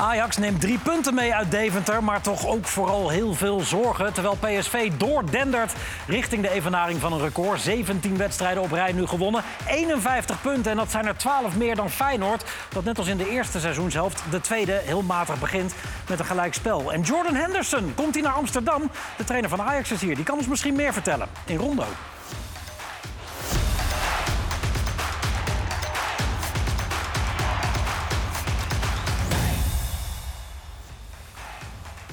[0.00, 4.12] Ajax neemt drie punten mee uit Deventer, maar toch ook vooral heel veel zorgen.
[4.12, 5.72] Terwijl PSV doordendert
[6.06, 7.60] richting de evenaring van een record.
[7.60, 10.70] 17 wedstrijden op rij nu gewonnen, 51 punten.
[10.70, 12.44] En dat zijn er 12 meer dan Feyenoord.
[12.68, 15.74] Dat net als in de eerste seizoenshelft de tweede heel matig begint
[16.08, 16.92] met een gelijkspel.
[16.92, 18.90] En Jordan Henderson komt hij naar Amsterdam.
[19.16, 20.14] De trainer van Ajax is hier.
[20.14, 21.86] Die kan ons misschien meer vertellen in Rondo.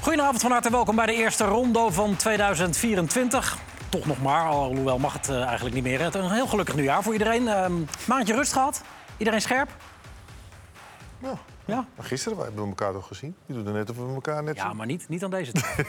[0.08, 3.58] Goedenavond, van harte welkom bij de eerste rondo van 2024.
[3.90, 6.02] Toch nog maar, alhoewel mag het eh, eigenlijk niet meer.
[6.02, 7.48] Het een heel gelukkig nieuwjaar voor iedereen.
[7.48, 7.74] Ehm,
[8.08, 8.82] maandje rust gehad.
[9.18, 9.70] Iedereen scherp?
[11.20, 11.34] Ja.
[11.66, 11.86] Ja.
[11.96, 13.36] Maar gisteren hebben we elkaar toch gezien?
[13.46, 14.76] Die doen er net of we elkaar net Ja, zien.
[14.78, 15.84] maar niet, niet aan deze tafel.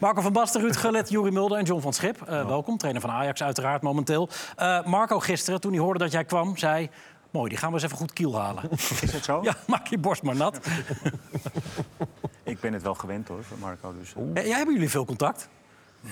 [0.00, 2.22] Marco van Basten, Ruud Gullit, Juri Mulder en John van Schip.
[2.22, 4.28] Eh, Welkom, trainer van Ajax uiteraard momenteel.
[4.56, 6.90] Eh, Marco gisteren, toen hij hoorde dat jij kwam, zei...
[7.30, 8.62] Mooi, die gaan we eens even goed kiel halen.
[9.00, 9.40] Is het zo?
[9.44, 10.60] Ja, maak je borst maar nat.
[12.52, 13.94] Ik ben het wel gewend hoor, van Marco.
[13.98, 14.42] Dus, eh.
[14.42, 15.48] Eh, ja, hebben jullie veel contact?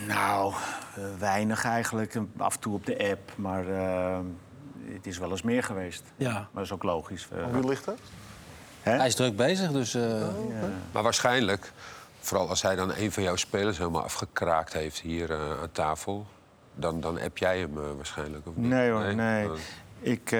[0.07, 0.53] Nou,
[0.95, 2.15] eh, weinig eigenlijk.
[2.37, 3.33] Af en toe op de app.
[3.37, 3.65] Maar
[4.85, 6.03] het is wel eens meer geweest.
[6.17, 6.33] Ja.
[6.33, 7.29] Maar dat is ook logisch.
[7.53, 7.99] Hoe ligt dat?
[8.81, 10.29] Hij is druk bezig, dus eh,
[10.93, 11.73] Maar waarschijnlijk,
[12.19, 16.27] vooral als hij dan een van jouw spelers helemaal afgekraakt heeft hier eh, aan tafel,
[16.75, 18.47] dan, dan app jij hem waarschijnlijk.
[18.47, 18.69] Of niet?
[18.69, 19.51] nee hoor, nee.
[19.51, 19.57] Oh.
[20.03, 20.37] Ik,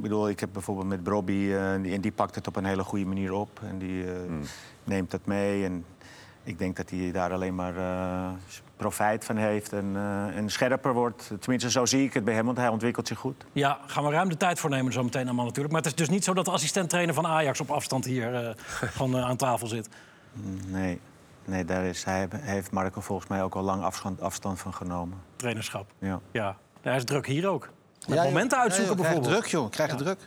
[0.00, 1.52] bedoel, ik heb bijvoorbeeld met Bobby...
[1.52, 3.60] eh, die, en die pakt het op een hele goede manier op.
[3.68, 4.12] En die eh,
[4.88, 5.64] neemt dat mee.
[5.64, 5.84] En
[6.42, 8.30] ik denk dat hij daar alleen maar eh,
[8.76, 9.72] profijt van heeft.
[9.72, 9.96] En,
[10.34, 11.30] en scherper wordt.
[11.40, 13.44] Tenminste, zo zie ik het bij hem, want hij ontwikkelt zich goed.
[13.52, 15.72] Ja, gaan we ruim de tijd voor nemen zo meteen allemaal natuurlijk.
[15.72, 18.56] Maar het is dus niet zo dat de assistent-trainer van Ajax op afstand hier
[18.98, 19.88] van, eh, aan tafel zit.
[20.66, 21.00] Nee,
[21.44, 25.18] nee daar is, hij heeft Marco volgens mij ook al lang afstand, afstand van genomen.
[25.36, 25.90] Trainerschap.
[25.98, 26.20] Ja.
[26.30, 27.68] Ja, hij is druk hier ook.
[28.14, 29.26] Ja, momenten uitzoeken joh, bijvoorbeeld.
[29.26, 29.70] Krijg druk, joh.
[29.70, 30.18] Krijg je druk.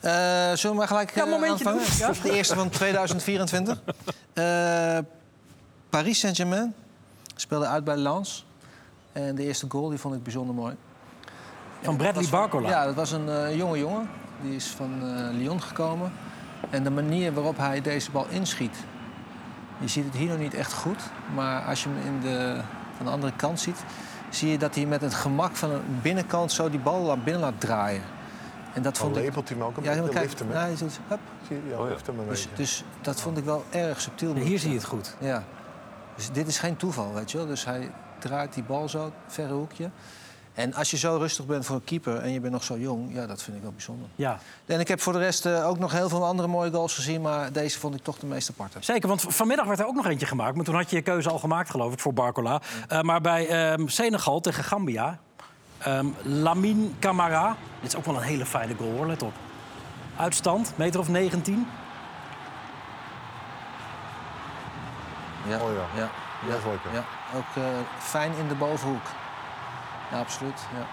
[0.00, 0.12] Eh,
[0.56, 1.82] zullen we maar gelijk Ja, eh, aanvangen?
[1.98, 2.14] doen.
[2.22, 3.80] De eerste van 2024.
[4.32, 4.98] Eh,
[5.90, 6.74] Paris Saint-Germain
[7.36, 8.46] speelde uit bij Lens.
[9.12, 10.74] En de eerste goal die vond ik bijzonder mooi.
[11.82, 12.68] Van Bradley Barcola.
[12.68, 14.10] Ja, dat was een jonge jongen.
[14.42, 14.90] Die is van
[15.36, 16.12] Lyon gekomen.
[16.70, 18.76] En de manier waarop hij deze bal inschiet...
[19.78, 21.02] Je ziet het hier nog niet echt goed.
[21.34, 22.60] Maar als je hem in de,
[22.96, 23.76] van de andere kant ziet...
[24.30, 27.42] zie je dat hij met het gemak van een binnenkant zo die bal naar binnen
[27.42, 28.02] laat draaien.
[28.74, 29.22] En dat Dan vond ik...
[29.22, 30.20] lepelt hij hem ook een Ja, beetje.
[30.20, 30.66] lift hem, hè?
[30.68, 31.18] ja, doet, hup.
[31.48, 31.70] Zie je?
[31.70, 32.56] Ja, Oh lift hem een Dus, beetje.
[32.56, 34.34] dus dat vond ik wel erg subtiel.
[34.34, 35.14] Hier zie je het goed.
[35.18, 35.42] Ja.
[36.16, 37.46] Dus dit is geen toeval, weet je wel.
[37.46, 39.90] Dus hij draait die bal zo, verre hoekje.
[40.60, 43.14] En als je zo rustig bent voor een keeper en je bent nog zo jong...
[43.14, 44.08] ja, dat vind ik wel bijzonder.
[44.14, 46.94] Ja, En ik heb voor de rest eh, ook nog heel veel andere mooie goals
[46.94, 47.20] gezien...
[47.20, 48.78] maar deze vond ik toch de meest aparte.
[48.80, 49.08] zeker.
[49.08, 50.56] Want vanmiddag werd er ook nog eentje gemaakt.
[50.56, 52.60] Maar toen had je je keuze al gemaakt, geloof ik, voor Barcola.
[52.88, 55.18] Eh, maar bij ehm, Senegal tegen Gambia...
[55.78, 57.56] ehm Lamine Camara.
[57.80, 59.06] Dit is ook wel een hele fijne goal, hoor.
[59.06, 59.32] Let op.
[60.16, 61.66] Uitstand, meter of 19.
[65.48, 66.02] Ja, Oh ja.
[66.02, 66.10] ja,
[66.48, 66.92] lekker.
[66.92, 67.04] ja.
[67.36, 67.62] Ook eh,
[67.98, 69.02] fijn in de bovenhoek.
[70.10, 70.60] Ja, absoluut.
[70.78, 70.86] Ja.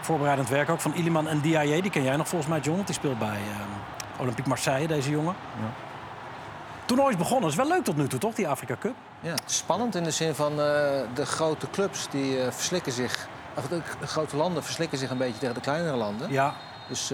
[0.00, 1.82] Voorbereidend werk ook van Iliman en Diaye.
[1.82, 2.74] Die ken jij nog volgens mij, John.
[2.74, 5.34] Want die speelt bij ehm, Olympique Marseille, deze jongen.
[5.60, 5.70] Ja.
[6.84, 7.50] Toernooi is begonnen.
[7.50, 8.94] is wel leuk tot nu toe, toch, die Afrika Cup?
[9.20, 10.56] Ja, spannend in de zin van eh,
[11.14, 13.28] de grote clubs die eh, verslikken zich...
[13.54, 16.30] Of de grote landen verslikken zich een beetje tegen de kleinere landen.
[16.30, 16.54] Ja.
[16.88, 17.12] Dus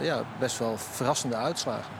[0.00, 1.92] ja, best wel verrassende uitslagen.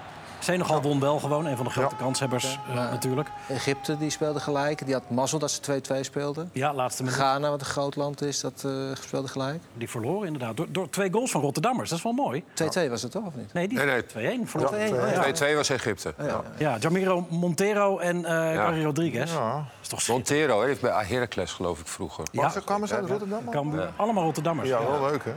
[0.42, 1.46] Senegal won wel gewoon.
[1.46, 2.02] Een van de grote Ja.
[2.02, 3.28] kanshebbers eh, natuurlijk.
[3.48, 4.84] Egypte die speelde gelijk.
[4.84, 6.50] Die had mazzel dat ze 2-2 speelden.
[6.52, 7.18] Ja, laatste minuut.
[7.18, 9.60] Ghana, wat een groot land is, dat eh, speelde gelijk.
[9.62, 10.56] 2-2 Die verloren inderdaad.
[10.56, 11.88] Door, door twee goals van Rotterdammers.
[11.88, 12.44] Dat is wel mooi.
[12.90, 13.52] was het toch, of niet?
[13.52, 14.02] Nee, die Nee, nee.
[14.44, 14.78] 2-1 verloren.
[14.78, 15.52] Ja, 2-1, twee- oh ja.
[15.52, 16.14] 2-2 was Egypte.
[16.18, 16.42] Ja, ja.
[16.58, 18.64] Ja, Jamiro Montero en eh Ja.
[18.64, 19.32] Gary Rodriguez.
[19.32, 19.54] Ja.
[19.54, 20.08] Dat is toch.
[20.08, 22.24] Montero heeft bij Heracles geloof ik vroeger.
[22.32, 22.52] Ja.
[22.64, 23.48] Kwamen ze uit Rotterdam?
[23.96, 24.68] Allemaal Rotterdammers.
[24.68, 25.32] Ja, Ja, wel leuk, hè?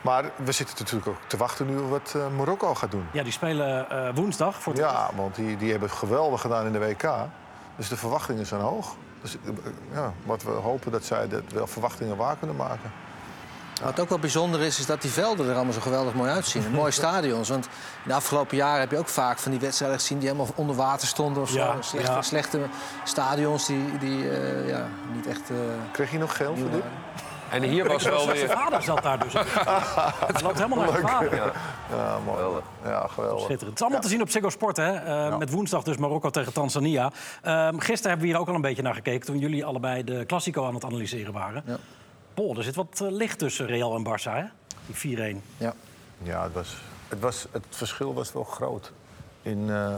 [0.00, 3.06] Maar we zitten natuurlijk ook te wachten nu wat eh, Marokko gaat doen.
[3.12, 6.66] Ja, die spelen eh, woensdag voor het Ja, want die, die hebben het geweldig gedaan
[6.66, 7.10] in de WK.
[7.76, 8.94] Dus de verwachtingen zijn hoog.
[9.22, 9.52] Dus eh,
[9.92, 12.92] ja, wat we hopen dat zij dat wel verwachtingen waar kunnen maken.
[13.82, 16.64] Wat ook wel bijzonder is, is dat die velden er allemaal zo geweldig mooi uitzien.
[16.64, 17.48] En mooie stadions.
[17.48, 17.70] Want in
[18.08, 20.18] de afgelopen jaren heb je ook vaak van die wedstrijden gezien...
[20.18, 21.56] die helemaal onder water stonden of zo.
[21.56, 22.22] Ja, Slechte, ja.
[22.22, 22.60] slechte
[23.04, 25.50] stadions die, die eh, ja, niet echt...
[25.50, 25.56] eh,
[25.92, 26.82] Kreeg je nog geld voor dit?
[27.50, 28.48] En hier was wel Zijn weer...
[28.50, 29.32] vader zat daar dus.
[29.32, 31.52] Het loopt helemaal naar zijn vader.
[31.90, 32.62] Ja, mooi.
[32.84, 33.44] Ja, geweldig.
[33.44, 33.60] Schitterend.
[33.70, 34.92] Het is allemaal te zien op Ziggo Sport, hè?
[34.94, 37.10] Eh, Met woensdag dus Marokko tegen Tanzania.
[37.42, 39.26] Ehm, gisteren hebben we hier ook al een beetje naar gekeken...
[39.26, 41.62] toen jullie allebei de Classico aan het analyseren waren.
[41.66, 41.76] Ja.
[42.34, 44.44] Boah, er zit wat eh, licht tussen Real en Barça, hè?
[44.86, 45.36] Die 4-1.
[45.56, 45.72] ja.
[46.22, 46.76] Ja, het, was,
[47.08, 48.92] het, was, het verschil was wel groot.
[49.42, 49.94] In, eh,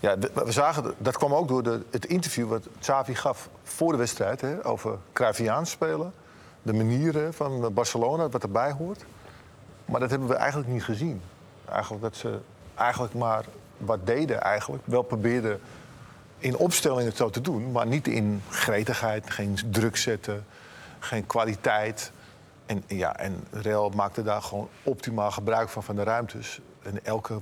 [0.00, 3.92] ja, we zagen, dat- dat kwam ook door de, het interview wat Xavi gaf voor
[3.92, 4.40] de wedstrijd...
[4.40, 6.12] Hè, over Cruyffiaans spelen,
[6.62, 9.04] de manieren van Barcelona, wat erbij hoort.
[9.84, 11.22] Maar dat hebben we eigenlijk niet gezien.
[11.68, 12.38] Eigenlijk dat ze
[12.74, 13.44] eigenlijk maar
[13.76, 14.82] wat deden eigenlijk.
[14.86, 15.60] Wel probeerden
[16.38, 20.46] in opstellingen zo te doen, maar niet in gretigheid, geen druk zetten,
[20.98, 22.12] geen kwaliteit.
[22.66, 26.60] En, ja, en Real maakte daar gewoon optimaal gebruik van, van de ruimtes.
[26.82, 27.40] En elke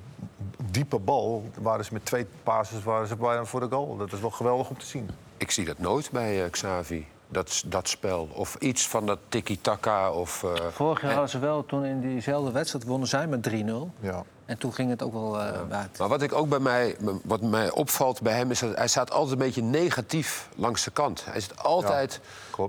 [0.71, 3.97] diepe bal waren ze met twee passes waren ze bijna voor de goal.
[3.97, 5.11] Dat is wel geweldig om te zien.
[5.37, 8.29] Ik zie dat nooit bij eh, Xavi, dat, dat spel.
[8.33, 10.13] Of iets van dat tiki-taka.
[10.13, 13.43] Of, eh, Vorig jaar en- hadden ze wel, toen in diezelfde wedstrijd wonnen zij met
[13.43, 13.91] 3-0.
[14.01, 14.25] Ja.
[14.51, 15.99] En toen ging het ook wel eh uit.
[15.99, 19.11] Maar wat ik ook bij mij, wat mij opvalt bij hem is dat hij staat
[19.11, 21.25] altijd een beetje negatief langs de kant.
[21.25, 22.21] Hij zit altijd,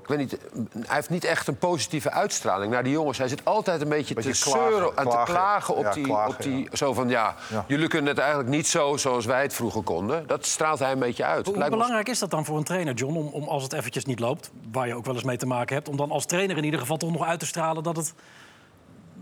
[0.01, 0.37] ik weet niet,
[0.79, 3.17] hij heeft niet echt een positieve uitstraling naar die jongens.
[3.17, 5.25] Hij zit altijd een beetje, Beetje te klagen, zeuren en klagen.
[5.25, 6.75] te klagen op Ja, die, klagen, op die ja.
[6.75, 7.65] zo van ja, Ja.
[7.67, 10.27] jullie kunnen het eigenlijk niet zo zoals wij het vroeger konden.
[10.27, 11.45] Dat straalt hij een beetje uit.
[11.45, 14.19] Hoe belangrijk is dat dan voor een trainer, John, om, om als het eventjes niet
[14.19, 16.63] loopt, waar je ook wel eens mee te maken hebt, om dan als trainer in
[16.63, 18.13] ieder geval toch nog uit te stralen dat het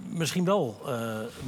[0.07, 0.93] misschien wel eh,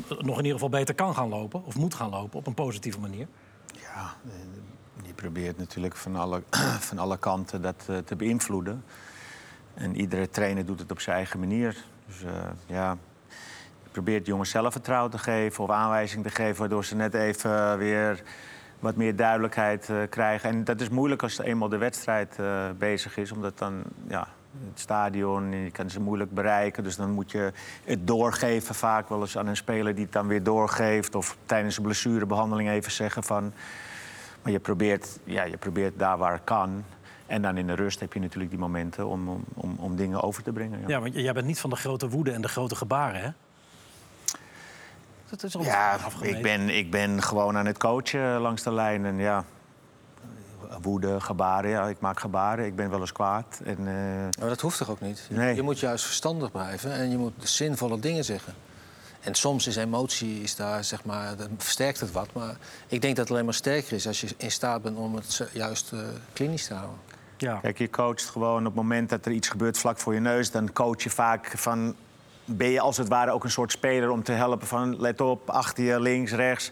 [0.08, 3.00] nog in ieder geval beter kan gaan lopen, of moet gaan lopen op een positieve
[3.00, 3.28] manier?
[3.74, 6.44] Ja, eh, je probeert natuurlijk van alle,
[6.90, 8.84] van alle kanten dat eh, te beïnvloeden.
[9.74, 11.86] En iedere trainer doet het op zijn eigen manier.
[12.08, 12.24] Dus
[12.66, 12.98] ja,
[13.92, 16.60] probeert jongens zelfvertrouwen te geven of aanwijzing te geven...
[16.60, 18.24] waardoor ze net even weer
[18.80, 20.50] wat meer duidelijkheid krijgen.
[20.50, 22.38] En dat is moeilijk als eenmaal de wedstrijd
[22.78, 23.84] bezig is, omdat dan...
[24.08, 24.28] Ja,
[24.70, 26.84] het stadion, je kan ze moeilijk bereiken.
[26.84, 27.52] Dus dan moet je
[27.84, 31.16] het doorgeven vaak wel eens aan een speler die het dan weer doorgeeft.
[31.16, 33.54] Of tijdens een blessurebehandeling even zeggen van...
[34.42, 36.84] Maar je probeert, ja, je probeert daar waar het kan.
[37.26, 40.22] En dan in de rust heb je natuurlijk die momenten om, om, om, om dingen
[40.22, 40.80] over te brengen.
[40.80, 43.30] Ja, Ja, want jij bent niet van de grote woede en de grote gebaren, hè?
[45.30, 49.06] Dat is Ja, ik ben, ik ben gewoon aan het coachen langs de lijn.
[49.06, 49.44] En ja,
[50.82, 51.70] woede, gebaren.
[51.70, 52.66] Ja, ik maak gebaren.
[52.66, 53.62] Ik ben wel eens kwaad.
[53.64, 55.28] En, eh, Maar dat hoeft toch ook niet?
[55.30, 55.56] Nee.
[55.56, 58.54] Je moet juist verstandig blijven en je moet zinvolle dingen zeggen.
[59.22, 62.34] En soms is emotie, is daar, zeg maar, dat versterkt het wat.
[62.34, 62.58] Maar
[62.88, 65.50] ik denk dat het alleen maar sterker is als je in staat bent om het
[65.54, 66.00] juist eh,
[66.34, 66.98] klinisch te houden.
[67.38, 67.60] Ja.
[67.62, 70.52] Kijk, je coacht gewoon op het moment dat er iets gebeurt vlak voor je neus.
[70.52, 71.96] Dan coach je vaak van.
[72.46, 75.50] Ben je als het ware ook een soort speler om te helpen van let op,
[75.50, 76.72] achter je, links, rechts.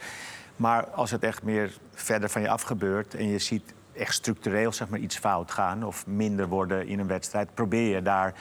[0.56, 4.72] Maar als het echt meer verder van je af gebeurt en je ziet echt structureel
[4.72, 8.34] zeg maar, iets fout gaan of minder worden in een wedstrijd, probeer je daar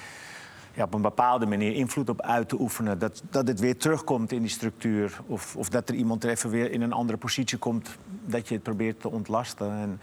[0.79, 2.99] ja, op een bepaalde manier invloed op uit te oefenen.
[2.99, 5.21] Dat, dat het weer terugkomt in die structuur.
[5.27, 7.97] Of, of dat er iemand er even weer in een andere positie komt.
[8.25, 9.71] Dat je het probeert te ontlasten.
[9.71, 10.01] En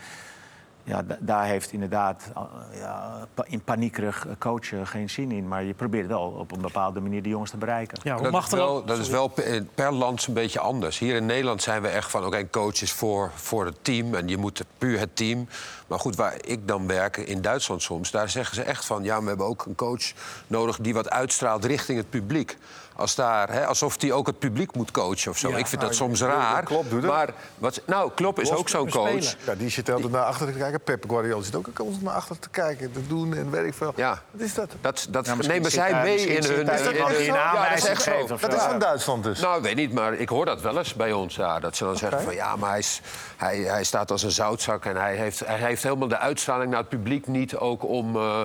[0.86, 2.44] ja, da- daar heeft inderdaad uh,
[2.80, 5.48] ja, in paniekerig coachen geen zin in.
[5.48, 7.98] Maar je probeert wel op een bepaalde manier die jongens te bereiken.
[8.04, 9.28] Ja, hoe Dat, is wel, dat is wel
[9.76, 11.00] per, land een beetje anders.
[11.00, 12.26] Hier in Nederland zijn we echt van...
[12.26, 15.48] oké, een coach is voor, voor het team en je moet puur het team.
[15.88, 18.12] Maar goed, waar ik dan werk, in Duitsland soms...
[18.12, 19.04] daar zeggen ze echt van...
[19.04, 20.12] ja, we hebben ook een coach
[20.48, 22.58] nodig die wat uitstraalt richting het publiek.
[22.96, 25.50] Als daar, hè, alsof die ook het publiek moet coachen of zo.
[25.50, 26.64] Ja, ik vind nou, dat soms ik bedoel, raar.
[26.64, 27.12] Klopp doet het.
[27.12, 29.36] Maar wat, nou, Klopp is ook zo'n coach.
[29.46, 30.82] Ja, die zit altijd naar achteren te kijken.
[30.82, 33.94] Pep Guardiola zit ook altijd naar achteren te kijken, te doen en weet ik veel.
[33.96, 34.22] Ja.
[34.32, 34.72] Wat is dat?
[34.82, 36.70] Dat, dat nemen zij daar- mee in hun...
[36.70, 38.12] Is dat in Ja, dat is aanwijzing echt zo.
[38.12, 38.58] geeft of Dat zo.
[38.58, 39.40] is van Duitsland dus.
[39.40, 41.36] Nou, ik weet niet, maar ik hoor dat wel eens bij ons.
[41.36, 43.02] Ja, dat ze dan zeggen van ja, maar hij, is,
[43.38, 46.80] hij, hij staat als een zoutzak en hij heeft, hij heeft helemaal de uitstraling naar
[46.80, 47.56] het publiek niet.
[47.58, 48.42] Ook om eh,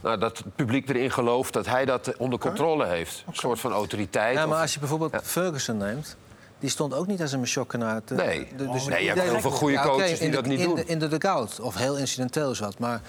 [0.00, 3.24] nou, dat het publiek erin gelooft dat hij dat onder controle heeft.
[3.26, 4.34] Een soort van autoriteit.
[4.36, 6.16] Ja, maar of- als je bijvoorbeeld Ferguson neemt...
[6.58, 8.14] die stond ook niet als een Machokkenaar te...
[8.14, 8.48] Nee.
[8.56, 10.66] de- Oh, die nee, je hebt heel veel goede coaches die de- dat niet in
[10.66, 10.74] doen.
[10.74, 12.78] De, in de dugout, of heel incidenteel is wat.
[12.78, 13.00] Maar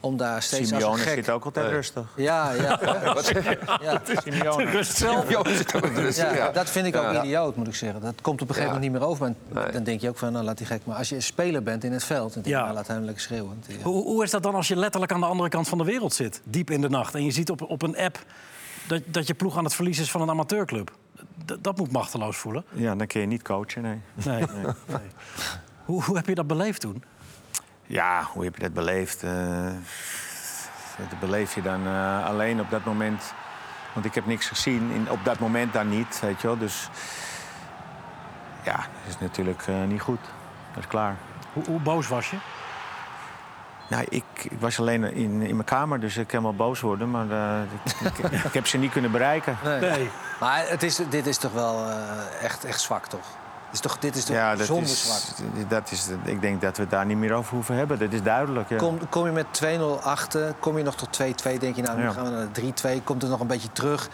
[0.00, 1.14] om daar steeds als Simeone een gek...
[1.14, 2.04] zit ook altijd rustig.
[2.16, 2.80] Ja, ja.
[3.82, 4.00] ja.
[4.24, 4.64] Simeone.
[4.64, 5.30] Rust zelf.
[6.36, 7.22] Ja, dat vind ik ook Ja.
[7.24, 8.00] idioot, moet ik zeggen.
[8.00, 9.34] Dat komt op een gegeven moment niet meer over.
[9.52, 10.80] Maar dan denk je ook van, nou, laat die gek.
[10.84, 12.62] Maar als je een speler bent in het veld, dan denk je, Ja.
[12.62, 13.64] nou, laat hem lekker schreeuwen.
[13.82, 16.14] Hoe, hoe is dat dan als je letterlijk aan de andere kant van de wereld
[16.14, 18.18] zit, diep in de nacht, en je ziet op, op een app
[18.86, 20.92] dat, dat je ploeg aan het verliezen is van een amateurclub?
[21.44, 22.64] D- dat moet machteloos voelen.
[22.72, 24.00] Ja, dan kun je niet coachen, nee.
[24.14, 24.44] Nee.
[24.86, 24.96] nee.
[25.84, 27.04] Hoe, hoe heb je dat beleefd toen?
[27.86, 29.22] Ja, hoe heb je dat beleefd?
[29.22, 29.66] Eh,
[31.10, 33.32] dat beleef je dan eh, alleen op dat moment.
[33.92, 36.58] Want ik heb niks gezien, in, op dat moment dan niet, weet je wel.
[36.58, 36.88] Dus
[38.64, 40.20] ja, dat is natuurlijk eh, niet goed.
[40.74, 41.16] Dat is klaar.
[41.52, 42.36] Hoe, hoe boos was je?
[43.94, 47.10] Nou, ik, ik was alleen in, in mijn kamer, dus ik kan wel boos worden.
[47.10, 47.62] Maar eh,
[48.04, 49.56] ik, ik, ik heb ze niet kunnen bereiken.
[49.64, 49.80] Nee.
[49.80, 50.10] Nee.
[50.40, 53.20] Maar het is, dit is toch wel eh, echt, echt zwak, toch?
[53.20, 55.70] Dit is toch, dit is toch Ja, dat bijzonder is, zwak?
[55.70, 57.98] dat is, ik denk dat we het daar niet meer over hoeven hebben.
[57.98, 58.68] Dat is duidelijk.
[58.68, 58.76] Ja.
[58.76, 59.46] Kom, kom je met
[60.00, 62.10] 2-0 achter, kom je nog tot 2-2, denk je, nou, nu Ja.
[62.10, 62.30] gaan we
[62.82, 64.08] naar 3-2, komt er nog een beetje terug.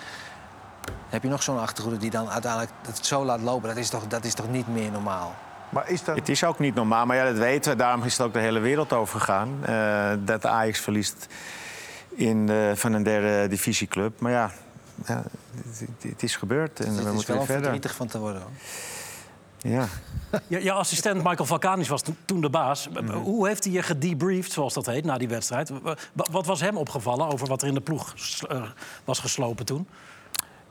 [1.08, 3.68] Heb je nog zo'n achterhoede die dan uiteindelijk het zo laat lopen?
[3.68, 5.34] Dat is toch, dat is toch niet meer normaal?
[5.70, 6.16] Maar is dat...
[6.16, 7.76] Het is ook niet normaal, maar ja, dat weten we.
[7.78, 9.58] Daarom is het ook de hele wereld over gegaan.
[9.64, 11.26] eh, dat Ajax verliest
[12.08, 14.20] in, eh, van een derde divisieclub.
[14.20, 14.50] Maar ja,
[15.06, 15.22] ja
[15.56, 17.62] het, het- het is gebeurd en Het we is moeten wel weer verder.
[17.62, 18.40] verdrietig van te worden.
[18.42, 18.50] hoor.
[19.72, 19.86] Ja.
[20.46, 22.88] Je, je assistent Michael Valkanis was to- toen de baas.
[23.22, 25.68] Hoe heeft hij je gedebriefd, zoals dat heet, na die wedstrijd?
[25.68, 28.14] Wa- wa- Wat was hem opgevallen over wat er in de ploeg
[28.48, 28.62] eh,
[29.04, 29.88] was geslopen toen?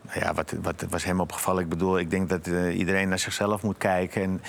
[0.01, 1.63] Nou ja, wat, wat was hem opgevallen?
[1.63, 4.21] Ik bedoel, ik denk dat eh, iedereen naar zichzelf moet kijken.
[4.21, 4.41] En,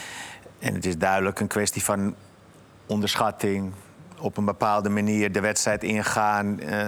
[0.61, 2.15] en het is duidelijk een kwestie van
[2.87, 3.73] onderschatting.
[4.19, 6.61] Op een bepaalde manier de wedstrijd ingaan.
[6.61, 6.87] eh,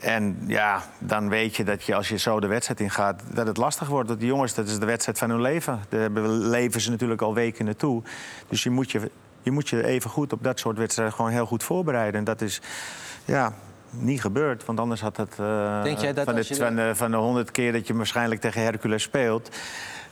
[0.00, 3.56] en ja, dan weet je dat je als je zo de wedstrijd ingaat, dat het
[3.56, 4.08] lastig wordt.
[4.08, 5.80] Dat die jongens, dat is de wedstrijd van hun leven.
[5.88, 8.02] Daar leven ze natuurlijk al weken naartoe.
[8.48, 9.10] Dus je moet je,
[9.42, 12.18] je moet je even goed op dat soort wedstrijden gewoon heel goed voorbereiden.
[12.18, 12.60] En dat is
[13.24, 13.52] ja,
[13.90, 14.64] niet gebeurd.
[14.64, 17.50] Want anders had het eh, Denk jij dat van, je- van, de, van de honderd
[17.50, 19.56] keer dat je waarschijnlijk tegen Hercules speelt,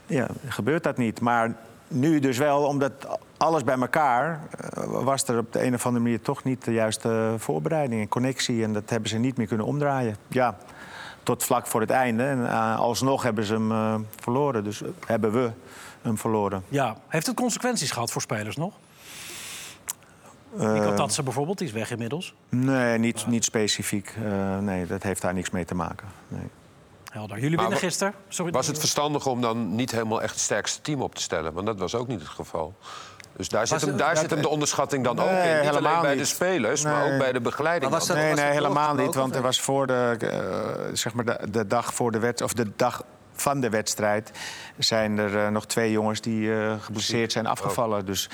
[0.05, 1.19] ja, gebeurt dat niet.
[1.21, 1.55] Maar
[1.87, 6.03] nu dus wel, omdat alles bij elkaar eh, was er op de een of andere
[6.03, 8.63] manier toch niet de juiste voorbereiding en connectie.
[8.63, 10.15] En dat hebben ze niet meer kunnen omdraaien.
[10.27, 10.57] Ja,
[11.27, 12.23] tot vlak voor het einde.
[12.23, 14.63] En eh, alsnog hebben ze hem eh, verloren.
[14.63, 15.51] Dus hebben we
[16.01, 16.63] hem verloren.
[16.69, 18.73] Ja, heeft het consequenties gehad voor spelers nog?
[20.57, 22.33] Eh, Nico Tatsen bijvoorbeeld, die is weg inmiddels.
[22.49, 24.15] Nee, niet, niet specifiek.
[24.59, 26.07] Nee, dat heeft daar niks mee te maken.
[26.27, 26.49] Nee.
[27.17, 27.35] Helder.
[27.39, 28.13] Jullie Maar winnen wa- gisteren.
[28.29, 31.53] Sorry, Was het verstandig om dan niet helemaal echt het sterkste team op te stellen?
[31.53, 32.73] Want dat was ook niet het geval.
[33.35, 35.37] Dus daar, zit, hem, daar dat- zit hem de onderschatting dan Nee, ook in.
[35.37, 36.19] Niet helemaal alleen bij niet.
[36.19, 37.91] de spelers, maar ook bij de begeleiding.
[37.91, 39.15] Dat- Nee, nee, helemaal niet.
[39.15, 42.57] Want er was voor de, eh, zeg maar de, de dag voor de wedstrijd, of
[42.65, 43.03] de dag
[43.41, 44.31] van de wedstrijd,
[44.77, 48.05] zijn er eh, nog twee jongens die eh, geblesseerd zijn afgevallen.
[48.05, 48.29] Dus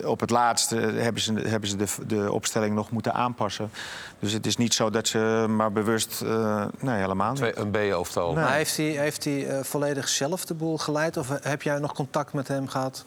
[0.00, 3.70] eh, op het laatste hebben ze, hebben ze de, de opstelling nog moeten aanpassen.
[4.18, 6.22] Dus het is niet zo dat ze maar bewust.
[6.22, 7.56] eh, nee, helemaal niet.
[7.56, 8.32] Een B-elftal.
[8.32, 8.44] Nee.
[8.44, 11.16] Maar heeft hij, heeft hij eh, volledig zelf de boel geleid?
[11.16, 13.04] Of heb jij nog contact met hem gehad?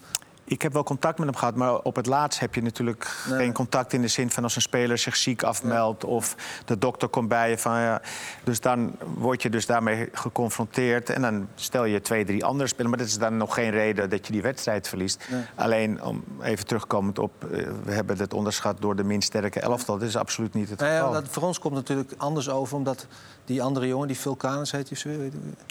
[0.47, 3.37] Ik heb wel contact met hem gehad, maar op het laatst heb je natuurlijk Nee.
[3.37, 6.35] geen contact in de zin van als een speler zich ziek afmeldt of
[6.65, 8.01] de dokter komt bij je van ja.
[8.43, 12.89] Dus dan word je dus daarmee geconfronteerd en dan stel je twee, drie andere spelers,
[12.89, 15.27] maar dat is dan nog geen reden dat je die wedstrijd verliest.
[15.55, 19.97] Alleen om even terugkomend op, eh, we hebben het onderschat door de minst sterke elftal.
[19.97, 21.13] Dat is absoluut niet het Nou ja, geval.
[21.13, 23.07] dat voor ons komt het natuurlijk anders over, omdat
[23.45, 25.09] die andere jongen, die Vulcanus heet hij zo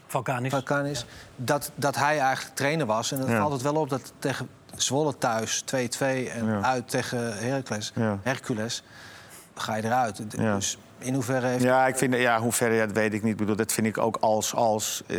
[0.07, 0.53] Valkanis.
[0.53, 3.13] Vulcanus, dat, dat hij eigenlijk trainer was.
[3.13, 3.39] En het Ja.
[3.39, 6.61] valt het wel op dat tegen Zwolle thuis 2-2 en Ja.
[6.63, 8.19] uit tegen Heracles, Ja.
[8.23, 8.83] Hercules,
[9.55, 10.21] ga je eruit.
[10.29, 10.55] Ja.
[10.55, 13.33] Dus in hoeverre heeft Ja, ik vind, ja, hoe ver, ja, dat weet ik niet.
[13.33, 15.19] Ik bedoel, dat vind ik ook als, als, eh,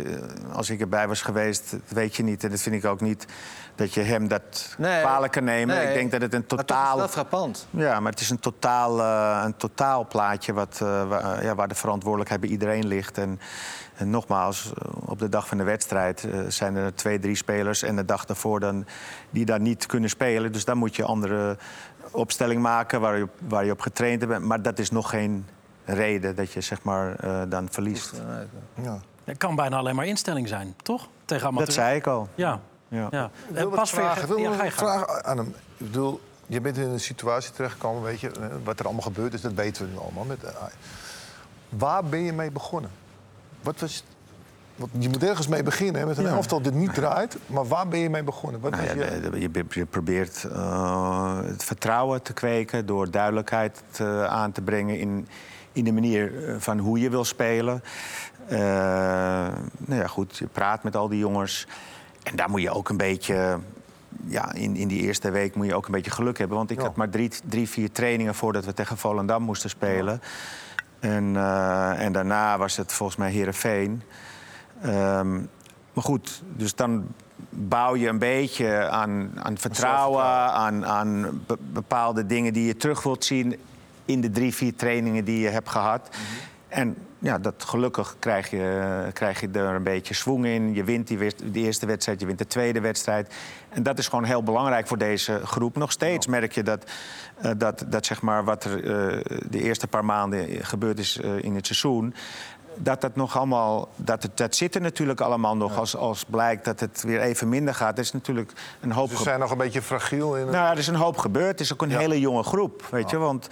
[0.52, 2.44] als ik erbij was geweest, dat weet je niet.
[2.44, 3.26] En dat vind ik ook niet
[3.74, 5.00] dat je hem dat Nee.
[5.00, 5.76] kwalijk kan nemen.
[5.76, 5.86] Nee.
[5.88, 6.96] Ik denk dat het een is totaal...
[6.96, 7.66] wel frappant.
[7.70, 11.68] Ja, maar het is een totaal, eh, een totaal plaatje wat, eh, waar, ja, waar
[11.68, 13.18] de verantwoordelijkheid bij iedereen ligt.
[13.18, 13.40] En,
[13.96, 17.82] en nogmaals, eh, op de dag van de wedstrijd eh, zijn er twee, drie spelers...
[17.82, 18.86] en de dag daarvoor dan,
[19.30, 20.52] die daar niet kunnen spelen.
[20.52, 21.56] Dus dan moet je andere
[22.10, 24.44] opstelling maken waar je, op- waar je op getraind bent.
[24.44, 25.46] Maar dat is nog geen
[25.84, 28.12] reden dat je zeg maar, eh, dan verliest.
[28.74, 29.00] Ja.
[29.24, 31.08] Het kan bijna alleen maar instelling zijn, toch?
[31.24, 31.66] Tegen amateur.
[31.66, 32.28] Dat zei ik al.
[32.34, 32.60] Ja.
[32.88, 33.08] Ja.
[33.10, 33.30] ja.
[33.48, 35.46] Ik wil wat Pas weer- vragen, ik wil ja, ga je aan hem.
[35.76, 38.30] Ik bedoel, je bent in een situatie terechtgekomen, weet je,
[38.64, 40.24] wat er allemaal gebeurd is, dat weten we nu allemaal.
[40.24, 40.38] Met,
[41.68, 42.90] waar ben je mee begonnen?
[43.66, 44.04] Wat was,
[44.76, 47.36] want je moet ergens mee beginnen, hè, met een elftal dat niet draait.
[47.46, 48.60] Maar waar ben je mee begonnen?
[48.60, 49.40] Wat Nou ja, je...
[49.52, 53.82] je, je probeert eh, het vertrouwen te kweken door duidelijkheid
[54.28, 55.28] aan te brengen in,
[55.72, 57.82] in de manier eh, van hoe je wil spelen.
[58.48, 58.58] Eh,
[59.78, 61.66] nou ja, goed, je praat met al die jongens.
[62.22, 63.58] En daar moet je ook een beetje.
[64.24, 66.56] Ja, in, in die eerste week moet je ook een beetje geluk hebben.
[66.56, 66.82] Want ik Ja.
[66.82, 70.20] had maar drie, drie, vier trainingen voordat we tegen Volendam moesten spelen.
[71.00, 74.02] En, eh, en daarna was het volgens mij Herenveen.
[74.82, 75.32] Ehm,
[75.92, 77.06] maar goed, dus dan
[77.48, 83.02] bouw je een beetje aan, aan vertrouwen, aan, aan be- bepaalde dingen die je terug
[83.02, 83.56] wilt zien
[84.04, 86.08] in de drie, vier trainingen die je hebt gehad.
[86.68, 90.74] En ja, dat gelukkig krijg je, krijg je er een beetje swing in.
[90.74, 91.08] Je wint
[91.44, 93.34] die eerste wedstrijd, je wint de tweede wedstrijd.
[93.76, 95.76] En dat is gewoon heel belangrijk voor deze groep.
[95.76, 96.84] Nog steeds merk je dat,
[97.40, 101.44] eh, dat, dat zeg maar, wat er eh, de eerste paar maanden gebeurd is eh,
[101.44, 102.14] in het seizoen
[102.78, 103.88] dat dat nog allemaal.
[103.96, 105.78] Dat, het, dat zit er natuurlijk allemaal nog.
[105.78, 107.98] Als, als blijkt dat het weer even minder gaat.
[107.98, 109.10] Er is natuurlijk een hoop.
[109.10, 110.50] Ze zijn nog een beetje fragiel in het...
[110.50, 111.50] Nou, er is een hoop gebeurd.
[111.50, 111.98] Het is ook een Ja.
[111.98, 112.86] hele jonge groep.
[112.90, 113.16] Weet je?
[113.16, 113.48] Want,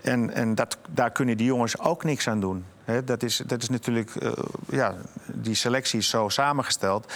[0.00, 2.64] en en dat, daar kunnen die jongens ook niks aan doen.
[3.04, 4.12] Dat, is, dat is natuurlijk.
[4.68, 4.94] ja,
[5.26, 7.12] die selectie is zo samengesteld.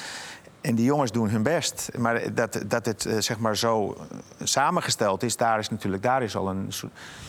[0.62, 1.90] En die jongens doen hun best.
[1.98, 3.96] Maar dat, dat het eh, zeg maar zo
[4.42, 6.70] samengesteld is, daar is natuurlijk daar is al een,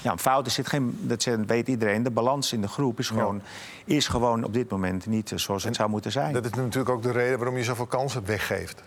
[0.01, 0.45] ja, een fout.
[0.45, 2.03] Er zit geen, dat weet iedereen.
[2.03, 3.41] De balans in de groep is gewoon,
[3.85, 6.33] is gewoon op dit moment niet eh, zoals het zou moeten zijn.
[6.33, 8.83] Dat is natuurlijk ook de reden waarom je zoveel kansen weggeeft.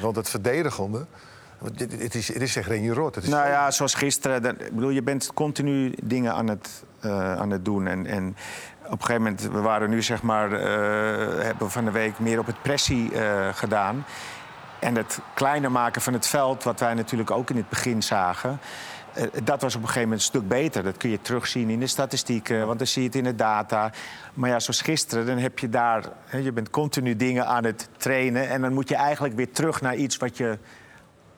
[0.00, 1.06] Want het verdedigende,
[1.74, 3.14] dit- het is, het is echt Renje Rot.
[3.14, 4.42] Het is Nou ja, zoals gisteren.
[4.42, 7.86] dan- Ik bedoel, je bent continu dingen aan het, eh, aan het doen.
[7.86, 8.36] En, en
[8.86, 12.38] op een gegeven moment, we waren nu zeg maar, eh, hebben van de week meer
[12.38, 14.04] op het pressie eh, gedaan.
[14.78, 18.60] En het kleiner maken van het veld, wat wij natuurlijk ook in het begin zagen.
[19.14, 20.82] eh, dat was op een gegeven moment een stuk beter.
[20.82, 23.90] Dat kun je terugzien in de statistieken, want dan zie je het in de data.
[24.34, 26.04] Maar ja, zoals gisteren, dan heb je daar...
[26.42, 28.48] je bent continu dingen aan het trainen...
[28.48, 30.58] en dan moet je eigenlijk weer terug naar iets wat je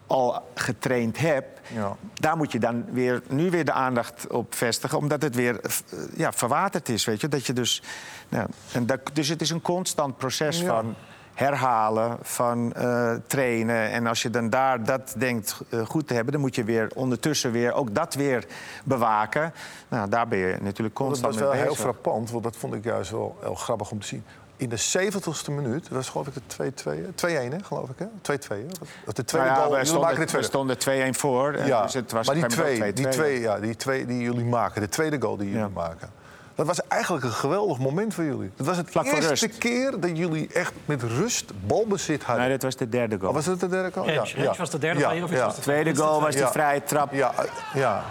[0.08, 1.60] al getraind hebt.
[1.74, 1.96] Ja.
[2.14, 4.98] Daar moet je dan weer, nu weer de aandacht op vestigen...
[4.98, 5.70] omdat het weer eh,
[6.16, 7.28] ja, verwaterd is, weet je.
[7.28, 7.82] Dat je dus,
[8.28, 10.66] nou, en dat, dus het is een constant proces Ja.
[10.66, 10.94] van
[11.34, 13.90] herhalen, van eh, trainen.
[13.90, 16.32] En als je dan daar dat denkt eh, goed te hebben...
[16.32, 18.44] dan moet je weer ondertussen weer ook dat weer
[18.84, 19.52] bewaken.
[19.88, 21.84] Nou, daar ben je natuurlijk Dat constant was wel mee heel bezig.
[21.84, 24.24] frappant, want dat vond ik juist wel heel grappig om te zien.
[24.60, 26.96] In de 70ste minuut, dat was geloof ik de 2-2,
[27.26, 28.04] 2-1 hè, geloof ik hè?
[28.06, 28.08] 2-2
[28.48, 28.66] hè?
[29.06, 31.02] Of de tweede Nou ja, goal, wij jullie maken de stonden, tweede.
[31.06, 31.52] we stonden 2-1 voor.
[31.52, 33.08] en Ja, dus het was maar die twee, moment die, 2-2.
[33.10, 35.68] twee, ja, die twee die jullie maken, de tweede goal die jullie Ja.
[35.74, 36.10] maken.
[36.54, 38.50] Dat was eigenlijk een geweldig moment voor jullie.
[38.56, 39.58] Het was het Vlak voor eerste rust.
[39.58, 42.42] keer dat jullie echt met rust balbezit hadden.
[42.44, 43.28] Nee, dit was de derde goal.
[43.28, 44.06] Oh, was het de derde goal?
[44.06, 45.44] Rens, Rens was de derde ja, je, of ja.
[45.44, 46.50] was De tweede goal was de Ja.
[46.50, 47.12] vrije trap.
[47.12, 48.02] Ja, eh, ja.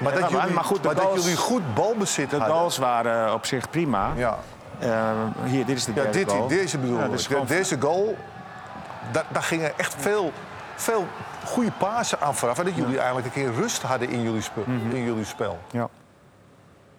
[0.00, 2.36] Maar, Ja, dat, maar- jullie, maar goed, de maar dat goals- jullie goed balbezit De
[2.36, 2.56] hadden.
[2.56, 4.12] goals waren op zich prima.
[4.16, 4.34] Ja, Eh,
[5.44, 6.48] hier, dit is de ja derde dit, goal.
[6.48, 8.16] deze bedoel Ja, dus gewoon- Deze goal,
[9.12, 10.32] daar, daar gingen echt veel,
[10.76, 11.06] veel
[11.44, 12.58] goede pasen aan vooraf.
[12.58, 14.90] En dat jullie eigenlijk een keer rust hadden in jullie, spel, Mhm.
[14.96, 15.58] in jullie spel.
[15.70, 15.88] Ja,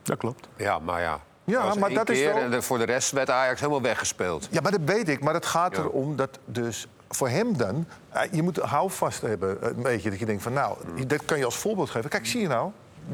[0.04, 0.48] dat klopt.
[0.56, 1.20] Ja, maar ja.
[1.44, 4.48] Ja, maar dat is wel- En voor de rest werd Ajax helemaal weggespeeld.
[4.51, 5.24] Ja, maar dat weet ik.
[5.24, 5.82] Maar het gaat Ja.
[5.84, 7.88] erom dat dus voor hem dan...
[8.10, 10.10] eh, Je moet houvast hebben, eh, een beetje.
[10.10, 10.77] Dat je denkt van, nou,
[11.08, 12.10] dat kan je als voorbeeld geven.
[12.10, 12.72] Kijk, zie je nou?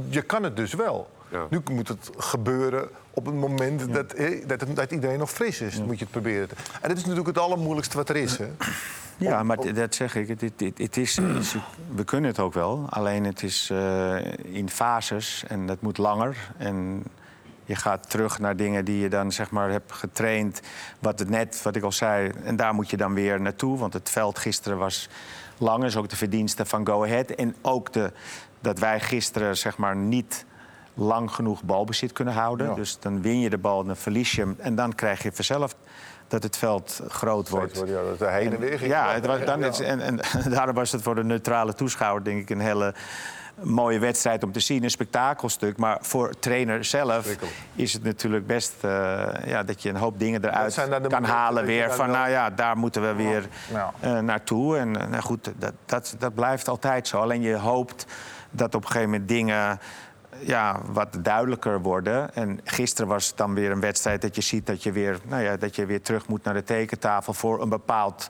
[0.09, 1.09] Je kan het dus wel.
[1.29, 1.45] Ja.
[1.49, 4.13] Nu moet het gebeuren op het moment dat,
[4.47, 5.77] dat, dat iedereen nog fris is.
[5.81, 6.47] Moet je het proberen.
[6.47, 8.37] te- En dat is natuurlijk het allermoeilijkste wat er is.
[8.37, 8.47] Hè?
[9.17, 10.27] Ja, maar dat zeg ik.
[10.27, 11.15] Het, het, het- het is,
[11.95, 12.85] we kunnen het ook wel.
[12.89, 16.37] Alleen het is eh, in fases en dat moet langer.
[16.57, 17.03] En
[17.65, 20.61] je gaat terug naar dingen die je dan zeg maar hebt getraind.
[20.99, 22.31] Wat het net, wat ik al zei.
[22.43, 23.77] En daar moet je dan weer naartoe.
[23.77, 25.09] Want het veld gisteren was
[25.57, 25.83] lang.
[25.83, 27.29] is ook de verdienste van Go Ahead.
[27.29, 28.11] En ook de,
[28.59, 30.45] dat wij gisteren zeg maar niet
[30.93, 32.67] lang genoeg balbezit kunnen houden.
[32.69, 32.73] Ja.
[32.75, 34.55] Dus dan win je de bal, dan verlies je hem.
[34.59, 35.75] En dan krijg je vanzelf
[36.27, 37.77] dat het veld groot wordt.
[37.85, 38.91] Ja, dat het heen en weer ging.
[38.91, 40.19] Ja, het was, dan is- en, en
[40.55, 42.93] daarom was het voor de neutrale toeschouwer denk ik een hele
[43.61, 44.83] mooie wedstrijd om te zien.
[44.83, 45.77] Een spektakelstuk.
[45.77, 47.35] Maar voor trainer zelf
[47.75, 51.23] is het natuurlijk best eh, ja, dat je een hoop dingen eruit de kan momenten
[51.23, 51.91] halen weer.
[51.91, 53.93] Van nou ja, daar moeten we weer Ja.
[53.99, 54.77] eh, naartoe.
[54.77, 57.19] En eh, nou goed, dat, dat, dat blijft altijd zo.
[57.19, 58.05] Alleen je hoopt
[58.51, 59.79] dat op een gegeven moment dingen
[60.41, 62.35] ja, wat duidelijker worden.
[62.35, 65.43] En gisteren was het dan weer een wedstrijd dat je ziet dat je weer, nou
[65.43, 68.27] ja, dat je weer terug moet naar de tekentafel voor een bepaald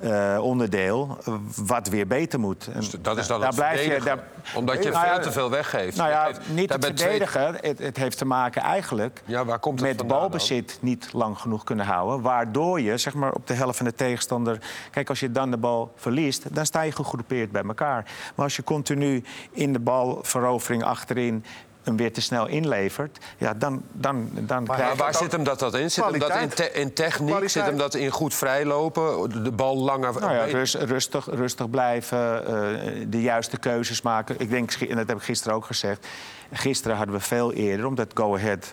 [0.00, 1.18] eh, onderdeel.
[1.56, 2.68] Wat weer beter moet.
[2.74, 4.00] Dus dat is dan daar blijf je.
[4.04, 4.18] Daar,
[4.54, 5.96] Omdat je Nou ja, veel te veel weggeeft.
[5.96, 7.54] nou ja, niet daar twee- verdedigen.
[7.60, 11.64] Het, het heeft te maken eigenlijk Ja, waar komt het met balbezit niet lang genoeg
[11.64, 12.20] kunnen houden.
[12.20, 14.58] Waardoor je zeg maar, op de helft van de tegenstander...
[14.90, 18.04] Kijk, als je dan de bal verliest, dan sta je gegroepeerd bij elkaar.
[18.34, 21.44] Maar als je continu in de balverovering achterin
[21.88, 23.18] hem weer te snel inlevert...
[23.38, 24.98] Ja, dan, dan, dan Maar krijg je...
[24.98, 25.90] waar zit hem dat, dat in?
[25.90, 26.72] Zit hem dat in, Kwaliteit.
[26.72, 27.28] te- in techniek?
[27.28, 27.50] Kwaliteit.
[27.50, 29.44] Zit hem dat in goed vrijlopen?
[29.44, 30.20] De, bal langer...
[30.20, 34.34] Nou ja, rust- rustig, rustig blijven, eh, de juiste keuzes maken.
[34.38, 36.06] Ik denk, en dat heb ik gisteren ook gezegd...
[36.52, 38.72] gisteren hadden we veel eerder, omdat Go Ahead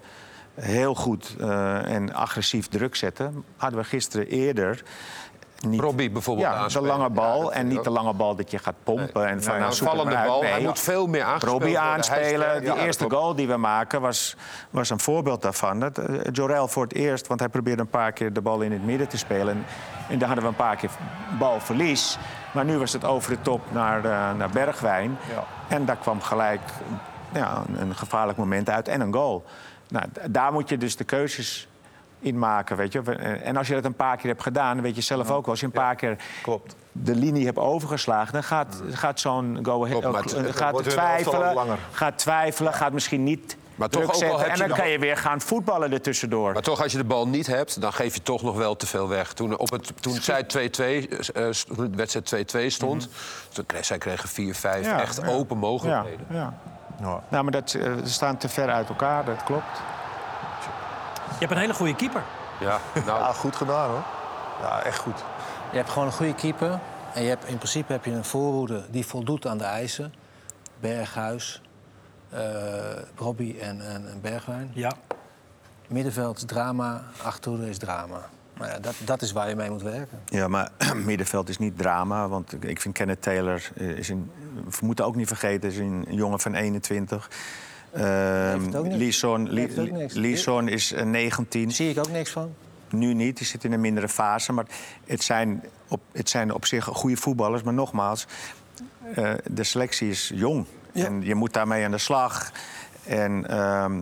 [0.56, 3.30] heel goed eh, en agressief druk zette...
[3.58, 4.84] hadden we gisteren eerder...
[5.66, 6.90] Niet, Robbie bijvoorbeeld ja, de aanspelen.
[6.90, 9.28] lange bal en niet de lange bal dat je gaat pompen.
[9.28, 10.44] en van, nou, een bal.
[10.44, 12.62] Hij moet veel meer aangespeeld Robbie aanspelen.
[12.62, 14.36] Die eerste goal die we maken was,
[14.70, 15.80] was een voorbeeld daarvan.
[15.80, 18.72] Dat, eh, Jorel voor het eerst, want hij probeerde een paar keer de bal in
[18.72, 19.54] het midden te spelen.
[19.54, 19.66] En,
[20.10, 20.90] en daar hadden we een paar keer
[21.40, 22.18] balverlies.
[22.54, 25.18] Maar nu was het over de top naar, eh, naar Bergwijn.
[25.34, 25.44] Ja.
[25.68, 26.62] En daar kwam gelijk
[27.34, 29.44] ja, een, gevaarlijk moment uit en een goal.
[29.88, 31.68] Nou, daar moet je dus de keuzes
[32.20, 33.02] in maken, weet je.
[33.44, 35.50] En als je dat een paar keer hebt gedaan, weet je zelf ook wel.
[35.52, 36.76] Als je een paar keer Klopt.
[36.92, 40.54] de linie hebt overgeslagen, dan gaat, gaat zo'n go ahead Klopt, maar ook- het- eh,
[40.54, 45.00] gaat twijfelen, gaat twijfelen, gaat misschien niet Maar toch ook al En dan kan je
[45.00, 46.54] weer gaan voetballen ertussendoor.
[46.54, 48.88] Maar toch, als je de bal niet hebt, dan geef je toch nog wel te
[48.88, 49.34] veel weg.
[49.34, 53.10] Toen, op het, toen zij 2-2, eh, st- toen de wedstrijd 2-2 stond...
[53.54, 54.90] toen kreeg, zij kregen 4, 5 Mhm.
[54.96, 55.28] Ja, echt ja.
[55.28, 56.26] open mogelijkheden.
[56.30, 56.54] ja.
[57.02, 57.24] Ja.
[57.30, 59.82] Nou, maar dat, eh, ze staan te ver uit elkaar, dat klopt.
[61.40, 62.24] Je hebt een hele goede keeper.
[62.60, 64.04] Ja, nou, Ja, goed gedaan hoor.
[64.62, 65.24] Ja, echt goed.
[65.72, 66.80] Je hebt gewoon een goede keeper.
[67.14, 70.14] En je hebt, in principe heb je een voorhoede die voldoet aan de eisen.
[70.80, 71.62] Berghuis,
[72.30, 72.40] eh
[73.16, 74.72] Robbie en, en, en Bergwijn.
[74.74, 74.92] Ja.
[75.88, 78.30] Middenveld is drama, achterhoede is drama.
[78.58, 80.20] Nou ja, dat, dat is waar je mee moet werken.
[80.26, 80.70] Ja, maar
[81.06, 82.28] middenveld is niet drama.
[82.28, 84.32] Want ik- ik vind Kenneth Taylor, eh, is een,
[84.70, 87.30] we moeten ook niet vergeten, is een jongen van 21.
[87.96, 88.88] Ehm
[89.92, 90.14] niks.
[90.14, 91.64] Leeson is eh, 19.
[91.64, 92.54] Daar zie ik ook niks van.
[92.90, 94.54] nu niet, die zit in een mindere fase.
[94.54, 94.66] Maar
[95.06, 97.64] het zijn op, het zijn op zich goede voetballers.
[97.64, 98.28] Maar nogmaals,
[99.14, 100.66] eh, de selectie is jong.
[100.92, 101.06] Ja.
[101.06, 102.52] En je moet daarmee aan de slag.
[103.04, 104.02] En ehm,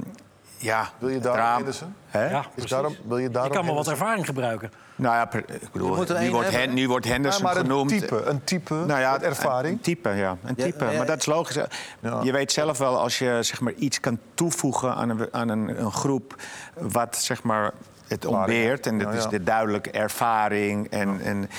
[0.58, 1.93] ja, Wil je daarom Henderson?
[2.13, 2.69] Ja, Is precies.
[2.71, 4.71] daarom, wil je daarom kan wel wat ervaring gebruiken.
[4.95, 6.67] Nou ja, per- ik bedoel, moet nu, wordt hebben.
[6.67, 7.89] Hen- nu wordt Ja, Henderson maar een genoemd.
[7.89, 9.75] type, een type Nou ja, ervaring.
[9.75, 10.38] Een type, ja.
[10.43, 10.86] Een Ja, type.
[10.86, 10.97] ja, ja.
[10.97, 11.58] Maar dat is logisch.
[11.99, 12.19] Ja.
[12.23, 15.82] Je weet zelf wel, als je zeg maar, iets kan toevoegen aan een, aan een,
[15.82, 16.36] een groep...
[16.79, 17.71] wat zeg maar,
[18.08, 19.29] het ontbeert, en dat Ja, is ja.
[19.29, 20.88] de duidelijke ervaring...
[20.89, 21.49] En, en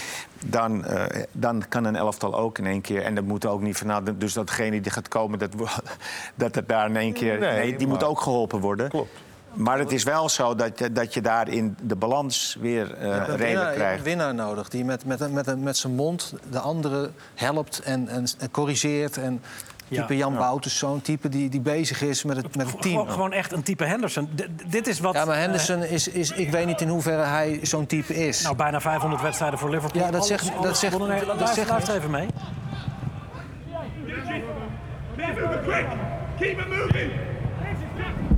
[0.47, 3.03] dan, eh, dan kan een elftal ook in één keer...
[3.03, 3.87] en dat moet ook niet van...
[3.87, 5.51] nou, dus datgene die gaat komen, dat,
[6.35, 7.39] dat het daar in één keer...
[7.39, 8.89] Nee, Nee, die maar- moet ook geholpen worden.
[8.89, 9.11] Klopt.
[9.55, 13.29] Maar het is wel zo dat, je- dat je daarin de balans weer eh hebt
[13.29, 13.99] een redelijk winnaar, je hebt krijgt.
[13.99, 18.27] een winnaar nodig die met, met, met, met zijn mond de anderen helpt en, en,
[18.39, 19.17] en corrigeert.
[19.17, 19.43] En
[19.89, 20.01] Ja.
[20.01, 22.95] type Jan Bouters, zo'n type die, die bezig is met het, met het team.
[22.95, 24.29] Gewoon, gewoon echt een type Henderson.
[24.35, 25.15] D- dit is wat...
[25.15, 26.31] Ja, maar eh, Henderson is, is...
[26.31, 28.43] Ik weet niet in hoeverre hij zo'n type is.
[28.43, 30.01] nou, bijna 500 wedstrijden voor Liverpool.
[30.03, 32.27] Ja, dat Alles- zegt- dat zegt- dat luister- zegt luister even mee.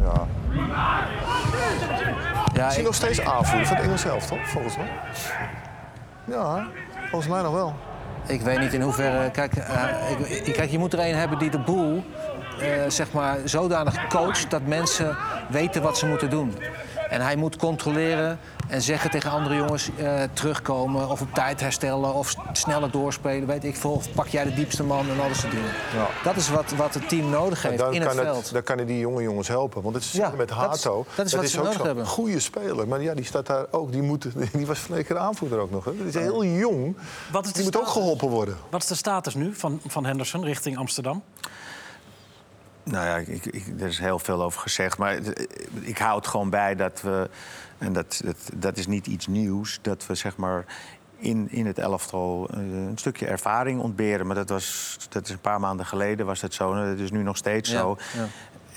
[0.01, 0.27] Ja.
[2.55, 4.49] Ja, ik- nog steeds aanvoerder van het Engels zelf, toch?
[4.49, 4.89] Volgens mij.
[6.25, 6.67] Ja,
[7.11, 7.75] volgens mij nog wel.
[8.27, 9.31] Ik weet niet in hoeverre.
[9.31, 12.05] Kijk, eh, ik, ik- kijk je moet er een hebben die de boel
[12.61, 15.17] eh, zeg maar, zodanig coacht dat mensen
[15.49, 16.55] weten wat ze moeten doen.
[17.09, 22.15] En hij moet controleren en zeggen tegen andere jongens eh, terugkomen of op tijd herstellen
[22.15, 23.47] of sneller doorspelen.
[23.47, 23.91] Weet ik veel.
[23.93, 25.71] Of pak jij de diepste man en al dat soort dingen.
[25.95, 26.07] Ja.
[26.25, 28.43] Dat is wat, wat het team nodig heeft Dan in het kan, veld.
[28.45, 29.83] het, dan kan hij die jonge jongens helpen.
[29.83, 31.07] Want het is Ja, met dat is- Hato.
[31.15, 32.07] dat is wat ze ook nodig zo'n hebben.
[32.07, 32.89] goede speler.
[32.89, 33.93] Maar ja, die staat daar ook.
[33.93, 35.85] Die, moet, die was keer aanvoerder ook nog.
[35.85, 35.97] Hè.
[35.97, 36.97] Die is heel jong.
[37.33, 38.57] Wat is die moet ook geholpen worden.
[38.71, 41.23] Wat is de status nu van, van Henderson richting Amsterdam?
[42.91, 44.99] Nou ja, ik, ik, er is heel veel over gezegd.
[44.99, 45.19] Maar
[45.81, 47.31] ik hou het gewoon bij dat we.
[47.79, 49.79] En dat, dat, dat is niet iets nieuws.
[49.83, 50.65] Dat we zeg maar.
[51.19, 54.27] In, in het elftal eh, een stukje ervaring ontberen.
[54.27, 56.73] Maar dat, was, dat is een paar maanden geleden was dat zo.
[56.75, 57.97] En Dat is nu nog steeds Ja, zo.
[58.15, 58.27] ja.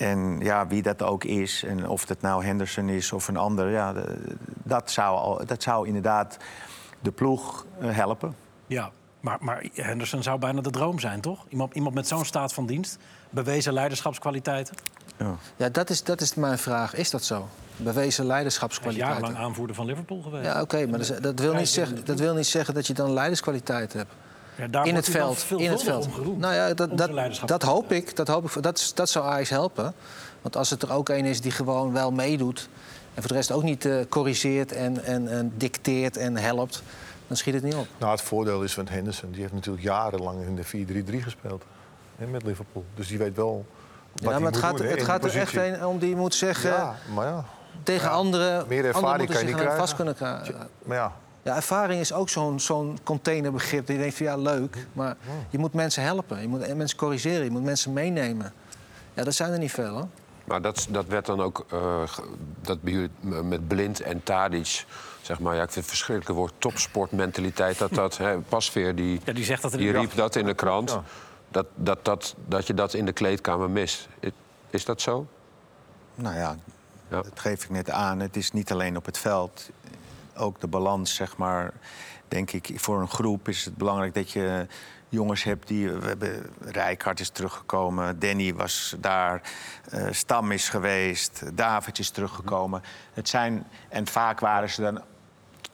[0.06, 3.70] En ja, wie dat ook is, en of dat nou Henderson is of een ander,
[3.70, 3.94] ja,
[4.64, 6.38] dat, zou al, dat zou inderdaad
[7.00, 8.36] de ploeg eh, helpen.
[8.68, 11.46] Ja, maar, maar Henderson zou bijna de droom zijn, toch?
[11.50, 12.98] Iemand, iemand met zo'n staat van dienst,
[13.30, 14.76] bewezen leiderschapskwaliteiten.
[15.18, 15.36] Ja.
[15.56, 16.96] Ja, dat is, dat is mijn vraag.
[16.96, 17.48] Is dat zo?
[17.76, 19.22] Bewezen Hij is leiderschapskwaliteiten.
[19.22, 20.46] jarenlang aanvoerder van Liverpool geweest.
[20.46, 23.14] Ja, oké, maar dat, dat, wil niet zeggen, dat wil niet zeggen dat je dan
[23.14, 24.14] leiderskwaliteit hebt.
[24.56, 25.46] Ja, daar in het veld.
[25.58, 26.08] In het veld.
[26.14, 28.16] geroemd, Nou ja, dat, dat, dat hoop ik.
[28.16, 29.94] Dat, hoop ik dat, dat zou Ajax helpen.
[30.42, 32.70] Want als het er ook een is die gewoon wel meedoet...
[33.14, 36.84] en voor de rest ook niet eh, corrigeert en, en, en dicteert en helpt...
[37.28, 37.88] dan schiet het niet op.
[37.98, 39.32] Nou, het voordeel is van Henderson.
[39.32, 41.64] Die heeft natuurlijk jarenlang in de 4-3-3 gespeeld.
[42.20, 42.86] Hè, met Liverpool.
[42.96, 43.66] Dus die weet wel
[44.14, 46.00] wat Ja, hij maar het gaat, doen, hè, het gaat die er echt een om
[46.00, 46.70] die moet zeggen...
[46.72, 47.46] Ja, maar ja.
[47.84, 48.66] tegen anderen...
[48.68, 49.96] Meer ervaring kan je vast krijgen.
[49.96, 50.70] kunnen krijgen.
[50.84, 53.88] Maar ja, Ja, ervaring is ook zo'n zo'n containerbegrip.
[53.88, 54.88] Je denkt van ja, leuk.
[54.94, 55.16] Maar
[55.50, 56.42] je moet mensen helpen.
[56.42, 57.44] Je moet mensen corrigeren.
[57.44, 58.54] Je moet mensen meenemen.
[59.14, 60.08] Ja, dat zijn er niet veel, hoor.
[60.46, 62.24] Maar dat, dat werd dan ook eh, ge-
[62.62, 64.86] dat bij jullie m- met Blind en Tadic.
[65.22, 67.78] Zeg maar, ja, ik vind het verschrikkelijk woord topsportmentaliteit.
[67.78, 70.46] Dat, dat, hè, Pasveer die, Ja, die zegt dat in die de riep dat in
[70.46, 70.90] de krant.
[70.90, 71.04] Ja.
[71.52, 74.08] Dat, dat, dat, dat je dat in de kleedkamer mist.
[74.70, 75.28] Is dat zo?
[76.16, 76.56] Nou ja,
[77.10, 77.22] Ja.
[77.22, 78.20] dat geef ik net aan.
[78.20, 79.70] Het is niet alleen op het veld.
[80.36, 81.74] Ook de balans, zeg maar.
[82.28, 84.68] Denk ik, voor een groep is het belangrijk dat je
[85.10, 85.90] jongens hebt die...
[85.92, 89.42] We hebben, Rijkaard is teruggekomen, Danny was daar,
[89.90, 92.82] eh, Stam is geweest, David is teruggekomen.
[93.14, 95.02] Het zijn, en vaak waren ze dan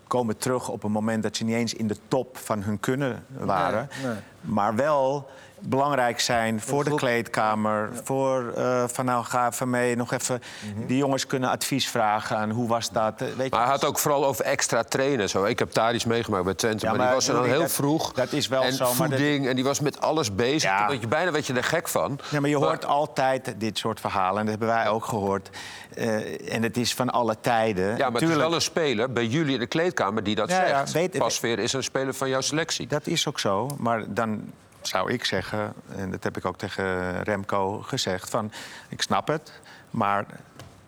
[0.07, 3.25] komen terug op een moment dat ze niet eens in de top van hun kunnen
[3.29, 3.89] waren.
[4.01, 4.21] Nee, nee.
[4.41, 5.29] Maar wel
[5.67, 7.89] belangrijk zijn voor de kleedkamer.
[8.03, 10.41] Voor eh, van nou ga even mee nog even.
[10.75, 10.85] Mhm.
[10.87, 13.21] Die jongens kunnen advies vragen aan hoe was dat.
[13.21, 15.29] eh, Weet je, Maar hij had ook vooral over extra trainen.
[15.29, 15.43] Zo.
[15.43, 16.85] Ik heb Tadic meegemaakt bij Twente.
[16.85, 18.13] Ja, maar, maar die was er ik, heel dat- vroeg.
[18.13, 19.47] dat is wel en zo, dat- voeding.
[19.47, 20.61] En die was met alles bezig.
[20.69, 20.87] Ja.
[20.87, 22.19] Dat je, bijna werd je er gek van.
[22.29, 24.39] Ja, maar je hoort altijd dit soort verhalen.
[24.39, 25.49] En dat hebben wij ook gehoord.
[25.95, 27.97] Eh, en het is van alle tijden.
[27.97, 30.65] Ja, maar het is wel een speler bij jullie in de kleedkamer die dat Ja,
[30.65, 30.91] ja, zegt.
[30.91, 32.87] weet- Pasveer is een speler van jouw selectie.
[32.87, 33.69] Dat is ook zo.
[33.77, 34.41] Maar dan
[34.87, 38.29] zou ik zeggen, en dat heb ik ook tegen Remco gezegd...
[38.29, 38.51] van
[38.89, 39.51] ik snap het,
[39.89, 40.25] maar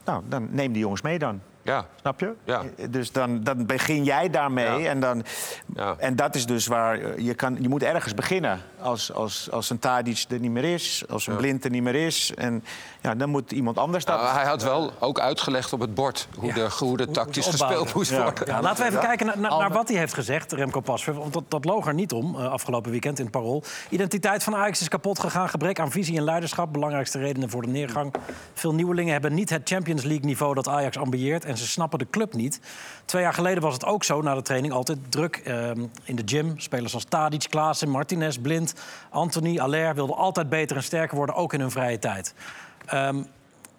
[0.06, 1.42] nou, dan neem die jongens mee dan.
[1.62, 1.86] Ja.
[2.00, 2.34] Snap je?
[2.44, 2.64] Ja.
[2.90, 4.82] Dus dan, dan begin jij daarmee.
[4.82, 4.90] Ja.
[4.90, 5.24] En, dan,
[5.76, 5.96] Ja.
[5.98, 7.58] en dat is dus waar je kan.
[7.62, 8.62] Je moet ergens beginnen.
[8.80, 11.96] Als, als, als een Tadic er niet meer is, als een Blind er niet meer
[11.96, 12.34] is.
[12.36, 12.64] En
[13.02, 14.22] ja, dan moet iemand anders dat.
[14.22, 17.54] Nou, hij had wel ook uitgelegd op het bord hoe, de, hoe de tactisch Hoe
[17.54, 18.24] gespeeld moest Ja.
[18.24, 18.48] worden.
[18.48, 21.14] Ja, laten we even kijken naar, naar, naar wat hij heeft gezegd, Remco Pasveer.
[21.14, 23.64] Want dat, dat loog er niet om eh, afgelopen weekend in het Parool.
[23.90, 25.50] Identiteit van Ajax is kapot gegaan.
[25.50, 26.74] Gebrek aan visie en leiderschap.
[26.74, 28.14] Belangrijkste redenen voor de neergang.
[28.54, 31.46] Veel nieuwelingen hebben niet het Champions League niveau dat Ajax ambieert.
[31.46, 32.60] En ze snappen de club niet.
[33.08, 34.74] Twee jaar geleden was het ook zo na de training.
[34.74, 35.70] Altijd druk eh,
[36.04, 36.60] in de gym.
[36.60, 38.74] Spelers als Tadic, Klaassen, Martinez, Blind,
[39.10, 39.96] Anthony, Aller...
[39.96, 42.34] wilden altijd beter en sterker worden, ook in hun vrije tijd.
[42.86, 43.24] Ehm,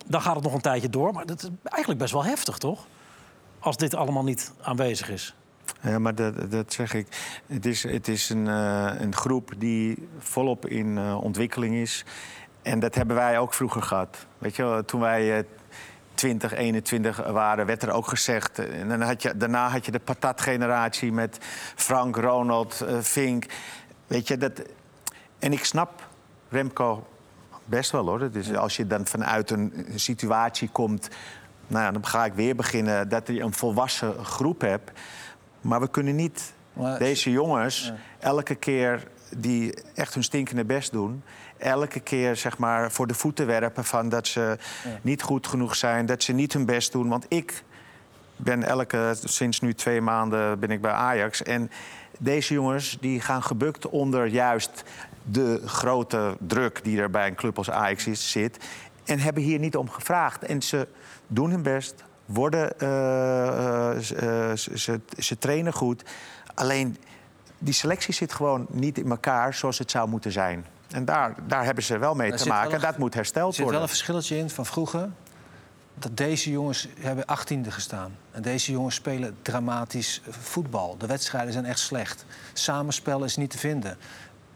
[0.06, 1.12] dan gaat het nog een tijdje door.
[1.12, 2.86] Maar dat is eigenlijk best wel heftig, toch?
[3.58, 5.34] Als dit allemaal niet aanwezig is.
[5.80, 7.06] Ja, maar dat, dat zeg ik.
[7.46, 12.04] Het is, het is een, eh, een groep die volop in eh, ontwikkeling is.
[12.62, 14.26] En dat hebben wij ook vroeger gehad.
[14.38, 15.46] Weet je, toen wij
[16.18, 18.59] eh 20, 21 waren, werd er ook gezegd.
[18.59, 21.38] En dan had je, daarna had je de patatgeneratie met
[21.74, 23.46] Frank, Ronald, eh, Fink.
[24.07, 24.62] Weet je, dat...
[25.38, 26.09] En ik snap
[26.48, 27.07] Remco
[27.64, 28.31] best wel hoor.
[28.31, 31.09] Dus als je dan vanuit een situatie komt.
[31.66, 33.09] Nou ja, dan ga ik weer beginnen.
[33.09, 34.90] Dat je een volwassen groep hebt.
[35.61, 41.22] Maar we kunnen niet Maar- deze jongens elke keer die echt hun stinkende best doen.
[41.58, 44.58] Elke keer zeg maar voor de voeten werpen van dat ze
[45.02, 47.08] niet goed genoeg zijn, dat ze niet hun best doen.
[47.08, 47.62] Want ik
[48.36, 51.42] ben elke, sinds nu twee maanden ben ik bij Ajax.
[51.42, 51.70] En
[52.18, 54.84] deze jongens die gaan gebukt onder juist
[55.22, 58.64] de grote druk die er bij een club als Ajax is, zit.
[59.04, 60.42] En hebben hier niet om gevraagd.
[60.42, 60.88] En ze
[61.26, 66.04] doen hun best, worden, eh, eh, eh, ze, ze, ze trainen goed.
[66.54, 66.96] Alleen
[67.58, 70.64] die selectie zit gewoon niet in elkaar zoals het zou moeten zijn.
[70.90, 72.72] En daar, daar hebben ze wel mee Daar te maken.
[72.72, 73.83] En dat moet Er hersteld zit wel worden.
[73.83, 75.09] een verschilletje in van vroeger.
[75.94, 78.16] Dat deze jongens hebben 18e gestaan.
[78.31, 80.96] En deze jongens spelen dramatisch voetbal.
[80.98, 82.24] De wedstrijden zijn echt slecht.
[82.53, 83.96] Samenspel is niet te vinden.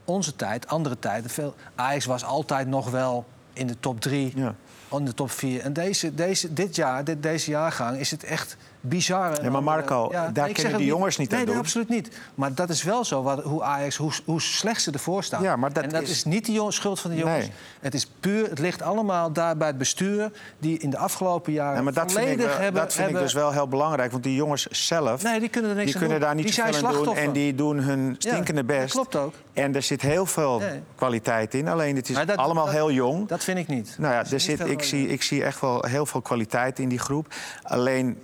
[0.05, 1.31] Onze tijd, andere tijden.
[1.31, 1.55] Veel...
[1.75, 4.55] Ajax was altijd nog wel in de top 3, Ja.
[4.90, 5.61] in de top 4.
[5.61, 9.42] En deze, deze, dit jaar, dit, deze jaargang, is het echt bizar.
[9.45, 11.55] Ja, maar Marco, daar kunnen die jongens niet aan nee, doen.
[11.55, 12.11] Nee, absoluut niet.
[12.35, 15.42] Maar dat is wel zo, wat, hoe Ajax, hoe, hoe slecht ze ervoor staan.
[15.42, 17.45] Ja, maar dat en dat is- is, niet de schuld van de jongens.
[17.47, 17.53] Nee.
[17.81, 20.31] Het is puur, het ligt allemaal daar bij het bestuur...
[20.59, 22.83] die in de afgelopen jaren Ja, maar dat vind, ik, volledig hebben...
[22.83, 24.11] dat vind ik dus wel heel belangrijk.
[24.12, 26.29] Want die jongens zelf Nee, die kunnen er niks die aan kunnen doen.
[26.29, 27.16] daar niet zijn aan doen.
[27.16, 28.92] En die doen hun stinkende Ja, dat best.
[28.92, 29.35] klopt ook.
[29.53, 30.81] En er zit heel veel Nee.
[30.95, 31.68] kwaliteit in.
[31.68, 33.29] Alleen het is dat- allemaal dat- heel jong.
[33.29, 33.95] Dat vind ik niet.
[33.99, 36.88] Nou ja, er zit, veel ik, zie, ik zie echt wel heel veel kwaliteit in
[36.88, 37.27] die groep.
[37.62, 38.18] Alleen,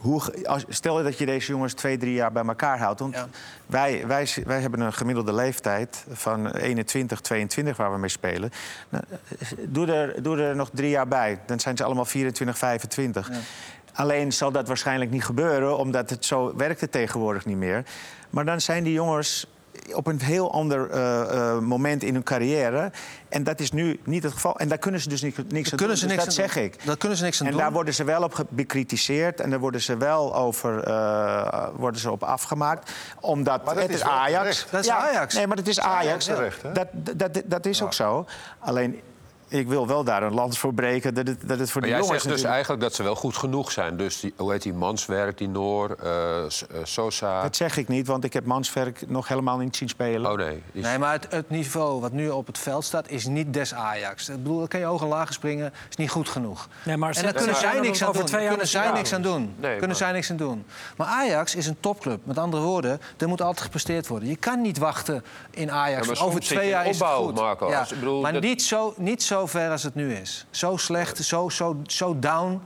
[0.00, 3.00] hoe, als, stel dat je deze jongens twee, drie jaar bij elkaar houdt.
[3.00, 3.28] Want Ja.
[3.66, 8.50] wij, wij, wij hebben een gemiddelde leeftijd van 21, 22 waar we mee spelen.
[8.88, 9.04] Nou,
[9.58, 11.38] doe, er, doe er nog drie jaar bij.
[11.46, 13.30] Dan zijn ze allemaal 24, 25.
[13.92, 17.84] Alleen zal dat waarschijnlijk niet gebeuren, omdat het zo werkt het tegenwoordig niet meer.
[18.30, 19.46] Maar dan zijn die jongens
[19.92, 22.90] op een heel ander eh, eh, moment in hun carrière.
[23.28, 24.58] En dat is nu niet het geval.
[24.58, 25.96] En daar kunnen ze dus niks, niks aan kunnen doen.
[25.96, 26.62] ze Dus niks dat aan zeg doen.
[26.64, 26.86] ik.
[26.86, 27.60] Daar kunnen ze niks aan en doen.
[27.60, 29.40] daar worden ze wel op bekritiseerd.
[29.40, 32.90] En daar worden ze wel over eh, worden ze op afgemaakt.
[33.20, 34.38] Omdat Maar dat het is Ajax.
[34.42, 34.70] terecht.
[34.70, 35.34] Dat is Ja, Ajax.
[35.34, 36.24] Nee, maar het is Ajax.
[36.24, 36.72] terecht, hè?
[36.72, 38.26] dat, dat, dat, dat is ook zo.
[38.58, 39.00] Alleen,
[39.50, 41.14] ik wil wel daar een lans voor breken...
[41.14, 43.36] dat het, dat het voor Maar jij jongens zegt dus eigenlijk dat ze wel goed
[43.36, 43.96] genoeg zijn.
[43.96, 46.50] Dus die, hoe heet die Manswerk, die Noor, eh, eh,
[46.82, 47.42] Sosa.
[47.42, 50.30] Dat zeg ik niet, want ik heb Mansverk nog helemaal niet zien spelen.
[50.30, 50.62] Oh nee.
[50.72, 53.74] is- Nee, maar het, het niveau wat nu op het veld staat is niet des
[53.74, 54.28] Ajax.
[54.28, 56.68] Ik bedoel, dan kan je hoog en laag springen, is niet goed genoeg.
[56.82, 58.24] Nee, maar en daar kunnen zij niks aan doen.
[58.24, 59.54] twee jaar kunnen zij niks aan doen.
[59.56, 60.64] Nee, kunnen maar- zij niks aan doen.
[60.96, 62.20] Maar Ajax is een topclub.
[62.24, 64.28] Met andere woorden, er moet altijd gepresteerd worden.
[64.28, 65.90] Je kan niet wachten in Ajax.
[65.90, 67.34] Ja, maar van soms over zit je twee in jaar is het opbouw, goed.
[67.34, 67.68] Marco.
[67.68, 70.46] Ik bedoel, maar dat- niet, zo, niet zo ver als het nu is.
[70.50, 72.62] Zo slecht, zo, zo, zo down.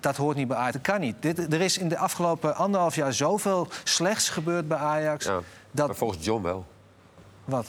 [0.00, 0.72] Dat hoort niet bij Ajax.
[0.72, 1.16] Dat kan niet.
[1.20, 5.24] Dit, er is in de afgelopen anderhalf jaar zoveel slechts gebeurd bij Ajax.
[5.24, 5.40] ja.
[5.70, 6.66] Dat, Maar volgens John wel.
[7.44, 7.66] wat?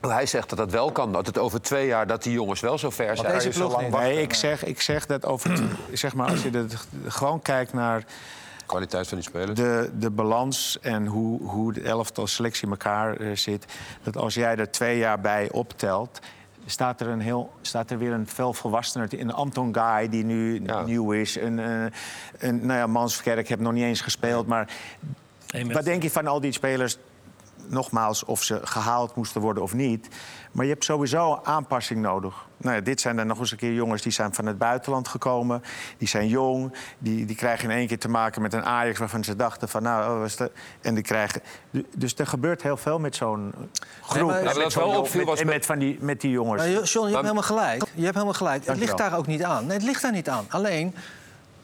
[0.00, 1.12] Hij zegt dat dat wel kan.
[1.12, 3.32] Dat het over twee jaar dat die jongens wel zo ver zijn.
[3.32, 3.90] deze zo lang.
[3.90, 5.62] Nee, ik zeg, ik zeg dat over...
[5.92, 6.66] zeg maar, als je er
[7.10, 8.04] gewoon kijkt naar
[8.66, 9.54] Kwaliteit van die spelers.
[9.54, 13.64] de, de balans en hoe, hoe de elftal selectie in elkaar eh, zit...
[14.02, 16.18] dat als jij er twee jaar bij optelt...
[16.66, 19.08] Staat er, een heel, staat er weer een veel volwassener...
[19.10, 20.82] een Anton Guy die nu Ja.
[20.82, 21.36] nieuw is.
[21.36, 21.84] Een, eh,
[22.38, 24.46] een, nou ja, Mansverkerk heb nog niet eens gespeeld.
[24.46, 24.68] Maar
[25.72, 26.98] wat denk je van al die spelers?
[27.68, 30.08] Nogmaals, of ze gehaald moesten worden of niet.
[30.52, 32.46] Maar je hebt sowieso aanpassing nodig.
[32.56, 35.08] Nou ja, dit zijn dan nog eens een keer jongens die zijn van het buitenland
[35.08, 35.62] gekomen.
[35.98, 36.72] Die zijn jong.
[36.98, 39.82] Die, die krijgen in één keer te maken met een Ajax waarvan ze dachten van
[39.82, 40.50] nou, oh, is dat?
[40.80, 41.40] En die krijgen.
[41.96, 43.52] Dus er gebeurt heel veel met zo'n
[44.02, 44.26] groep.
[44.28, 46.30] maar- En Ja, met wel opviel met- was en met- met, van die, met die
[46.30, 46.62] jongens.
[46.62, 47.82] Maar John, je hebt helemaal gelijk.
[47.94, 48.56] Je hebt helemaal gelijk.
[48.56, 49.66] Het Dank ligt daar ook niet aan.
[49.66, 50.44] Nee, het ligt daar niet aan.
[50.48, 50.94] Alleen,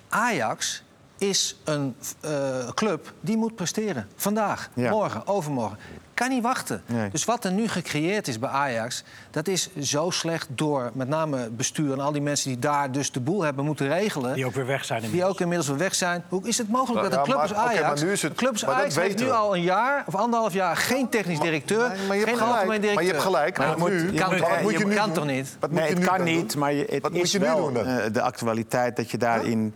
[0.08, 0.82] Ajax
[1.18, 2.30] is een eh,
[2.74, 4.08] club die moet presteren.
[4.16, 4.90] Vandaag, Ja.
[4.90, 5.78] morgen, overmorgen.
[6.14, 6.82] Kan niet wachten.
[6.86, 7.10] Nee.
[7.10, 9.04] Dus wat er nu gecreëerd is bij Ajax...
[9.30, 11.92] dat is zo slecht door met name bestuur...
[11.92, 14.34] en al die mensen die daar dus de boel hebben moeten regelen...
[14.34, 15.34] Die ook weer weg zijn die inmiddels.
[15.34, 16.24] ook inmiddels weer weg zijn.
[16.28, 17.80] Hoe is het mogelijk dat Ja, een club als Ajax...
[17.82, 20.04] maar nu is het- een club als maar dat Ajax heeft nu al een jaar
[20.06, 20.76] of anderhalf jaar...
[20.76, 22.54] geen technisch directeur, maar je hebt geen gelijk.
[22.54, 22.94] algemeen directeur.
[22.94, 23.58] Maar je hebt gelijk.
[23.58, 25.56] Maar moet- nu, Kan, wat moet je nu kan toch niet?
[25.60, 27.44] Wat moet Nee, je het nu kan niet, maar het Wat moet is je nu
[27.44, 29.74] wel eh, de actualiteit dat je daarin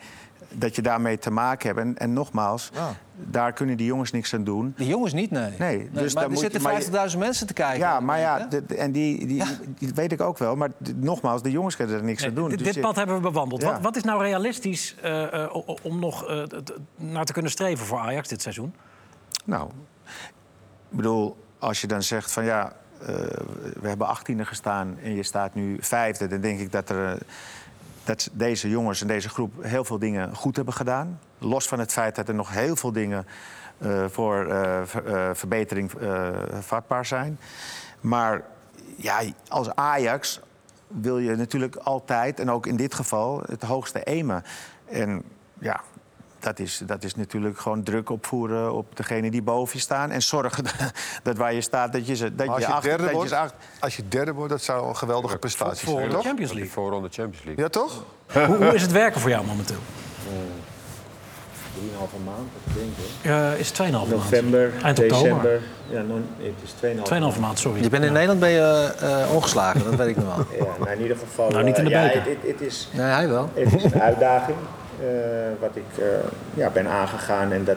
[0.54, 1.80] dat je daarmee te maken hebt.
[1.80, 2.94] En, en nogmaals, Ja.
[3.14, 4.74] daar kunnen die jongens niks aan doen.
[4.76, 5.50] De jongens niet, nee.
[5.58, 7.78] Nee, dus maar er zitten maar je- 50.000 mensen te kijken.
[7.78, 8.48] Ja, maar ja, Hè?
[8.48, 9.42] de- de- en die, die,
[9.78, 10.56] die weet ik ook wel.
[10.56, 12.48] Maar nogmaals, de jongens kunnen er niks aan doen.
[12.48, 13.62] Dit, Dus dit je- pad hebben we bewandeld.
[13.62, 13.72] Ja.
[13.72, 16.42] Wat, wat is nou realistisch eh, eh, om nog eh,
[16.96, 18.74] naar te kunnen streven voor Ajax dit seizoen?
[19.44, 19.68] Nou,
[20.90, 23.06] ik bedoel, als je dan zegt van ja, eh,
[23.80, 27.18] we hebben 18e gestaan en je staat nu vijfde, dan denk ik dat, er,
[28.04, 31.20] dat deze jongens en deze groep heel veel dingen goed hebben gedaan.
[31.38, 33.26] Los van het feit dat er nog heel veel dingen
[33.78, 35.90] eh, voor eh, eh, verbetering
[36.60, 37.38] vatbaar zijn.
[38.00, 38.42] Maar
[38.96, 40.40] ja, als Ajax
[40.86, 44.44] wil je natuurlijk altijd, en ook in dit geval, het hoogste aimen.
[44.84, 45.22] En
[45.58, 45.80] ja,
[46.42, 50.10] dat is, dat is natuurlijk gewoon druk opvoeren op degene die boven je staan.
[50.10, 50.64] En zorgen
[51.22, 53.16] dat waar je staat, dat je ze dat als je je achter, derde dat je
[53.16, 56.24] wordt, achter- als je derde wordt, dat zou een geweldige prestatie Voor zijn, de toch?
[56.24, 56.70] Champions League.
[56.72, 57.62] voorronde Champions League.
[57.64, 58.04] Ja, toch?
[58.32, 59.76] hoe, hoe is het werken voor jou momenteel?
[61.78, 63.30] Drieënhalve maand, ik denk ik.
[63.54, 64.08] Eh, is het 2,5 maand?
[64.08, 65.22] November, Eind oktober.
[65.22, 65.60] december.
[65.88, 67.82] Ja, non, het is 2,5 2,5 maand, sorry.
[67.82, 70.46] Je bent in Nederland ben je eh, ongeslagen, dat weet ik nog wel.
[70.58, 71.50] Ja, nou in ieder geval.
[71.50, 72.22] Nou, niet in de eh, ja, beker.
[72.30, 73.50] het, het, het is, Nee, hij wel.
[73.54, 74.56] het is een uitdaging
[75.60, 76.06] wat ik eh,
[76.54, 77.52] ja, ben aangegaan.
[77.52, 77.76] En dat,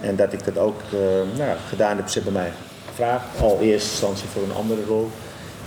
[0.00, 2.08] en dat ik dat ook eh, nou, gedaan heb.
[2.08, 2.52] Ze hebben mij
[2.88, 3.24] gevraagd.
[3.40, 5.10] Al in eerste instantie voor een andere rol.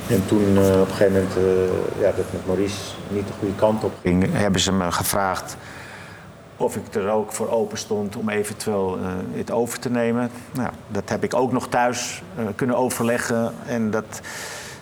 [0.08, 2.80] En toen eh, op een gegeven moment eh, ja, dat met Maurice
[3.10, 5.58] niet de goede kant op ging, hebben ze me gevraagd
[6.62, 10.32] of ik er ook voor open stond om eventueel eh, het over te nemen.
[10.52, 13.54] Nou, dat heb ik ook nog thuis eh, kunnen overleggen.
[13.66, 14.22] En dat,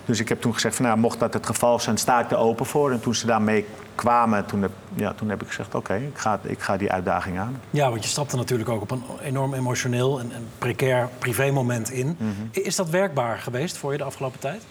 [0.04, 2.36] dus ik heb toen gezegd, van, nou, mocht dat het geval zijn, sta ik er
[2.36, 2.92] open voor.
[2.92, 6.40] En toen ze daarmee kwamen, toen heb, ja, toen heb ik gezegd, oké, ik, ga,
[6.42, 7.60] ik ga die uitdaging aan.
[7.70, 12.16] Ja, want je stapte natuurlijk ook op een enorm emotioneel en, en precair privémoment in.
[12.18, 12.30] Mhm.
[12.50, 14.62] Is dat werkbaar geweest voor je de afgelopen tijd?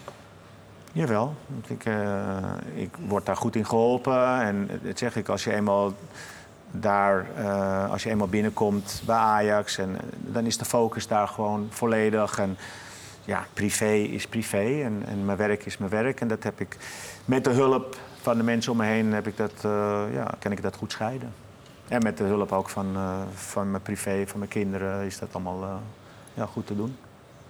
[0.92, 1.36] Jawel,
[1.68, 2.38] ik, eh,
[2.74, 4.42] ik word daar goed in geholpen.
[4.42, 5.94] En dat zeg ik, als je eenmaal
[6.72, 11.28] daar, eh, als je eenmaal binnenkomt bij Ajax, en, eh, dan is de focus daar
[11.28, 12.40] gewoon volledig.
[12.40, 12.58] En
[13.26, 16.22] ja, privé is privé en, en mijn werk is mijn werk.
[16.22, 16.78] En dat heb ik
[17.26, 20.52] met de hulp van de mensen om me heen, heb ik dat, eh, ja, kan
[20.52, 21.34] ik dat goed scheiden.
[21.88, 25.30] En met de hulp ook van, eh, van mijn privé, van mijn kinderen, is dat
[25.32, 25.70] allemaal eh,
[26.34, 26.98] ja, goed te doen.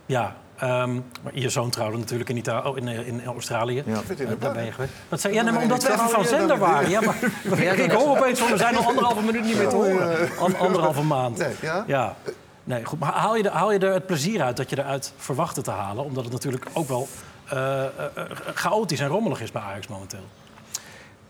[0.06, 3.84] Ja, ehm, maar je zoon trouwde natuurlijk in, oh, in, in Australië.
[3.86, 3.96] Ja.
[4.08, 4.94] Zit in de Eh, Daar ben je geweest.
[5.10, 6.90] Wat zei, ja, nee, maar omdat we even van zender waren.
[6.90, 7.16] Ja, maar
[7.80, 10.30] ik hoor opeens van, we zijn al anderhalve minuut niet meer te horen.
[10.40, 11.38] An- anderhalve maand.
[11.38, 11.84] Nee, ja?
[11.88, 12.16] Ja.
[12.64, 13.00] Nee, goed.
[13.00, 15.72] Maar haal je, er, haal je er het plezier uit dat je eruit verwachtte te
[15.72, 16.04] halen?
[16.04, 17.08] Omdat het natuurlijk ook wel
[17.50, 20.24] eh, eh, eh, chaotisch en rommelig is bij Ajax momenteel.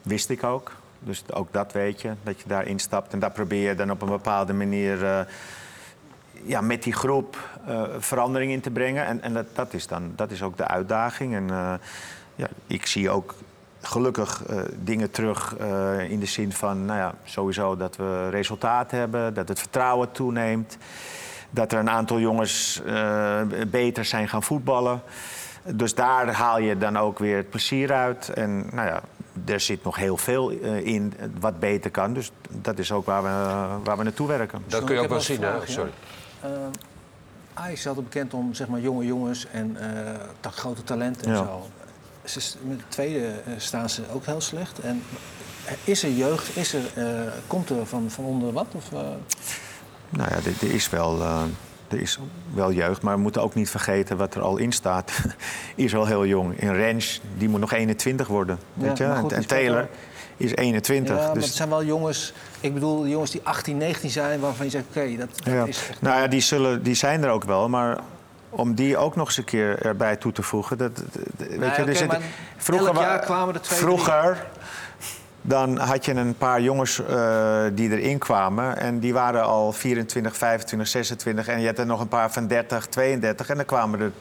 [0.02, 0.72] Wist ik ook.
[1.00, 3.14] Dus ook dat weet je, dat je daar instapt.
[3.14, 5.20] En daar probeer je dan op een bepaalde manier eh,
[6.44, 9.06] ja, met die groep eh, verandering in te brengen.
[9.06, 11.36] En, en dat, dat, is dan, dat is ook de uitdaging.
[11.36, 11.74] En eh,
[12.36, 13.36] ja, ik zie ook
[13.82, 14.44] gelukkig
[14.76, 15.56] dingen terug
[16.10, 16.86] in de zin van...
[16.86, 20.78] Nou ja, sowieso dat we resultaat hebben, dat het vertrouwen toeneemt...
[21.50, 22.82] dat er een aantal jongens
[23.68, 25.02] beter zijn gaan voetballen...
[25.64, 28.30] Dus daar haal je dan ook weer het plezier uit.
[28.30, 29.02] En nou ja,
[29.46, 32.14] er zit nog heel veel eh, in wat beter kan.
[32.14, 33.30] Dus dat is ook waar we,
[33.84, 34.62] waar we naartoe werken.
[34.68, 35.92] Dat kun je ook wel zien, vraag, Sorry.
[36.46, 36.50] Uh,
[37.54, 41.32] Ajax is altijd bekend om zeg maar, jonge jongens en eh, dat grote talenten en
[41.32, 41.38] Ja.
[41.38, 41.68] zo.
[42.24, 44.80] Ze, is- met de tweede eh, staan ze ook heel slecht.
[44.80, 45.04] En
[45.84, 46.56] is er jeugd?
[46.58, 48.68] Is er, eh, komt er van, van onder wat?
[48.72, 49.00] Of, eh,
[50.10, 51.44] Nou ja, er, is wel, eh,
[51.92, 52.20] er is
[52.54, 53.02] wel jeugd.
[53.02, 55.12] Maar we moeten ook niet vergeten wat er al in staat.
[55.76, 56.60] is al heel jong.
[56.62, 58.60] In Rens, die moet nog 21 worden.
[58.74, 59.16] Ja, weet je?
[59.16, 59.88] goed, en, Taylor
[60.38, 61.16] is 21.
[61.18, 62.34] ja, maar dus het zijn wel jongens...
[62.60, 64.86] Ik bedoel, jongens die 18, 19 zijn, waarvan je zegt...
[64.90, 65.66] Oké, dat, dat Ja.
[65.66, 66.02] is echt...
[66.02, 67.98] Nou ja, die, zullen, die zijn er ook wel, maar
[68.50, 70.78] om die ook nog eens een keer erbij toe te voegen.
[70.78, 71.06] Dat, dat-
[71.38, 72.12] weet je, er zit-
[72.68, 74.46] elk wa- jaar kwamen er twee, Vroeger,
[75.50, 78.78] dan had je een paar jongens eh, die erin kwamen.
[78.78, 81.48] En die waren al 24, 25, 26.
[81.48, 83.50] En je had er nog een paar van 30, 32.
[83.50, 84.12] En dan kwamen er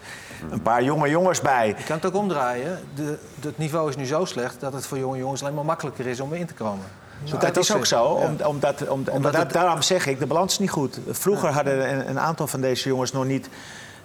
[0.51, 1.67] een paar jonge jongens bij.
[1.67, 2.79] Je kan het ook omdraaien.
[2.95, 6.07] De, het niveau is nu zo slecht dat het voor jonge jongens alleen maar makkelijker
[6.07, 6.85] is om erin te komen.
[7.25, 8.47] Zo Dat is ook zo, Ja.
[8.49, 10.99] omdat, om, Omdat het- daarom zeg ik, de balans is niet goed.
[11.11, 13.49] Vroeger hadden een, een aantal van deze jongens nog niet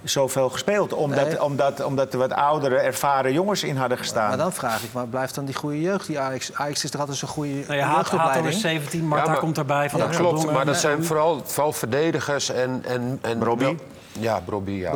[0.03, 0.93] zoveel gespeeld.
[0.93, 1.43] Omdat, Nee.
[1.43, 4.27] omdat, omdat er wat oudere, ervaren jongens in hadden gestaan.
[4.27, 6.07] Maar dan vraag ik, waar blijft dan die goede jeugd?
[6.07, 8.53] Die Ajax, Ajax is er altijd zo'n goede Nou ja, Hato is jeugdopleiding.
[8.61, 9.89] 17, Marta Ja, maar- komt erbij.
[9.89, 12.83] Van Dat klopt, maar dat zijn vooral, vooral verdedigers en...
[12.87, 13.77] en, en Robbie?
[14.19, 14.91] Ja, Robbie, ja.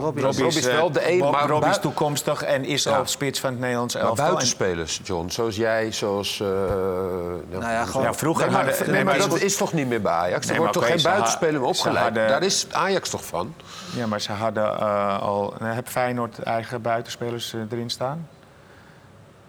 [0.48, 2.98] Is wel de een, Bob- maar, Robbie is bui- toekomstig en is Ja.
[2.98, 4.26] al spits van het Nederlands maar elftal.
[4.26, 6.40] buitenspelers, John, zoals jij, zoals...
[6.40, 8.06] eh, Nou ja, gewoon...
[8.06, 10.12] Ja, vroeger Nee, maar, hadden- nee, nee, maar maar dat is toch niet meer bij
[10.12, 10.46] Ajax?
[10.46, 12.04] Er Nee, wordt maar toch geen buitenspeler meer opgeleid?
[12.04, 13.54] hadden- Daar is Ajax toch van?
[13.96, 15.54] Ja, maar ze hadden eh, al...
[15.60, 18.28] nou, heb Feyenoord eigen buitenspelers eh, erin staan?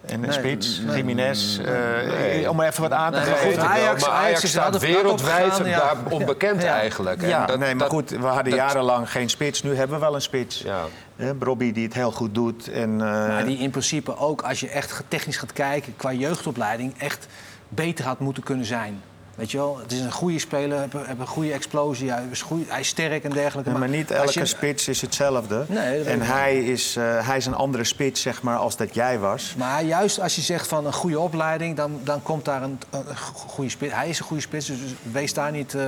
[0.06, 0.96] En een Nee, spits, nee.
[0.96, 1.58] Jiménez.
[1.58, 3.38] eh, Om er even wat aan te geven.
[3.38, 5.94] goed, Ajax- maar Ajax Ajax is staat wereldwijd opgegaan, ja.
[6.10, 6.72] onbekend Ja.
[6.78, 7.22] eigenlijk.
[7.22, 9.62] En dat- nee, maar dat- goed, we hadden dat- jarenlang geen spits.
[9.62, 10.58] Nu hebben we wel een spits.
[10.62, 10.80] Ja.
[11.16, 12.68] Hè, Robbie die het heel goed doet.
[12.70, 15.96] En, eh, Maar die in principe ook, als je echt technisch gaat kijken...
[15.96, 17.26] qua jeugdopleiding, echt
[17.68, 19.02] beter had moeten kunnen zijn.
[19.38, 22.70] Weet je wel, het is een goede speler, heeft een, goede explosie, hij is, goed,
[22.70, 23.70] hij is sterk en dergelijke.
[23.70, 25.64] maar niet elke je- spits is hetzelfde.
[25.68, 29.18] Nee, en hij is, eh, hij is een andere spits, zeg maar, als dat jij
[29.18, 29.54] was.
[29.58, 33.16] Maar juist als je zegt van een goede opleiding, dan, dan komt daar een, een
[33.34, 33.92] goede spits.
[33.94, 34.78] Hij is een goede spits, dus
[35.12, 35.82] wees daar niet uh,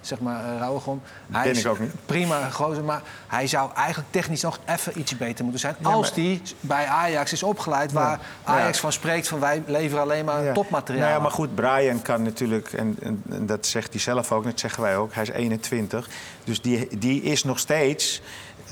[0.00, 1.00] zeg maar uh, rouwig om.
[1.32, 1.92] Hij Ben is ik ook niet.
[2.06, 5.74] Prima gozer, maar hij zou eigenlijk technisch nog even ietsje beter moeten zijn.
[5.78, 8.80] Ja, als maar- die bij Ajax is opgeleid, waar Ajax Ja.
[8.82, 11.02] van spreekt van wij leveren alleen maar topmateriaal.
[11.02, 14.44] Nou ja, maar goed, Brian kan natuurlijk, en, en, en dat zegt hij zelf ook,
[14.44, 16.08] dat zeggen wij ook, hij is 21.
[16.44, 18.22] Dus die, die is nog steeds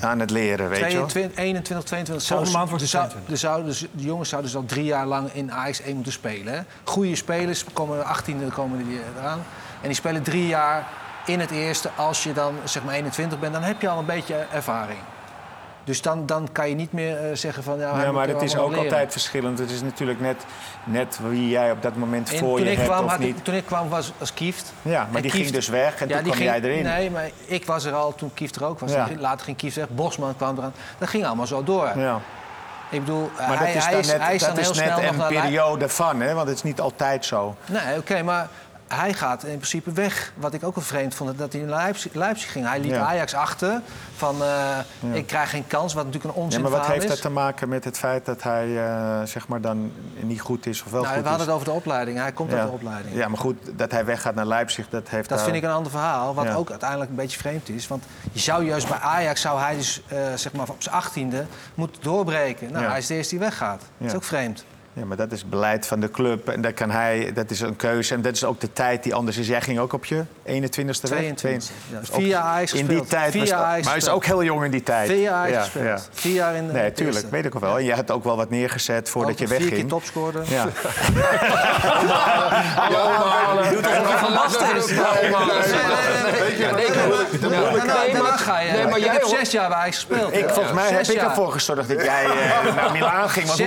[0.01, 1.07] aan het leren, weet je wel.
[1.07, 2.27] 22, 21, 22.
[2.27, 2.85] Volgende zou- maand wordt
[3.31, 6.13] het zou, dus, de jongens zouden dus al drie jaar lang in Ajax 1 moeten
[6.13, 6.53] spelen.
[6.53, 6.61] Hè?
[6.85, 9.43] Goede spelers, komen de 18e komen die eraan.
[9.81, 10.89] En die spelen drie jaar
[11.27, 11.91] in het eerste.
[11.97, 14.99] Als je dan zeg maar 21 bent, dan heb je al een beetje ervaring.
[15.85, 17.79] Dus dan, dan kan je niet meer eh, zeggen van...
[17.79, 18.85] Ja, hij Ja, maar het is ook leren.
[18.85, 19.59] altijd verschillend.
[19.59, 20.45] Het is natuurlijk net,
[20.85, 23.37] net wie jij op dat moment En voor toen, je hebt kwam, of niet.
[23.37, 24.73] ik, toen ik kwam was als Kieft.
[24.83, 26.83] Ja, maar die Kieft- ging dus weg en toen die kwam ging- jij erin.
[26.85, 28.93] Nee, maar ik was er al toen Kieft er ook was.
[28.93, 29.09] Ja.
[29.19, 30.73] Later ging Kieft weg, Bosman kwam eraan.
[30.99, 31.93] Dat ging allemaal zo door.
[31.99, 32.21] Ja.
[32.91, 35.13] Ik bedoel, Maar hij, dat is hij is, net, hij is dat is heel net
[35.13, 36.35] een periode van, hè?
[36.35, 37.55] want het is niet altijd zo.
[37.67, 38.49] Nee, oké, maar
[38.95, 40.33] hij gaat in principe weg.
[40.37, 42.67] Wat ik ook wel vreemd vond, dat hij in Leipzig, ging.
[42.69, 43.05] Hij liet Ja.
[43.07, 43.81] Ajax achter
[44.17, 44.79] van eh,
[45.13, 47.09] ik krijg geen kans, wat natuurlijk een Ja, onzin maar wat heeft is.
[47.11, 50.83] dat te maken met het feit dat hij eh, zeg maar dan niet goed is
[50.85, 51.53] of wel nou, goed we hadden is?
[51.53, 52.19] het over de opleiding.
[52.19, 52.57] Hij komt ja.
[52.59, 53.15] uit de opleiding.
[53.15, 55.75] Ja, maar goed, dat hij weggaat naar Leipzig, dat heeft Dat daar- vind ik een
[55.77, 56.55] ander verhaal, wat Ja.
[56.55, 57.89] ook uiteindelijk een beetje vreemd is.
[57.89, 61.47] Want je zou juist bij Ajax, zou hij dus eh, zeg maar op zijn achttiende
[61.75, 62.73] moeten doorbreken.
[62.73, 62.91] Nou, Ja.
[62.91, 63.81] hij is de eerste die weggaat.
[63.81, 64.17] Dat is Ja.
[64.17, 64.65] ook vreemd.
[64.95, 67.77] Ja, maar dat is beleid van de club en dat kan hij, dat is een
[67.77, 68.15] keuze.
[68.15, 69.47] En dat is ook de tijd die anders is.
[69.47, 71.19] Jij ging ook op je 21ste weg?
[71.35, 71.71] 22.
[71.91, 73.09] Ja, Dus vier jaar In die gespeeld.
[73.11, 75.09] tijd was Maar hij is ook heel jong in die tijd.
[75.09, 75.85] Vier jaar Ja, gespeeld.
[75.85, 75.99] ja.
[76.13, 77.31] Vier jaar in de Nee, het tuurlijk, eerste.
[77.31, 77.79] weet ik ook wel.
[77.79, 79.89] En je hebt ook wel wat neergezet voordat Ook je Vier keer wegging.
[79.89, 80.43] topscorer.
[80.49, 80.67] Ja.
[87.41, 87.61] Daarna,
[88.13, 88.73] daarna ga je.
[88.73, 90.35] Nee, maar je jij hebt zes jaar bij Ajax gespeeld.
[90.53, 93.47] Volgens mij heb ik ervoor gezorgd dat jij eh, naar Milaan ging.
[93.47, 93.61] Want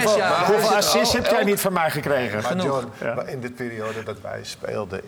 [0.48, 2.42] hoeveel, assists heb jij niet van mij gekregen?
[2.42, 2.66] Maar.
[2.66, 3.22] John, Ja.
[3.26, 5.02] in de periode dat wij speelden,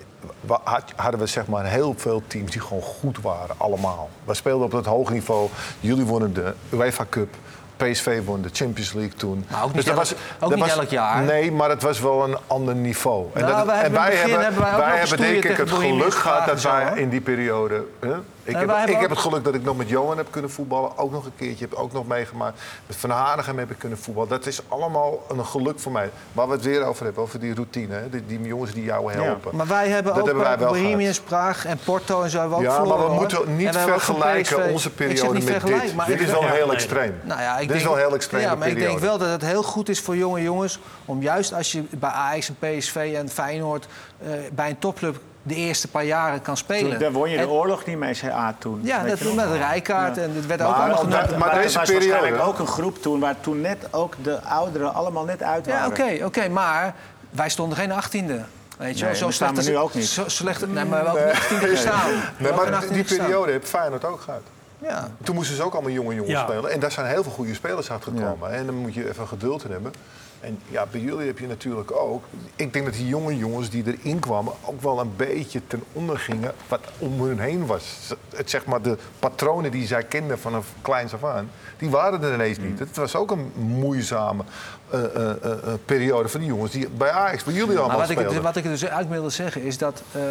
[0.95, 4.09] hadden we zeg maar heel veel teams die gewoon goed waren, allemaal.
[4.23, 5.49] We speelden op het hoog niveau.
[5.79, 7.29] Jullie wonnen de UEFA Cup.
[7.77, 9.45] PSV won de Champions League toen.
[9.51, 11.23] Maar ook niet dat elk- ook niet elk jaar.
[11.23, 13.27] Nee, maar het was wel een ander niveau.
[13.33, 16.13] Nou, hebben in het begin hebben wij ook nog wij hebben denk ik het geluk
[16.13, 17.83] gehad dat en wij in die periode...
[17.99, 18.13] Hè?
[18.47, 20.97] Ik, wij heb, ik heb het geluk dat ik nog met Johan heb kunnen voetballen.
[20.97, 22.59] Ook nog een keertje, heb ook nog meegemaakt.
[22.87, 24.29] Met Van Hanegem heb ik kunnen voetballen.
[24.29, 26.09] Dat is allemaal een geluk voor mij.
[26.33, 27.93] Waar we het weer over hebben, over die routine.
[27.95, 28.09] Hè?
[28.09, 29.55] Die, die jongens die jou helpen.
[29.55, 32.57] Maar wij hebben Dat ook hebben wij wel Bohemians, Praag en Porto en zo hebben
[32.59, 33.13] we ook Ja, maar we hoor.
[33.13, 35.95] moeten niet vergelijken onze Ik periode met dit.
[35.95, 37.19] maar Dit ik- is wel Ja, heel extreem.
[37.23, 39.41] Nou ja, ik dit is wel heel extreem Ja, maar ik denk wel dat het
[39.41, 40.79] heel goed is voor jonge jongens...
[41.05, 43.87] om juist als je bij Ajax en PSV en Feyenoord...
[44.23, 46.99] eh, bij een topclub de eerste paar jaren kan spelen.
[46.99, 48.79] Daar won je de En- oorlog niet mee, zei A toen.
[48.83, 49.35] Ja, dat nog?
[49.35, 50.17] met een rijkaart.
[50.17, 51.29] En het werd ook Maar, allemaal genoemd.
[51.29, 53.19] maar maar deze er was periode- waarschijnlijk ook een groep toen...
[53.19, 55.87] waar toen net ook de ouderen allemaal net uit Ja, waren.
[55.89, 56.95] oké, oké, maar
[57.29, 58.41] wij stonden geen achttiende.
[58.77, 59.13] Weet je, wel.
[59.13, 60.05] Nee, staan we slecht nu is- ook niet.
[60.07, 62.09] Zo slecht, nee, maar we hebben ook niet achttiende gestaan.
[62.09, 64.41] We Nee, maar 18e die periode heeft Feyenoord ook gehad.
[64.79, 65.07] Ja.
[65.23, 66.43] Toen moesten ze ook allemaal jonge jongens Ja.
[66.43, 66.71] spelen.
[66.71, 68.51] En daar zijn heel veel goede spelers uitgekomen.
[68.51, 69.93] En dan moet je even geduld in hebben.
[70.39, 72.23] En ja, bij jullie heb je natuurlijk ook...
[72.55, 74.53] Ik denk dat die jonge jongens die erin kwamen...
[74.65, 78.13] ook wel een beetje ten onder gingen wat om hun heen was.
[78.35, 81.49] Het, zeg maar, de patronen die zij kenden vanaf kleins af aan...
[81.77, 82.79] die waren er ineens niet.
[82.79, 84.43] Het was ook een moeizame
[84.89, 86.71] eh, eh, eh, periode voor die jongens...
[86.71, 89.29] die bij Ajax, bij jullie allemaal Maar wat ik, wat ik er dus uit wilde
[89.29, 90.03] zeggen is dat...
[90.11, 90.21] eh,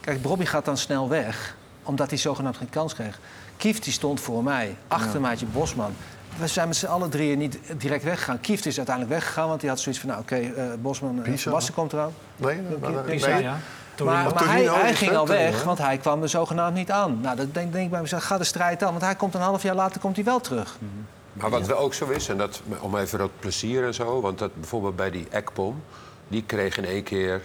[0.00, 3.18] kijk, Bobby gaat dan snel weg, omdat hij zogenaamd geen kans kreeg.
[3.56, 5.94] Kieft die stond voor mij, achter Maatje Bosman.
[6.38, 8.40] We zijn met z'n allen drieën niet direct weggegaan.
[8.40, 10.10] Kieft is uiteindelijk weggegaan, want hij had zoiets van...
[10.10, 11.50] nou, oké, eh, Bosman, uh, Pisa.
[11.50, 12.12] Bassen komt eraan.
[12.36, 12.56] Nee.
[13.06, 13.58] Pisa, Ja, ja.
[14.04, 17.20] Maar, maar hij, ging al weg, want hij kwam er zogenaamd niet aan.
[17.20, 18.90] Nou, dat denk, denk ik bij mezelf, ga de strijd aan.
[18.90, 20.76] Want hij komt een half jaar later komt hij wel terug.
[21.32, 24.20] Maar wat wel ook zo is, en dat, om even dat plezier en zo...
[24.20, 25.82] want dat bijvoorbeeld bij die Ekpom...
[26.28, 27.42] die kreeg in één keer er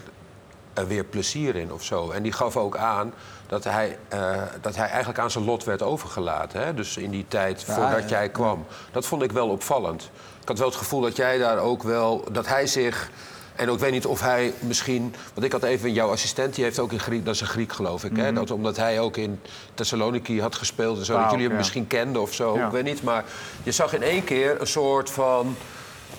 [0.87, 2.11] weer plezier in of zo.
[2.11, 3.13] En die gaf ook aan
[3.47, 6.63] dat hij, eh, dat hij eigenlijk aan zijn lot werd overgelaten.
[6.65, 6.73] Hè?
[6.73, 8.65] Dus in die tijd voordat jij kwam.
[8.91, 10.09] Dat vond ik wel opvallend.
[10.41, 12.25] Ik had wel het gevoel dat jij daar ook wel...
[12.31, 13.09] dat hij zich...
[13.55, 15.15] En ik weet niet of hij misschien...
[15.33, 17.25] Want ik had even jouw assistent, die heeft ook in Griek...
[17.25, 18.15] Dat is een Griek, geloof ik.
[18.17, 18.33] hè?
[18.33, 19.41] Dat, omdat hij ook in
[19.73, 21.13] Thessaloniki had gespeeld en zo.
[21.13, 22.55] dat jullie hem misschien kenden of zo.
[22.65, 23.03] Ik weet niet.
[23.03, 23.23] Maar
[23.63, 25.55] je zag in één keer een soort van...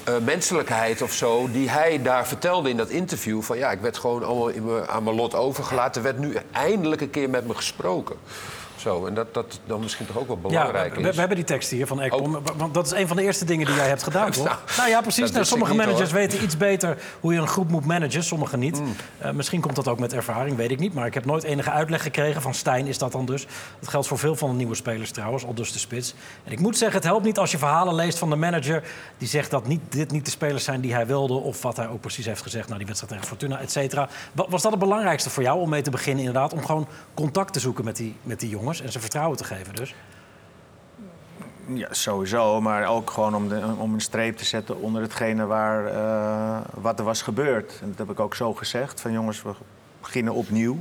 [0.05, 3.43] eh, menselijkheid of zo, die hij daar vertelde in dat interview.
[3.43, 6.05] Van ja, ik werd gewoon allemaal in aan mijn lot overgelaten.
[6.05, 8.17] Er werd nu eindelijk een keer met me gesproken.
[8.85, 11.15] Zo, en dat dat dan misschien toch ook wel Ja, belangrijk we, is.
[11.15, 12.35] we hebben die tekst hier van Ekpom.
[12.35, 12.43] Oh.
[12.57, 14.45] Want dat is een van de eerste dingen die jij hebt gedaan, toch?
[14.45, 15.31] Nou, Nou ja, precies.
[15.31, 16.19] Nou, sommige managers hoor.
[16.19, 18.79] weten iets beter hoe je een groep moet managen, sommige niet.
[18.79, 18.97] Hmm.
[19.19, 20.95] Eh, misschien komt dat ook met ervaring, weet ik niet.
[20.95, 22.43] Maar ik heb nooit enige uitleg gekregen.
[22.43, 23.47] Van Stijn is dat dan dus.
[23.81, 26.15] Dat geldt voor veel van de nieuwe spelers trouwens, al dus de spits.
[26.45, 28.83] En ik moet zeggen, het helpt niet als je verhalen leest van de manager...
[29.19, 31.35] die zegt dat niet, dit niet de spelers zijn die hij wilde...
[31.35, 34.09] of wat hij ook precies heeft gezegd na die wedstrijd tegen Fortuna, et cetera.
[34.33, 36.53] Wa- Was dat het belangrijkste voor jou om mee te beginnen inderdaad?
[36.53, 39.75] Om gewoon contact te zoeken met die, met die jongens en ze vertrouwen te geven
[39.75, 39.95] dus?
[41.67, 42.61] Ja, sowieso.
[42.61, 46.99] Maar ook gewoon om, de, om een streep te zetten onder hetgene waar, eh, wat
[46.99, 47.79] er was gebeurd.
[47.83, 49.01] En dat heb ik ook zo gezegd.
[49.01, 49.53] Van jongens, we
[50.01, 50.79] beginnen opnieuw.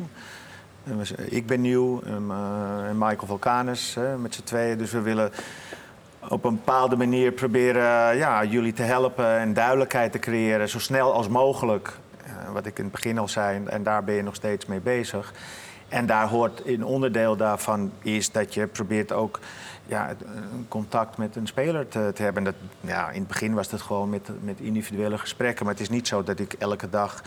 [1.18, 4.78] Ik ben nieuw en, eh, Michael Vulcanus met z'n tweeën.
[4.78, 5.32] Dus we willen
[6.28, 10.70] op een bepaalde manier proberen ja, jullie te helpen en duidelijkheid te creëren.
[10.70, 11.94] Zo snel als mogelijk.
[12.26, 13.62] Eh, wat ik in het begin al zei.
[13.66, 15.34] En daar ben je nog steeds mee bezig.
[15.94, 19.40] En daar hoort een onderdeel daarvan is dat je probeert ook
[19.86, 20.16] ja,
[20.68, 22.44] contact met een speler te, te hebben.
[22.44, 25.66] Dat, ja, in het begin was dat gewoon met, met individuele gesprekken.
[25.66, 27.22] Maar het is niet zo dat ik elke dag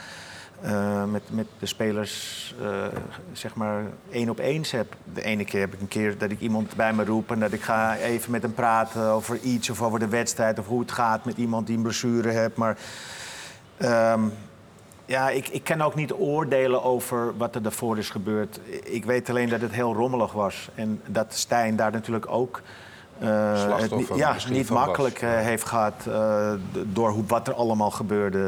[0.60, 2.86] eh, met, met de spelers eh,
[3.32, 4.94] zeg maar één op één heb.
[5.14, 7.52] De ene keer heb ik een keer dat ik iemand bij me roep en dat
[7.52, 10.92] ik ga even met hem praten over iets of over de wedstrijd of hoe het
[10.92, 12.56] gaat met iemand die een blessure heeft.
[12.56, 12.78] Maar
[13.76, 14.28] ehm,
[15.06, 18.60] ja, ik, ik kan ook niet oordelen over wat er daarvoor is gebeurd.
[18.82, 20.68] Ik weet alleen dat het heel rommelig was.
[20.74, 22.62] En dat Stijn daar natuurlijk ook
[23.18, 24.86] eh, het ja, niet was.
[24.86, 28.38] makkelijk eh, heeft gehad eh, door hoe, wat er allemaal gebeurde.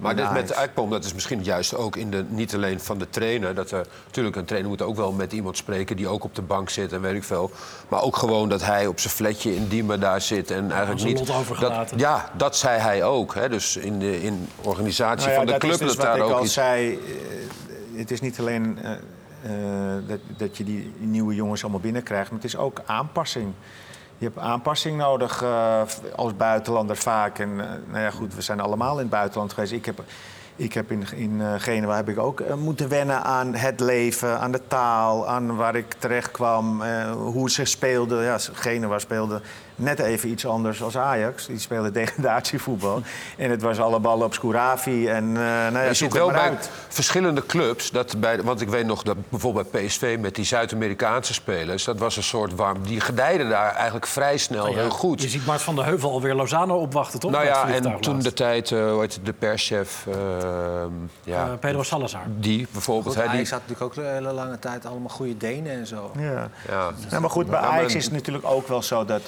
[0.00, 0.50] Maar dit met.
[0.50, 3.54] Eikboom, dat is misschien juist ook in de, niet alleen van de trainer.
[3.54, 6.42] Dat er, natuurlijk, een trainer moet ook wel met iemand spreken die ook op de
[6.42, 7.50] bank zit en weet ik veel.
[7.88, 11.26] Maar ook gewoon dat hij op zijn fletje in Diemen daar zit en eigenlijk niet.
[11.60, 13.34] Dat, ja, dat zei hij ook.
[13.34, 13.48] Hè.
[13.48, 16.06] Dus in de in organisatie Nou ja, van de dat club is dus dat wat
[16.06, 16.52] daar ik ook al iets.
[16.52, 16.98] zei.
[17.94, 18.78] het is niet alleen
[20.06, 23.52] dat, dat je die nieuwe jongens allemaal binnenkrijgt, maar het is ook aanpassing.
[24.20, 25.82] Je hebt aanpassing nodig eh,
[26.16, 27.38] als buitenlander vaak.
[27.38, 29.72] En eh, nou ja, goed, we zijn allemaal in het buitenland geweest.
[29.72, 30.02] Ik heb,
[30.56, 34.52] ik heb in, in eh, Genua heb ik ook moeten wennen aan het leven, aan
[34.52, 38.22] de taal, aan waar ik terecht kwam, hoe ze speelden.
[38.22, 39.40] Ja, Genua speelde
[39.80, 41.46] net even iets anders als Ajax.
[41.46, 43.02] Die speelde degradatievoetbal.
[43.36, 45.08] En het was alle ballen op Scouravi.
[45.08, 46.70] En eh nou ja, je ziet het wel maar bij uit.
[46.88, 51.32] verschillende clubs, dat bij, want ik weet nog dat bijvoorbeeld bij PSV met die Zuid-Amerikaanse
[51.32, 52.82] spelers, dat was een soort warm.
[52.82, 55.22] Die gedijden daar eigenlijk vrij snel ja, heel goed.
[55.22, 57.30] Je ziet Mart van der Heuvel alweer Lozano opwachten, toch?
[57.30, 60.14] Nou ja, en toen de tijd, eh, hoe heet het, de perschef, eh,
[61.24, 62.22] ja, Pedro Salazar.
[62.26, 63.14] die bijvoorbeeld.
[63.14, 65.86] Goed, hè, die, Ajax had natuurlijk ook de hele lange tijd allemaal goede Denen en
[65.86, 66.10] zo.
[66.18, 66.48] Ja.
[66.68, 66.90] ja.
[67.10, 69.22] Ja, maar goed, bij Ajax is het natuurlijk ook wel zo dat,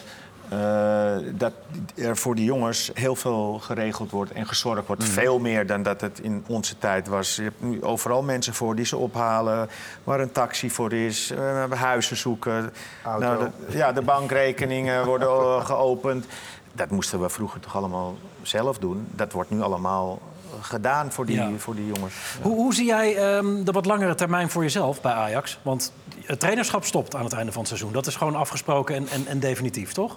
[0.53, 1.53] eh, dat
[1.94, 5.03] er voor die jongens heel veel geregeld wordt en gezorgd wordt.
[5.03, 5.11] Mhm.
[5.11, 7.36] Veel meer dan dat het in onze tijd was.
[7.36, 9.68] Je hebt nu overal mensen voor die ze ophalen,
[10.05, 12.72] waar een taxi voor is, eh, huizen zoeken.
[13.05, 13.38] Nou,
[13.68, 16.26] de, ja, de bankrekeningen worden eh, geopend.
[16.72, 19.07] Dat moesten we vroeger toch allemaal zelf doen.
[19.11, 20.20] Dat wordt nu allemaal
[20.61, 21.50] gedaan voor die, Ja.
[21.57, 22.14] voor die jongens.
[22.42, 25.59] Hoe, hoe zie jij ehm, de wat langere termijn voor jezelf bij Ajax?
[25.62, 25.92] Want
[26.24, 27.92] het trainerschap stopt aan het einde van het seizoen.
[27.92, 30.16] Dat is gewoon afgesproken en, en, en definitief, toch?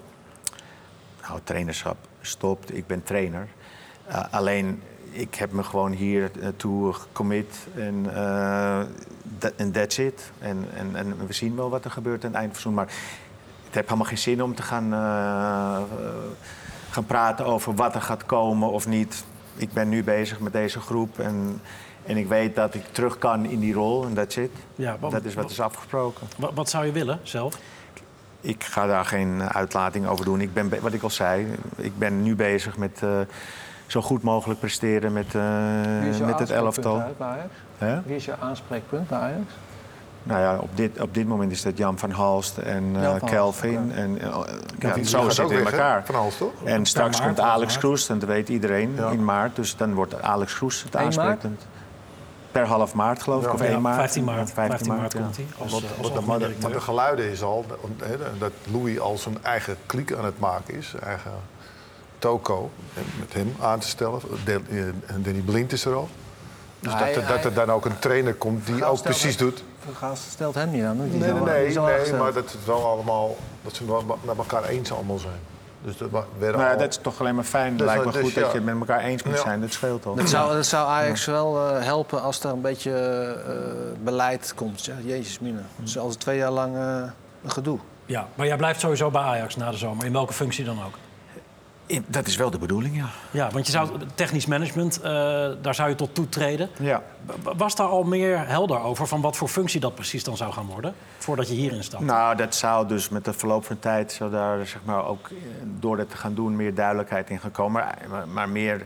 [1.28, 2.78] Nou, trainerschap stopt.
[2.78, 3.48] Ik ben trainer.
[4.10, 7.68] Uh, alleen, ik heb me gewoon hier uh, toe gecommit.
[7.76, 8.82] En uh,
[9.38, 10.32] that, that's it.
[10.40, 12.74] En, en, en we zien wel wat er gebeurt aan het eind van seizoen.
[12.74, 12.94] Maar
[13.66, 14.92] het heeft helemaal geen zin om te gaan,
[16.90, 19.24] gaan praten over wat er gaat komen of niet.
[19.56, 21.20] Ik ben nu bezig met deze groep.
[21.20, 21.62] En,
[22.06, 24.06] en ik weet dat ik terug kan in die rol.
[24.06, 24.52] En that's it.
[24.76, 26.28] Ja, wat, dat is wat is afgesproken.
[26.38, 27.60] Wat, wat zou je willen zelf?
[28.46, 30.42] Ik ga daar geen uitlating over doen.
[30.42, 33.10] Ik ben, wat ik al zei, ik ben nu bezig met uh,
[33.88, 37.04] zo goed mogelijk presteren met, uh, met het elftal.
[37.78, 38.02] Hè?
[38.06, 39.54] Wie is jouw aanspreekpunt bij Ajax?
[40.24, 43.90] Nou ja, op dit, op dit moment is dat Jan van Halst en uh, Kelvin.
[43.92, 44.04] Okay.
[44.04, 44.20] En,
[44.80, 46.06] ja, zo zit het in elkaar.
[46.06, 46.64] Van Halst, toch?
[46.64, 49.10] En straks maart, komt Alex Kroes, en dat weet iedereen, ja.
[49.10, 49.56] in maart.
[49.56, 51.66] Dus dan wordt Alex Kroes het aanspreekpunt.
[52.56, 53.96] Per half maart, geloof ik, ja, of 1 maart.
[53.96, 55.20] 15 maart, 15 maart, ja.
[55.20, 55.46] komt hij.
[55.58, 57.66] Als, wat, als wat, maar, de, maar de geluiden is al
[57.98, 60.90] he, dat Louis al zijn eigen kliek aan het maken is.
[60.90, 61.32] Zijn eigen
[62.20, 62.70] toko.
[63.20, 64.20] Met hem aan te stellen.
[65.18, 66.10] Danny Blind is er al.
[66.80, 69.64] Dus dat, er- dat er dan ook een trainer komt die ook precies doet.
[69.98, 70.98] Gaas stelt hem niet aan.
[71.10, 74.92] Die Nee, nee, nee, maar dat, het wel allemaal, dat ze wel met elkaar eens
[74.92, 75.40] allemaal zijn.
[75.86, 77.78] Dus dat werden Maar al- dat is toch alleen maar fijn.
[77.78, 78.42] Dus- lijkt me dus goed ja.
[78.42, 79.42] dat je het met elkaar eens moet Ja.
[79.42, 79.62] zijn.
[79.62, 80.16] Dat scheelt al.
[80.16, 84.86] Dat zou, dat zou Ajax wel eh, helpen als er een beetje eh, beleid komt.
[84.86, 85.62] Ja, jezus mina.
[85.76, 87.02] Het is al twee jaar lang eh,
[87.44, 87.80] een gedoe.
[88.06, 90.94] Ja, maar jij blijft sowieso bij Ajax na de zomer, in welke functie dan ook.
[92.08, 93.10] Dat is wel de bedoeling, ja.
[93.32, 95.12] Ja, want je zou technisch management, eh,
[95.62, 96.70] daar zou je tot toetreden.
[96.80, 97.04] ja.
[97.58, 100.66] Was daar al meer helder over van wat voor functie dat precies dan zou gaan
[100.66, 100.94] worden?
[101.18, 102.04] Voordat je hierin stapt?
[102.04, 104.12] Nou, dat zou dus met de verloop van tijd...
[104.12, 105.36] zou daar zeg maar, ook eh,
[105.80, 107.84] door dat te gaan doen meer duidelijkheid in gaan komen.
[108.10, 108.86] Maar, maar, meer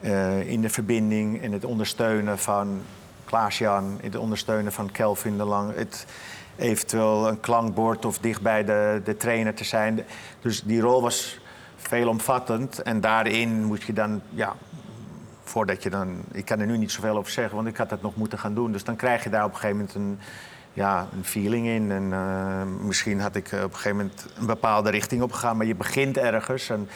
[0.00, 2.80] eh, in de verbinding en het ondersteunen van
[3.24, 3.98] Klaas-Jan...
[4.02, 5.74] het ondersteunen van Kelvin de Lang...
[5.74, 6.06] Het,
[6.58, 10.04] eventueel een klankbord of dicht bij de, de trainer te zijn.
[10.40, 11.38] Dus die rol was
[11.78, 12.82] veelomvattend.
[12.82, 14.20] En daarin moet je dan...
[14.30, 14.54] Ja,
[15.44, 16.22] voordat je dan...
[16.32, 18.54] Ik kan er nu niet zoveel over zeggen, want ik had dat nog moeten gaan
[18.54, 18.72] doen.
[18.72, 20.18] Dus dan krijg je daar op een gegeven moment een,
[20.72, 21.90] ja, een feeling in.
[21.90, 25.56] En eh, misschien had ik eh, op een gegeven moment een bepaalde richting op gegaan.
[25.56, 26.88] Maar je begint ergens en,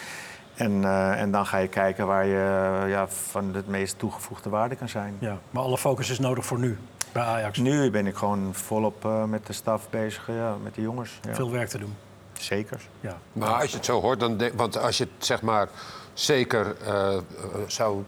[0.54, 4.74] en, eh, en dan ga je kijken waar je ja, van het meest toegevoegde waarde
[4.74, 5.16] kan zijn.
[5.18, 6.78] Ja, maar alle focus is nodig voor nu
[7.12, 7.58] bij Ajax.
[7.58, 11.20] Nu ben ik gewoon volop met de staf bezig, ja, met de jongens.
[11.22, 11.34] Ja.
[11.34, 11.94] Veel werk te doen.
[12.42, 12.80] Zeker.
[13.00, 13.18] Ja.
[13.32, 15.68] Maar als je het zo hoort, dan denk, want als je het zeg maar
[16.12, 17.22] zeker eh, eh,
[17.66, 18.02] zou.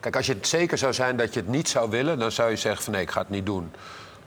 [0.00, 2.50] Kijk, als je het zeker zou zijn dat je het niet zou willen, dan zou
[2.50, 3.72] je zeggen van nee, ik ga het niet doen.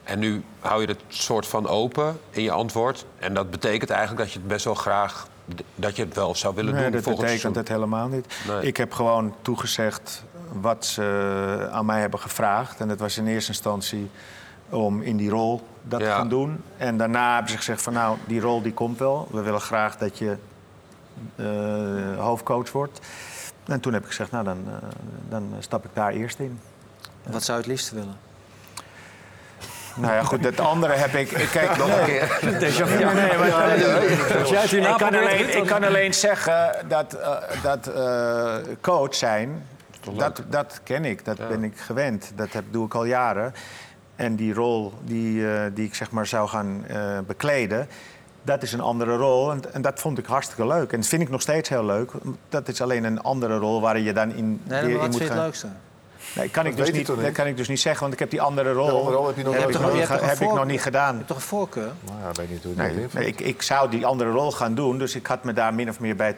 [0.04, 3.06] En nu hou je het soort van open in je antwoord.
[3.20, 5.28] En dat betekent eigenlijk dat je het best wel graag
[5.76, 8.26] dat je het wel zou willen Nee, doen dat volgend betekent het helemaal niet.
[8.48, 8.62] Nee.
[8.62, 12.80] Ik heb gewoon toegezegd wat ze aan mij hebben gevraagd.
[12.80, 14.10] En dat was in eerste instantie
[14.70, 16.16] om in die rol dat Ja.
[16.16, 16.64] gaan doen.
[16.78, 19.28] En daarna hebben ze gezegd van nou, die rol die komt wel.
[19.32, 20.38] We willen graag dat je
[21.36, 23.00] eh, hoofdcoach wordt.
[23.66, 24.88] En toen heb ik gezegd, nou dan, eh,
[25.30, 26.60] dan stap ik daar eerst in.
[27.24, 28.18] Wat zou je het liefst willen?
[29.96, 31.32] Nou ja, goed, dat andere heb ik...
[31.32, 32.22] ik kijk, nog een keer.
[32.42, 32.62] Het
[34.74, 39.68] ik, kan alleen, Ruud, ik kan alleen zeggen dat, eh, dat eh, coach zijn,
[40.16, 42.32] dat, dat ken ik, dat ben ik gewend.
[42.36, 43.54] Dat heb, doe ik al jaren.
[44.16, 47.88] En die rol die, eh, die ik zeg maar zou gaan eh, bekleden,
[48.44, 49.52] dat is een andere rol.
[49.52, 50.92] En, en dat vond ik hartstikke leuk.
[50.92, 52.12] En dat vind ik nog steeds heel leuk.
[52.50, 55.08] Dat is alleen een andere rol waar je dan in, Nee, weer maar in wat
[55.10, 55.44] moet vind je het gaan.
[55.44, 55.68] leukste?
[56.36, 57.26] Nee, kan ik, Dat dus ik niet, toch niet?
[57.26, 59.28] dat kan ik dus niet zeggen, want ik heb die andere rol, De andere rol
[59.28, 61.10] heb je nog heb ik nog heb ik nog niet gedaan.
[61.12, 61.92] Je hebt toch een voorkeur?
[62.06, 64.98] Nou ja, weet niet hoe Nee, nee, ik, ik zou die andere rol gaan doen,
[64.98, 66.36] dus ik had me daar min of meer bij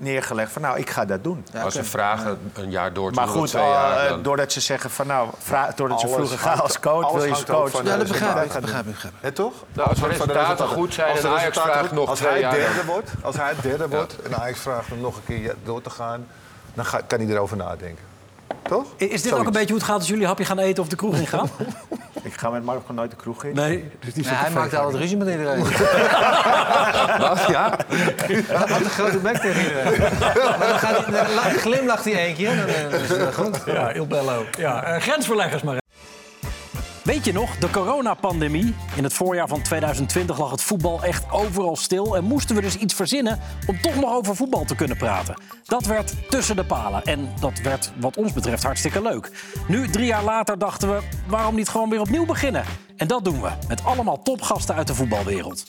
[0.00, 1.44] neergelegd van nou, ik ga dat doen.
[1.52, 4.52] Ja, Als ze vragen een jaar door te Maar goed, twee jaar, eh, dan- doordat
[4.52, 5.28] ze zeggen van nou,
[5.74, 7.70] doordat ze Alles vroegen ga als coach, wil je als coach.
[7.70, 8.52] van Ja, de dat begrijp ik.
[8.52, 9.52] Dat begrijp ik, toch?
[9.72, 12.84] Nou, als de Van resultaten goed zijn als de Ajax vraagt nog als hij derde
[12.86, 16.26] wordt, Als hij derde wordt en Ajax vraagt hem nog een keer door te gaan...
[16.74, 18.04] dan ga- kan hij erover nadenken.
[18.68, 18.84] Toch?
[18.96, 19.38] Is dit Zoiets.
[19.38, 21.50] ook een beetje hoe het gaat als jullie hapje gaan eten of de kroeg ingaan?
[22.22, 23.54] Ik ga met Marco nooit de kroeg in.
[23.54, 25.62] Nee, dus die Nee, hij maakt altijd ruzie met iedereen.
[27.24, 27.44] Wat?
[27.48, 27.76] Ja?
[27.86, 29.98] Hij had een grote bek tegen iedereen.
[30.58, 33.58] Maar dan, glimlacht hij één keer, dan, eh, is het goed.
[33.66, 34.44] Ja, Il Bello.
[34.58, 35.76] Ja, eh, grensverleggers maar.
[37.08, 38.74] Weet je nog, de coronapandemie?
[38.96, 42.16] In het voorjaar van 2020 lag het voetbal echt overal stil...
[42.16, 45.40] en moesten we dus iets verzinnen om toch nog over voetbal te kunnen praten.
[45.64, 49.30] Dat werd tussen de palen en dat werd wat ons betreft hartstikke leuk.
[49.68, 52.64] Nu, drie jaar later, dachten we, waarom niet gewoon weer opnieuw beginnen?
[52.96, 55.64] En dat doen we, met allemaal topgasten uit de voetbalwereld.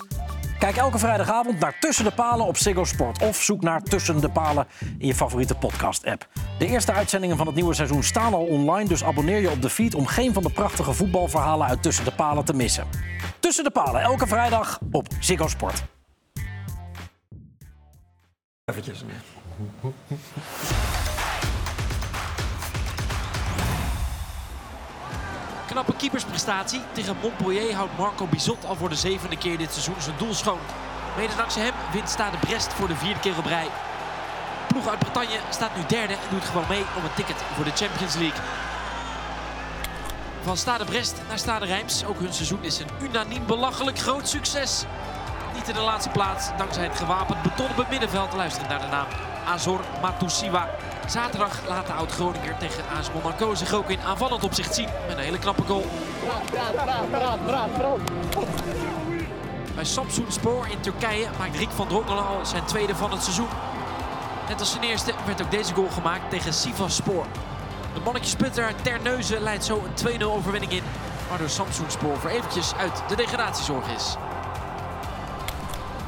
[0.60, 3.22] Kijk elke vrijdagavond naar Tussen de Palen op Ziggo Sport.
[3.22, 6.28] Of zoek naar Tussen de Palen in je favoriete podcast-app.
[6.58, 8.90] De eerste uitzendingen van het nieuwe seizoen staan al online...
[8.90, 11.68] dus abonneer je op de feed om geen van de prachtige voetbalverhalen...
[11.68, 12.88] uit Tussen de Palen te missen.
[13.40, 15.84] Tussen de Palen, elke vrijdag op Ziggo Sport.
[25.70, 26.82] Knappe keepersprestatie.
[26.92, 30.60] Tegen Montpellier houdt Marco Bizot al voor de zevende keer dit seizoen zijn doel schoon.
[31.18, 33.68] Mede dankzij hem wint Stade Brest voor de vierde keer op rij.
[34.68, 37.72] Ploeg uit Bretagne staat nu derde en doet gewoon mee om een ticket voor de
[37.72, 38.42] Champions League.
[40.44, 42.06] Van Stade Brest naar Stade Rijms.
[42.06, 44.86] Ook hun seizoen is een unaniem belachelijk groot succes.
[45.54, 48.34] Niet in de laatste plaats, dankzij het gewapend beton op het middenveld.
[48.34, 49.08] Luisterend naar de naam
[49.46, 50.70] Azor Matusiwa.
[51.10, 54.88] Zaterdag laat de oud-Groninger tegen AS Monaco zich ook in aanvallend opzicht zien.
[55.08, 55.86] Met een hele knappe goal.
[59.76, 63.48] Bij Samsun Spoor in Turkije maakt Rick van Drongelen al zijn tweede van het seizoen.
[64.48, 67.26] Net als zijn eerste werd ook deze goal gemaakt tegen Sivas Spoor.
[67.94, 70.84] De mannetjesputter Terneuzen leidt zo een 2-0 overwinning in.
[71.30, 74.16] Waardoor Samsun Spoor voor eventjes uit de degradatiezorg is.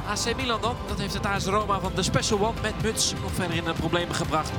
[0.06, 3.32] AC Milan dan, dat heeft het AS Roma van de Special One met Muts nog
[3.32, 4.50] verder in de problemen gebracht.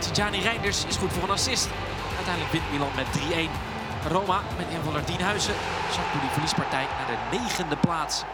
[0.00, 1.68] Tijani Reinders is goed voor een assist.
[2.16, 3.06] Uiteindelijk wint Milan met
[4.08, 4.10] 3-1.
[4.12, 5.54] Roma met invaller Dienhuizen
[5.92, 8.24] zakt door die verliespartij naar de negende plaats.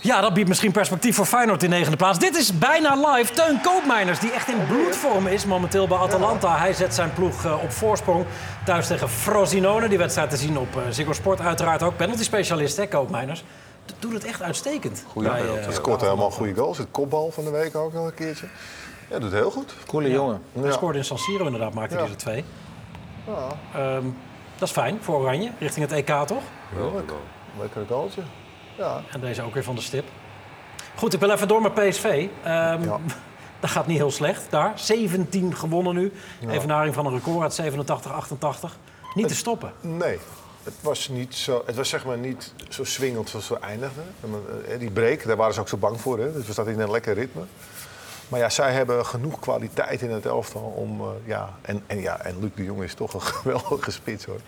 [0.00, 2.18] Ja, dat biedt misschien perspectief voor Feyenoord in negende plaats.
[2.18, 3.32] Dit is bijna live.
[3.32, 6.58] Teun Koopmeiners, die echt in bloedvorm is momenteel bij Atalanta.
[6.58, 8.24] Hij zet zijn ploeg eh, op voorsprong
[8.64, 9.88] thuis tegen Frosinone.
[9.88, 11.40] Die wedstrijd te zien op eh, Ziggo Sport.
[11.40, 13.44] Uiteraard ook penalty-specialist, hè, Koopmeiners.
[13.98, 15.04] Doet het echt uitstekend.
[15.12, 15.58] Goeie bij, penalty.
[15.60, 16.78] eh, Hij scoort helemaal goede goals.
[16.78, 18.46] Het kopbal van de week ook nog een keertje.
[19.10, 19.74] Ja, doet heel goed.
[19.86, 20.42] Coole jongen.
[20.52, 22.10] Hij scoorde in San Siro inderdaad, maakte hij Ja.
[22.10, 22.44] er twee.
[23.74, 24.04] Ehm,
[24.58, 26.42] dat is fijn voor Oranje, richting het EK toch?
[26.74, 27.12] Heerlijk.
[27.60, 28.22] Lekker goaltje.
[28.76, 29.00] Ja.
[29.12, 30.04] En deze ook weer van de stip.
[30.96, 32.26] Goed, ik wil even door met PSV.
[32.42, 32.98] Ehm, Ja.
[33.60, 34.72] Dat gaat niet heel slecht daar.
[34.74, 36.12] 17 gewonnen nu.
[36.50, 38.76] Evenaring van een record uit 87, 88.
[39.14, 39.72] Niet te stoppen.
[39.80, 40.18] Nee.
[40.62, 44.04] Het was, niet zo, het was zeg maar niet zo swingend zoals we eindigden.
[44.68, 46.18] Eh, Die break, daar waren ze ook zo bang voor.
[46.18, 46.32] Hè?
[46.32, 47.42] Dus we zaten in een lekker ritme.
[48.28, 51.00] Maar ja, zij hebben genoeg kwaliteit in het elftal om...
[51.00, 54.40] eh, ja, en, en, ja, en Luc de Jong is toch een geweldige spits hoor.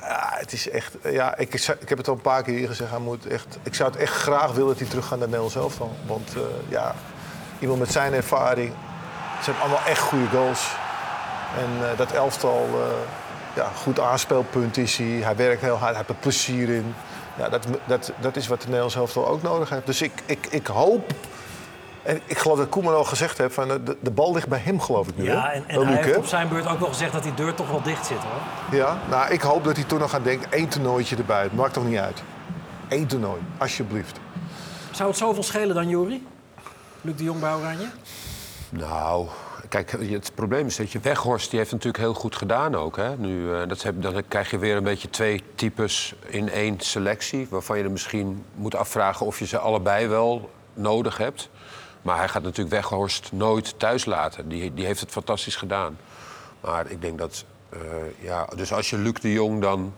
[0.00, 0.96] Ja, het is echt.
[1.02, 2.90] Ja, ik, ik heb het al een paar keer hier gezegd.
[2.90, 5.52] Hij moet echt, ik zou het echt graag willen dat hij terug gaat naar Nederland
[5.52, 5.78] zelf.
[6.06, 6.94] Want eh, ja,
[7.58, 8.72] iemand met zijn ervaring.
[9.42, 10.68] Ze hebben allemaal echt goede goals.
[11.58, 12.80] En eh, dat elftal, eh,
[13.56, 15.06] ja, goed aanspeelpunt is hij.
[15.06, 16.94] Hij werkt heel hard, hij heeft er plezier in.
[17.36, 19.86] Ja, dat, dat, dat is wat de Nederlands elftal ook nodig heeft.
[19.86, 21.12] Dus ik, ik, ik hoop.
[22.02, 24.80] En ik geloof dat Koeman al gezegd heeft, van, de, de bal ligt bij hem
[24.80, 25.24] geloof ik nu.
[25.24, 27.54] Ja, en, en hij Luc, heeft op zijn beurt ook wel gezegd dat die deur
[27.54, 28.78] toch wel dicht zit hoor.
[28.78, 31.42] Ja, nou, ik hoop dat hij toen nog gaat denken, één toernooitje erbij.
[31.42, 32.22] Het maakt toch niet uit.
[32.88, 34.18] Eén toernooi, alsjeblieft.
[34.90, 36.22] Zou het zoveel schelen dan, Jury?
[37.00, 37.86] Luc de Jong bij Oranje?
[38.70, 39.26] Nou,
[39.68, 42.96] kijk, het probleem is dat je Weghorst, die heeft het natuurlijk heel goed gedaan ook.
[42.96, 43.16] Hè?
[43.16, 47.46] Nu, eh, dat heb, dan krijg je weer een beetje twee types in één selectie.
[47.50, 51.50] Waarvan je er misschien moet afvragen of je ze allebei wel nodig hebt.
[52.02, 54.48] Maar hij gaat natuurlijk Weghorst nooit thuis laten.
[54.48, 55.98] Die, die heeft het fantastisch gedaan.
[56.60, 57.80] Maar ik denk dat, eh,
[58.18, 59.94] ja, dus als je Luc de Jong dan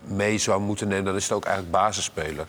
[0.00, 2.46] mee zou moeten nemen, dan is het ook eigenlijk basisspeler.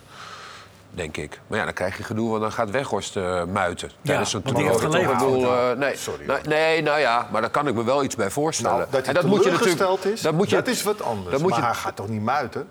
[0.92, 1.40] Denk ik.
[1.48, 3.92] Maar ja, dan krijg je gedoe, want dan gaat Weghorst eh muiten.
[4.02, 5.22] Tijdens zo'n want die heeft geleverd.
[5.22, 8.30] Eh, nee, Sorry, nee, nee, nou ja, maar daar kan ik me wel iets bij
[8.30, 8.78] voorstellen.
[8.78, 9.78] Nou, dat hij en dat moet je natuurlijk.
[9.78, 11.32] teleurgesteld is, dat, moet je, is wat anders.
[11.32, 12.68] dat moet maar je, hij gaat toch niet muiten?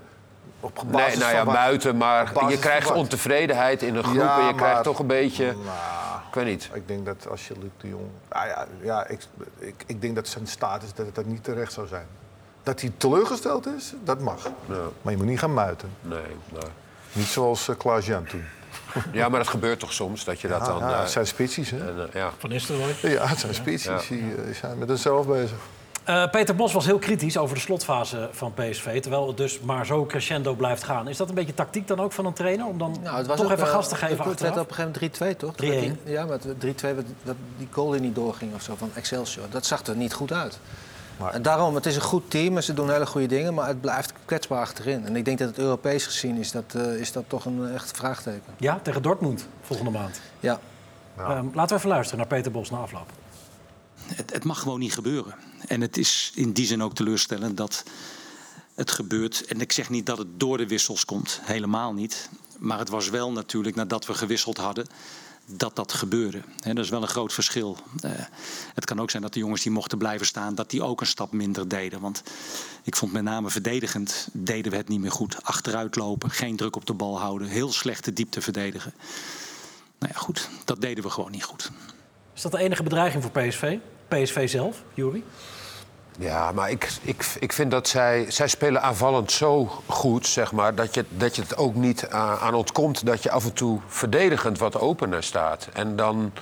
[0.65, 1.55] Op basis nee, nou ja, van wat?
[1.55, 5.07] muiten, maar je krijgt ontevredenheid in een groep Ja, en je krijgt maar- toch een
[5.07, 5.45] beetje.
[5.45, 5.59] Nou,
[6.29, 6.71] Ik weet niet.
[6.73, 8.07] ik denk dat als je Luc de Jong...
[8.29, 9.21] Ah ja, ja ik,
[9.59, 12.07] ik, ik denk dat zijn status dat het dat niet terecht zou zijn.
[12.63, 14.49] Dat hij teleurgesteld is, dat mag.
[15.03, 15.91] Maar je moet niet gaan muiten.
[16.01, 16.19] Nee,
[16.53, 16.65] nou.
[17.13, 18.45] Niet zoals uh, Klaas-Jan toen.
[19.13, 20.79] Ja, maar dat gebeurt toch soms dat je dat dan.
[20.79, 21.89] ja, eh, het zijn spitsies, hè?
[21.89, 22.31] en, eh, ja.
[22.39, 22.95] Van Nistelrooy.
[23.03, 24.07] Ja, het zijn spitsies.
[24.09, 25.59] Die zijn met zichzelf bezig.
[26.05, 29.01] Eh, Peter Bos was heel kritisch over de slotfase van PSV.
[29.01, 31.09] Terwijl het dus maar zo crescendo blijft gaan.
[31.09, 32.67] Is dat een beetje tactiek dan ook van een trainer?
[32.67, 34.69] Om dan Nou, het was toch ook, even eh, gas te geven Het werd op
[34.69, 35.55] een gegeven moment 3-2, toch?
[35.55, 36.01] 3-1.
[36.05, 36.95] Ja, maar het 3-2,
[37.25, 39.45] dat- die goal die niet doorging of zo van Excelsior.
[39.51, 40.59] Dat zag er niet goed uit.
[41.17, 43.67] Maar- En daarom, het is een goed team en ze doen hele goede dingen, maar
[43.69, 45.07] het blijft kwetsbaar achterin.
[45.07, 47.97] En ik denk dat het Europees gezien is dat, eh, is dat toch een echt
[47.97, 48.53] vraagteken.
[48.57, 50.21] Ja, tegen Dortmund volgende maand.
[50.41, 50.59] Ja.
[51.19, 53.07] Ehm, laten we even luisteren naar Peter Bos na afloop.
[54.07, 55.35] Het, het mag gewoon niet gebeuren.
[55.67, 57.85] En het is in die zin ook teleurstellend dat
[58.75, 59.45] het gebeurt.
[59.45, 62.29] En ik zeg niet dat het door de wissels komt, helemaal niet.
[62.59, 64.87] Maar het was wel natuurlijk nadat we gewisseld hadden
[65.47, 66.43] dat dat gebeurde.
[66.61, 67.77] Dat is wel een groot verschil.
[68.01, 68.11] Eh,
[68.75, 71.07] het kan ook zijn dat de jongens die mochten blijven staan, dat die ook een
[71.07, 72.01] stap minder deden.
[72.01, 72.23] Want
[72.83, 75.43] ik vond met name verdedigend deden we het niet meer goed.
[75.43, 78.95] Achteruit lopen, geen druk op de bal houden, heel slechte diepte verdedigen.
[79.99, 81.71] Nou ja, goed, dat deden we gewoon niet goed.
[82.35, 83.79] Is dat de enige bedreiging voor PSV?
[84.09, 85.23] PSV zelf, Jury?
[86.19, 88.27] Ja, maar ik, ik, ik vind dat zij...
[88.29, 90.75] Zij spelen aanvallend zo goed, zeg maar...
[90.75, 93.07] dat je, dat je het ook niet aan, ontkomt...
[93.07, 95.69] dat je af en toe verdedigend wat opener staat.
[95.73, 96.33] En dan...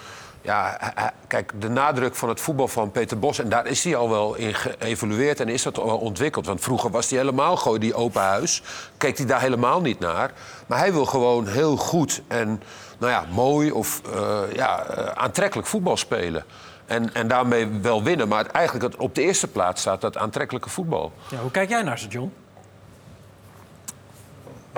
[0.44, 0.78] Ja,
[1.26, 3.38] kijk, de nadruk van het voetbal van Peter Bos...
[3.38, 6.46] en daar is hij al wel in geëvolueerd en is dat al ontwikkeld.
[6.46, 8.62] Want vroeger was hij helemaal gewoon die open huis.
[8.96, 10.32] Keek hij daar helemaal niet naar.
[10.66, 12.62] Maar hij wil gewoon heel goed en
[12.98, 16.44] nou ja, mooi of eh, ja, eh, aantrekkelijk voetbal spelen.
[16.92, 18.28] En, en daarmee wel winnen.
[18.28, 21.12] Maar eigenlijk het- op de eerste plaats staat dat aantrekkelijke voetbal.
[21.30, 22.32] Ja, hoe kijk jij naar ze, John?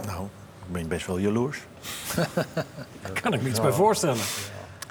[0.07, 0.25] Nou,
[0.67, 1.63] ik ben best wel jaloers.
[3.03, 4.25] Daar kan ik me iets bij voorstellen.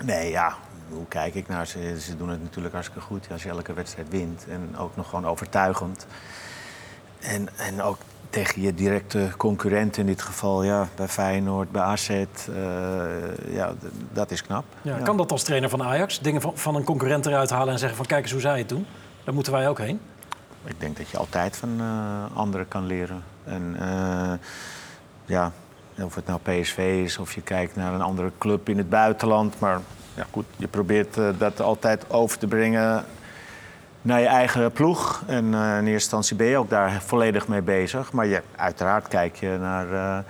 [0.03, 0.55] Nee, ja,
[0.89, 1.99] hoe kijk ik naar ze?
[2.01, 4.45] Ze doen het natuurlijk hartstikke goed als je elke wedstrijd wint.
[4.49, 6.05] En ook nog gewoon overtuigend.
[7.19, 7.97] En, en ook
[8.33, 12.09] tegen je directe concurrent in dit geval, ja, bij Feyenoord, bij AZ.
[12.09, 12.25] eh,
[13.47, 13.73] ja,
[14.13, 14.65] dat is knap.
[14.81, 16.19] Ja, Kan dat als trainer van Ajax?
[16.19, 18.05] Dingen van, van een concurrent eruit halen en zeggen van...
[18.05, 18.85] kijk eens hoe zij het doen.
[19.23, 19.99] Daar moeten wij ook heen.
[20.65, 23.23] Ik denk dat je altijd van eh, anderen kan leren.
[23.43, 24.33] En eh,
[25.25, 25.51] ja,
[26.01, 29.59] of het nou PSV is of je kijkt naar een andere club in het buitenland.
[29.59, 29.79] Maar
[30.15, 33.05] ja, goed, je probeert dat altijd over te brengen
[34.03, 35.23] naar je eigen ploeg.
[35.27, 38.11] En eh, in eerste instantie ben je ook daar volledig mee bezig.
[38.11, 40.23] Maar je, uiteraard kijk je, naar, eh,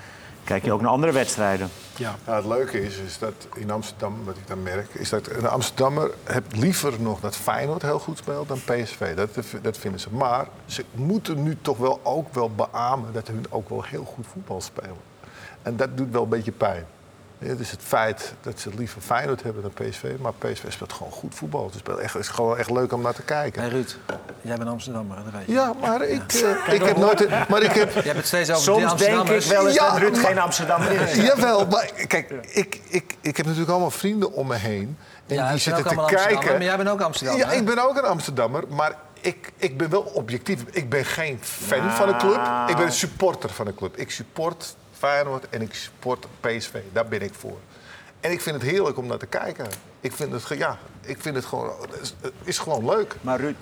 [0.43, 1.69] kijk je ook naar andere wedstrijden.
[1.95, 2.15] Ja.
[2.25, 5.47] Nou, het leuke is, is dat in Amsterdam, wat ik dan merk, is dat een
[5.47, 9.15] Amsterdammer heeft liever nog dat Feyenoord heel goed speelt dan PSV.
[9.15, 9.29] Dat,
[9.61, 10.07] dat vinden ze.
[10.11, 14.27] Maar ze moeten nu toch wel ook wel beamen dat hun ook wel heel goed
[14.27, 15.11] voetbal spelen.
[15.61, 16.85] En dat doet wel een beetje pijn.
[17.43, 20.03] Het is het feit dat ze liever Feyenoord hebben dan PSV.
[20.19, 21.65] Maar PSV speelt gewoon goed voetbal.
[21.65, 23.61] Het speelt echt, het is gewoon echt leuk om naar te kijken.
[23.61, 23.97] Hey Ruud,
[24.41, 25.51] jij bent Amsterdammer, dat weet je.
[25.53, 27.49] Ja, maar ik, eh, ik heb nooit...
[27.49, 29.97] Maar ik heb, Je hebt het steeds over Soms denk ik wel eens Ja, dat
[29.97, 31.15] Ruud maar- geen Amsterdammer is.
[31.27, 34.97] Jawel, maar kijk, ik, ik, ik heb natuurlijk allemaal vrienden om me heen.
[35.27, 36.51] En Ja, die zitten te kijken.
[36.51, 37.57] maar jij bent ook Amsterdammer, Ja, hè?
[37.59, 40.63] ik ben ook een Amsterdammer, maar ik, ik ben wel objectief.
[40.71, 42.39] Ik ben geen fan van de club.
[42.67, 43.97] Ik ben een supporter van de club.
[43.97, 44.75] Ik support
[45.07, 46.75] Feyenoord en ik support PSV.
[46.93, 47.57] Daar ben ik voor.
[48.19, 49.67] En ik vind het heerlijk om naar te kijken.
[49.99, 53.15] Ik vind het, ja, ik vind het gewoon, het is, het is gewoon leuk.
[53.21, 53.55] Maar Ruud,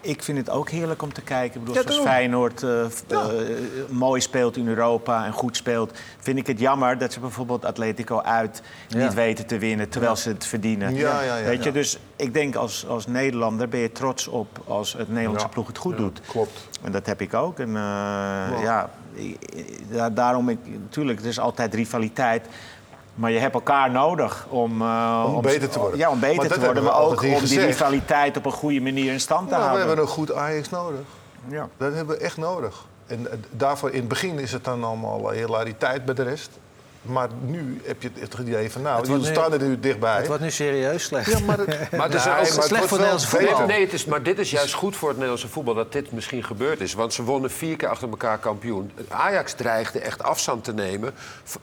[0.00, 1.60] ik vind het ook heerlijk om te kijken.
[1.60, 1.98] Ik bedoel, Ja, als.
[1.98, 3.28] Feyenoord eh, Ja.
[3.28, 3.44] eh,
[3.88, 5.98] mooi speelt in Europa en goed speelt...
[6.18, 8.98] vind ik het jammer dat ze bijvoorbeeld Atletico uit Ja.
[8.98, 9.88] niet weten te winnen...
[9.88, 10.94] terwijl ze het verdienen.
[10.94, 14.58] Ja, ja, ja, Weet je, dus ik denk als, als Nederlander ben je trots op
[14.66, 15.52] als het Nederlandse Ja.
[15.52, 16.20] ploeg het goed Ja, doet.
[16.26, 16.68] klopt.
[16.82, 17.58] En dat heb ik ook.
[17.58, 18.90] En eh, ja,
[20.12, 22.46] daarom, ik, natuurlijk, er is altijd rivaliteit...
[23.14, 25.98] Maar je hebt elkaar nodig om, eh, Om beter te worden.
[25.98, 26.82] Ja, om beter Maar te worden.
[26.82, 29.86] Maar ook om die rivaliteit op een goede manier in stand te Nou, we houden.
[29.86, 31.00] hebben een goed Ajax nodig.
[31.48, 31.68] Ja.
[31.76, 32.84] Dat hebben we echt nodig.
[33.06, 36.50] En eh, daarvoor in het begin is het dan allemaal hilariteit bij de rest.
[37.02, 40.16] Maar nu heb je het idee van, nou, Het die staan er nu dichtbij.
[40.16, 41.30] Het wordt nu serieus slecht.
[41.30, 43.66] Ja, maar het, Maar het is Nee, ook maar slecht voor het Nederlandse voetbal.
[43.66, 46.44] Nee, het is, maar dit is juist goed voor het Nederlandse voetbal dat dit misschien
[46.44, 46.92] gebeurd is.
[46.94, 48.90] Want ze wonnen vier keer achter elkaar kampioen.
[49.08, 51.12] Ajax dreigde echt afstand te nemen,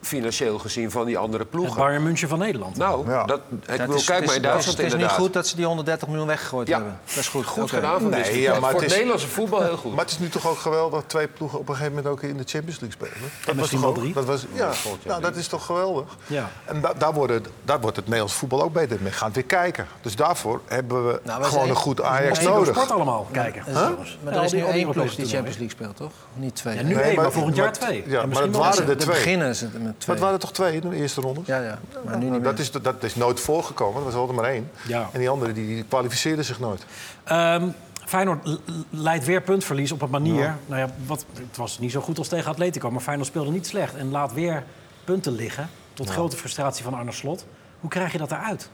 [0.02, 1.78] financieel gezien, van die andere Het ploegen.
[1.78, 2.78] Bayern München van Nederland.
[2.78, 3.24] Nou, Ja.
[3.26, 5.24] dat, ik Het bedoel, is- kijk het maar is- in Duitsland Het is nu inderdaad.
[5.24, 6.76] goed dat ze die 130 miljoen weggegooid Ja.
[6.76, 7.00] hebben.
[7.08, 7.46] Dat is goed.
[7.46, 9.92] Goed gedaan van Nee, ja, maar Voor het het is- Nederlandse voetbal heel goed.
[9.96, 12.22] Maar het is nu toch ook geweldig dat twee ploegen op een gegeven moment ook
[12.24, 13.32] in de Champions League spelen.
[13.46, 14.14] Dat misschien toch wel ook- drie.
[14.14, 14.72] Dat was, ja,
[15.04, 16.18] nou, dat is toch geweldig.
[16.28, 16.50] Ja.
[16.66, 19.12] En da- daar, worden, daar wordt het Nederlands voetbal ook beter mee.
[19.12, 19.88] Gaan weer kijken.
[20.02, 22.76] Dus daarvoor hebben we Nou, gewoon zijn- een goed Ajax nodig.
[22.76, 23.64] sport allemaal kijken.
[23.74, 25.58] Dat is- Maar er is nu één ploeg die Champions.
[25.58, 26.12] League speelt, toch?
[26.34, 26.76] Niet twee.
[26.76, 28.04] Ja, nu Nee, één, maar, maar- volgend jaar maar- twee.
[28.08, 29.16] ja, maar het waren er twee.
[29.16, 29.92] beginnen ze met twee.
[30.06, 31.42] Maar het waren toch twee in de eerste ronde?
[31.46, 31.80] Ja, ja.
[32.06, 32.42] Maar nu niet meer.
[32.44, 33.98] dat, is, dat is nooit voorgekomen.
[34.00, 34.72] Er was altijd maar één.
[34.88, 35.10] Ja.
[35.12, 36.86] En die andere die, die kwalificeerden zich nooit.
[37.24, 37.68] Ehm,
[38.06, 38.60] Feyenoord
[38.90, 40.56] leidt weer puntverlies op een manier.
[40.66, 43.68] Nou ja, wat, het was niet zo goed als tegen Atletico, maar Feyenoord speelde niet
[43.68, 44.64] slecht en laat weer
[45.08, 45.70] punten liggen.
[45.94, 47.46] Tot grote frustratie van Arne Slot.
[47.80, 48.70] Hoe krijg je dat eruit?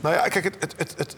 [0.00, 1.16] Nou ja, kijk, het, het, het, het-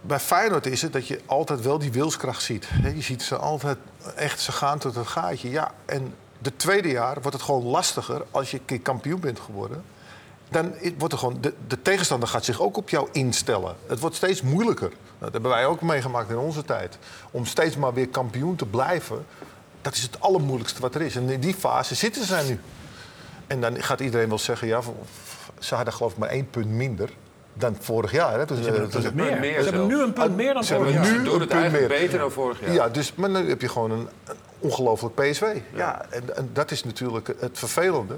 [0.00, 2.68] bij Feyenoord is het dat je altijd wel die wilskracht ziet.
[2.94, 3.78] Je ziet ze altijd
[4.16, 5.50] echt, ze gaan tot het gaatje.
[5.50, 9.40] Ja, en de tweede jaar wordt het gewoon lastiger als je een keer kampioen bent
[9.40, 9.84] geworden.
[10.50, 13.76] Dan wordt er gewoon, de, de tegenstander gaat zich ook op jou instellen.
[13.86, 14.92] Het wordt steeds moeilijker.
[15.18, 16.98] Dat hebben wij ook meegemaakt in onze tijd.
[17.30, 19.26] Om steeds maar weer kampioen te blijven,
[19.82, 21.16] dat is het allermoeilijkste wat er is.
[21.16, 22.60] En in die fase zitten zij nu.
[23.46, 24.80] En dan gaat iedereen wel zeggen, ja,
[25.58, 27.10] ze hadden geloof ik maar één punt minder
[27.54, 28.38] dan vorig jaar.
[28.38, 28.44] Hè.
[28.44, 29.40] Dus, Ze hebben eh, een dus- punt meer.
[29.40, 31.12] meer Ze hebben nu een punt meer dan Ze hebben vorig jaar.
[31.18, 32.00] nu Ze doen een het punt eigenlijk meer.
[32.00, 32.72] beter dan vorig jaar.
[32.72, 35.44] Ja, dus, maar nu heb je gewoon een, een ongelooflijk PSV.
[35.74, 38.14] Ja, en, en dat is natuurlijk het vervelende.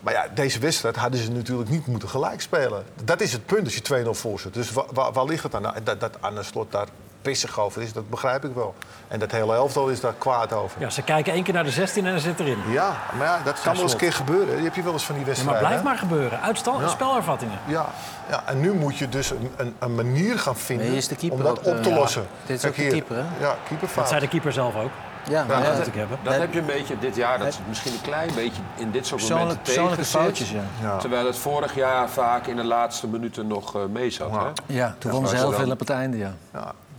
[0.00, 2.84] Maar ja, deze wedstrijd hadden ze natuurlijk niet moeten gelijk spelen.
[3.04, 4.54] Dat is het punt als je 2-0 voor zit.
[4.54, 5.62] Dus wa- wa- waar ligt het aan?
[5.62, 6.88] Nou, dat, dat Arne Slot daar
[7.24, 8.74] pissig over is, dat begrijp ik wel.
[9.08, 10.80] En dat hele elftal is daar kwaad over.
[10.80, 12.58] Ja, ze kijken één keer naar de 16 en dan zit erin.
[12.68, 14.54] Ja, maar ja, dat kan wel eens een keer gebeuren.
[14.56, 15.68] Die heb je wel eens van die Ja, maar wedstrijden.
[15.68, 16.40] blijf maar gebeuren.
[16.40, 16.88] Uitstel, Ja.
[16.88, 17.58] spelervattingen.
[17.66, 17.86] Ja,
[18.30, 21.08] ja, en nu moet je dus een, een, een manier gaan vinden Nee, hier is
[21.08, 22.26] de keeper om dat ook, op te eh, lossen.
[22.46, 22.90] Dit is ook de hier.
[22.90, 23.22] keeper, hè?
[23.40, 23.96] Ja, keeperfout.
[23.98, 24.90] Dat zei de keeper zelf ook.
[25.28, 26.18] Ja, maar Dat ja, ik hebben.
[26.22, 29.06] Dat heb je een beetje dit jaar, dat het misschien een klein beetje in dit
[29.06, 30.56] soort Persoonlijk- momenten persoonlijke tegen foutjes, zit.
[30.80, 30.88] ja.
[30.88, 30.96] Ja.
[30.96, 34.30] Terwijl het vorig jaar vaak in de laatste minuten nog eh, mee zat.
[34.30, 34.74] Hè?
[34.74, 36.34] ja, toen wonnen ze heel veel op het einde, ja.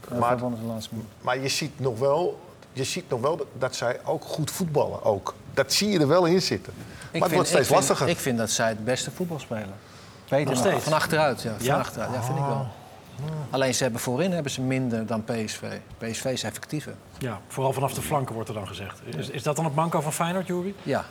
[0.09, 1.09] Maar maar, wonnen ze de laatste minuut.
[1.21, 2.39] maar je ziet nog wel,
[2.73, 5.03] je ziet nog wel dat, dat zij ook goed voetballen.
[5.03, 5.33] Ook.
[5.53, 6.73] Dat zie je er wel in zitten.
[6.77, 8.07] Ik maar het vind- wordt steeds ik vind- lastiger.
[8.09, 9.73] Ik vind dat zij het beste voetbal spelen.
[10.29, 10.83] Beter Nog steeds?
[10.83, 11.53] Van achteruit, ja.
[11.57, 11.77] Van Ja?
[11.77, 12.67] achteruit, ja, vind ik wel.
[13.49, 15.61] Alleen ze hebben voorin hebben ze minder dan PSV.
[15.97, 16.93] PSV is effectiever.
[17.17, 18.99] Ja, vooral vanaf de flanken wordt er dan gezegd.
[19.17, 20.73] Is, is dat dan het manco van Feyenoord, Jury?
[20.83, 21.05] Ja.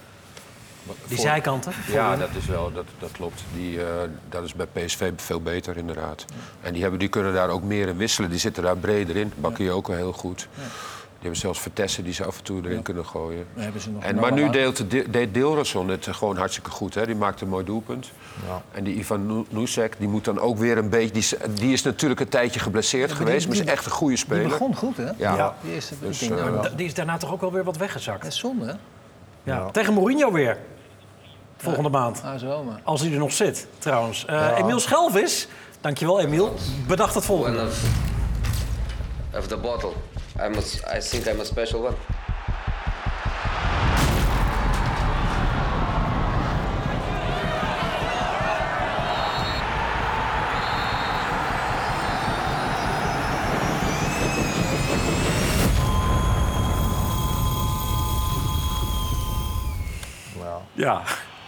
[1.06, 1.72] Die Voor- zijkanten?
[1.92, 3.44] Ja, dat is wel, dat, dat klopt.
[3.54, 3.86] Die, eh,
[4.28, 6.24] dat is bij PSV veel beter inderdaad.
[6.60, 8.30] En die, hebben, die kunnen daar ook meer in wisselen.
[8.30, 9.32] Die zitten daar breder in.
[9.36, 10.48] Bakkie wel heel goed.
[10.58, 13.46] Die hebben zelfs Vertessen die ze af en toe erin kunnen gooien.
[13.78, 16.94] Ze nog En, maar nu deelt, de- deed Deelrason het gewoon hartstikke goed.
[16.94, 17.06] Hè?
[17.06, 18.10] Die maakte een mooi doelpunt.
[18.46, 18.62] Ja.
[18.72, 21.10] En die Ivan Nu- Nusek, die moet dan ook weer een beetje...
[21.12, 23.90] Die, is- die is natuurlijk een tijdje geblesseerd geweest, die- maar is die- echt een
[23.92, 24.48] goede Die speler.
[24.48, 25.10] begon goed, hè?
[25.16, 25.54] Ja.
[25.62, 28.22] Die eerste Dus, eh, Die is daarna toch ook wel weer wat weggezakt.
[28.22, 28.72] Dat is zonde, hè?
[29.42, 29.70] Ja.
[29.70, 30.58] Tegen Mourinho weer.
[31.64, 32.22] Volgende maand.
[32.24, 32.80] Ah, zo maar.
[32.84, 34.24] Als hij er nog zit, trouwens.
[34.24, 35.48] Eh Emiel Schelvis,
[35.80, 36.54] dankjewel Emiel,
[36.86, 37.66] bedacht het volgende.
[39.36, 39.92] of the bottle.
[40.44, 41.94] I'm a, I think I'm a special one.
[60.72, 61.02] Ja,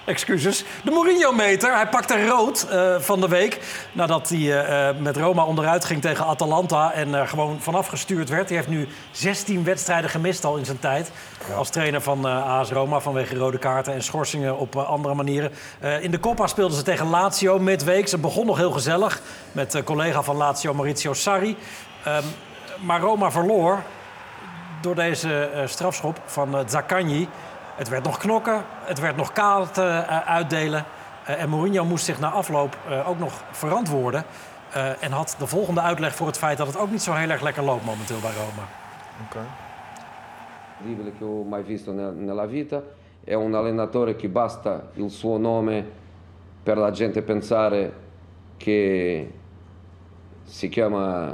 [0.07, 0.65] excuses.
[0.85, 1.75] De Mourinho-meter.
[1.75, 3.61] Hij pakte rood eh, van de week.
[3.93, 6.93] Nadat hij eh, eh, met Roma onderuit ging tegen Atalanta.
[6.93, 8.49] En er gewoon vanaf gestuurd werd.
[8.49, 11.11] Hij heeft nu 16 wedstrijden gemist al in zijn tijd.
[11.57, 15.53] Als trainer van AS Roma vanwege rode kaarten en schorsingen op andere manieren.
[16.01, 18.09] In de Coppa speelden ze tegen Lazio midweek.
[18.09, 19.21] Ze begon nog heel gezellig
[19.53, 21.57] met collega van Lazio Maurizio Sarri.
[22.05, 22.23] Ehm,
[22.81, 23.83] maar Roma verloor
[24.81, 27.29] door deze strafschop van Zaccagni.
[27.77, 30.85] Het werd nog knokken, het werd nog kaart eh, uitdelen.
[31.25, 34.25] Eh, en Mourinho moest zich na afloop eh, ook nog verantwoorden.
[34.73, 37.31] Eh, en had de volgende uitleg voor het feit dat het ook niet zo heel
[37.31, 38.69] erg lekker loopt momenteel bij Roma.
[40.79, 42.83] incredibile che ho mai visto ne- nella vita.
[43.25, 45.85] È un allenatore che basta il suo nome
[46.63, 47.93] per la gente pensare
[48.57, 49.33] che
[50.45, 51.33] si chiama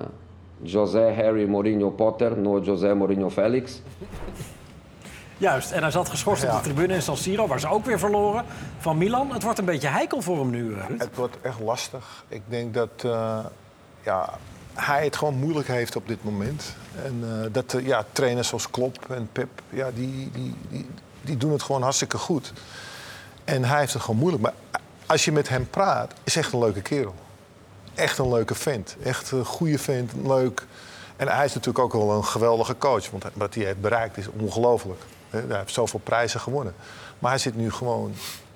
[0.58, 3.82] José Harry Mourinho Potter, non José Mourinho Felix.
[5.42, 7.98] Juist, en hij zat geschorst op de tribune in San Siro, waar ze ook weer
[7.98, 8.44] verloren
[8.78, 9.32] van Milan.
[9.32, 10.84] Het wordt een beetje heikel voor hem nu, eh.
[10.98, 12.24] Het wordt echt lastig.
[12.28, 13.38] Ik denk dat eh,
[14.02, 14.38] ja,
[14.74, 16.74] hij het gewoon moeilijk heeft op dit moment.
[17.04, 20.86] En eh, dat ja, trainers zoals Klopp en Pep, ja, die, die, die,
[21.22, 22.52] die doen het gewoon hartstikke goed.
[23.44, 24.42] En hij heeft het gewoon moeilijk.
[24.42, 24.54] Maar
[25.06, 27.14] als je met hem praat, is echt een leuke kerel.
[27.94, 28.96] Echt een leuke vent.
[29.04, 30.66] Echt een goede vent, leuk.
[31.16, 33.10] En hij is natuurlijk ook wel een geweldige coach.
[33.10, 35.00] Want wat hij heeft bereikt is ongelooflijk.
[35.32, 36.74] Hij heeft zoveel prijzen gewonnen.
[37.18, 38.12] Maar hij zit nu gewoon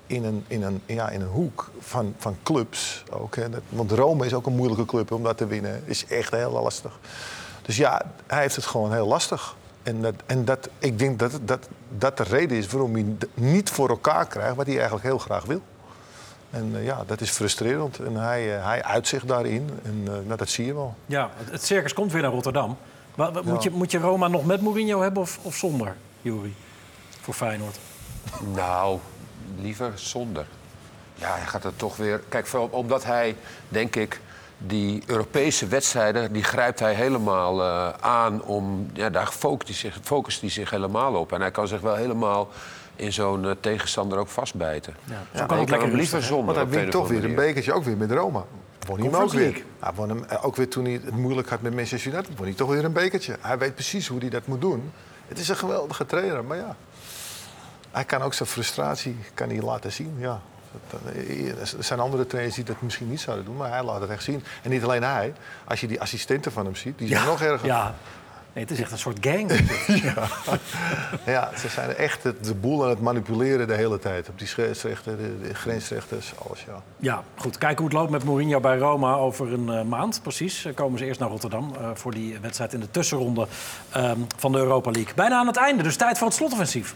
[0.07, 3.03] in een, in een, ja, in een hoek van, van clubs.
[3.11, 3.45] Ook, hè.
[3.69, 5.83] Want Rome is ook een moeilijke club om dat te winnen.
[5.85, 6.99] is echt heel lastig.
[7.63, 9.57] Dus ja, hij heeft het gewoon heel lastig.
[9.83, 11.69] En, dat, en dat, ik denk dat, dat
[11.99, 13.05] dat de reden is waarom hij
[13.35, 15.63] niet voor elkaar krijgt wat hij eigenlijk heel graag wil.
[16.51, 17.99] En eh, ja, dat is frustrerend.
[17.99, 19.71] En hij, eh, hij uit zich daarin.
[19.83, 20.95] En eh, nou, dat zie je wel.
[21.07, 22.77] Ja, het, circus komt weer naar Rotterdam.
[23.15, 23.71] Maar, moet, Ja.
[23.71, 26.55] je, moet je Roma nog met Mourinho hebben of, of zonder, Juri?
[27.27, 27.79] Voor Feyenoord.
[28.55, 28.99] Nou,
[29.61, 30.47] liever zonder.
[31.15, 32.21] Ja, hij gaat er toch weer...
[32.29, 33.37] Kijk, vooral omdat hij,
[33.69, 34.21] denk ik,
[34.59, 36.33] die Europese wedstrijden...
[36.33, 38.91] die grijpt hij helemaal eh, aan om...
[38.93, 41.33] Ja, daar focust hij, zich, focust hij zich helemaal op.
[41.33, 42.49] En hij kan zich wel helemaal
[42.97, 44.95] in zo'n eh, tegenstander ook vastbijten.
[45.05, 46.55] Ja, zo kan lekker hem liever zonder.
[46.55, 48.45] Want hij wint toch weer een bekertje, ook weer met Roma.
[48.87, 49.41] Won hij hem ook weer.
[49.41, 49.65] League.
[49.79, 52.47] Hij won hem, eh, ook weer toen hij het moeilijk had met Manchester United, won
[52.47, 53.37] hij toch weer een bekertje.
[53.41, 54.93] Hij weet precies hoe hij dat moet doen.
[55.29, 56.77] Het is een geweldige trainer, maar ja.
[57.97, 60.41] Hij kan ook zijn frustratie kan hij laten zien, ja.
[61.15, 64.11] Eh, Er zijn andere trainers die dat misschien niet zouden doen, maar hij laat het
[64.11, 64.45] echt zien.
[64.63, 65.33] En niet alleen hij.
[65.65, 67.67] Als je die assistenten van hem ziet, die zijn nog erger.
[67.67, 67.95] Ja,
[68.53, 69.51] nee, het is echt een soort gang.
[71.25, 74.29] Ja, ze zijn echt de boel aan het manipuleren de hele tijd.
[74.29, 76.83] Op die scheidsrechter, de, grensrechters, alles, ja.
[76.97, 77.59] Ja, goed.
[77.59, 80.21] Kijken hoe het loopt met Mourinho bij Roma over een eh, maand.
[80.23, 80.65] Precies.
[80.65, 83.47] Eh, komen ze eerst naar Rotterdam voor die wedstrijd in de tussenronde
[83.91, 85.15] ehm, van de Europa League.
[85.15, 86.95] Bijna aan het einde, dus tijd voor het slotoffensief.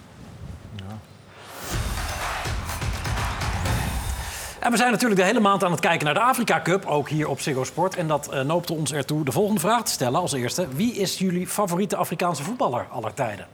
[4.61, 7.09] En we zijn natuurlijk de hele maand aan het kijken naar de Afrika Cup, ook
[7.09, 7.97] hier op Ziggo Sport.
[7.97, 10.67] En dat eh, noopte ons ertoe de volgende vraag te stellen als eerste.
[10.75, 13.47] Wie is jullie favoriete Afrikaanse voetballer aller tijden?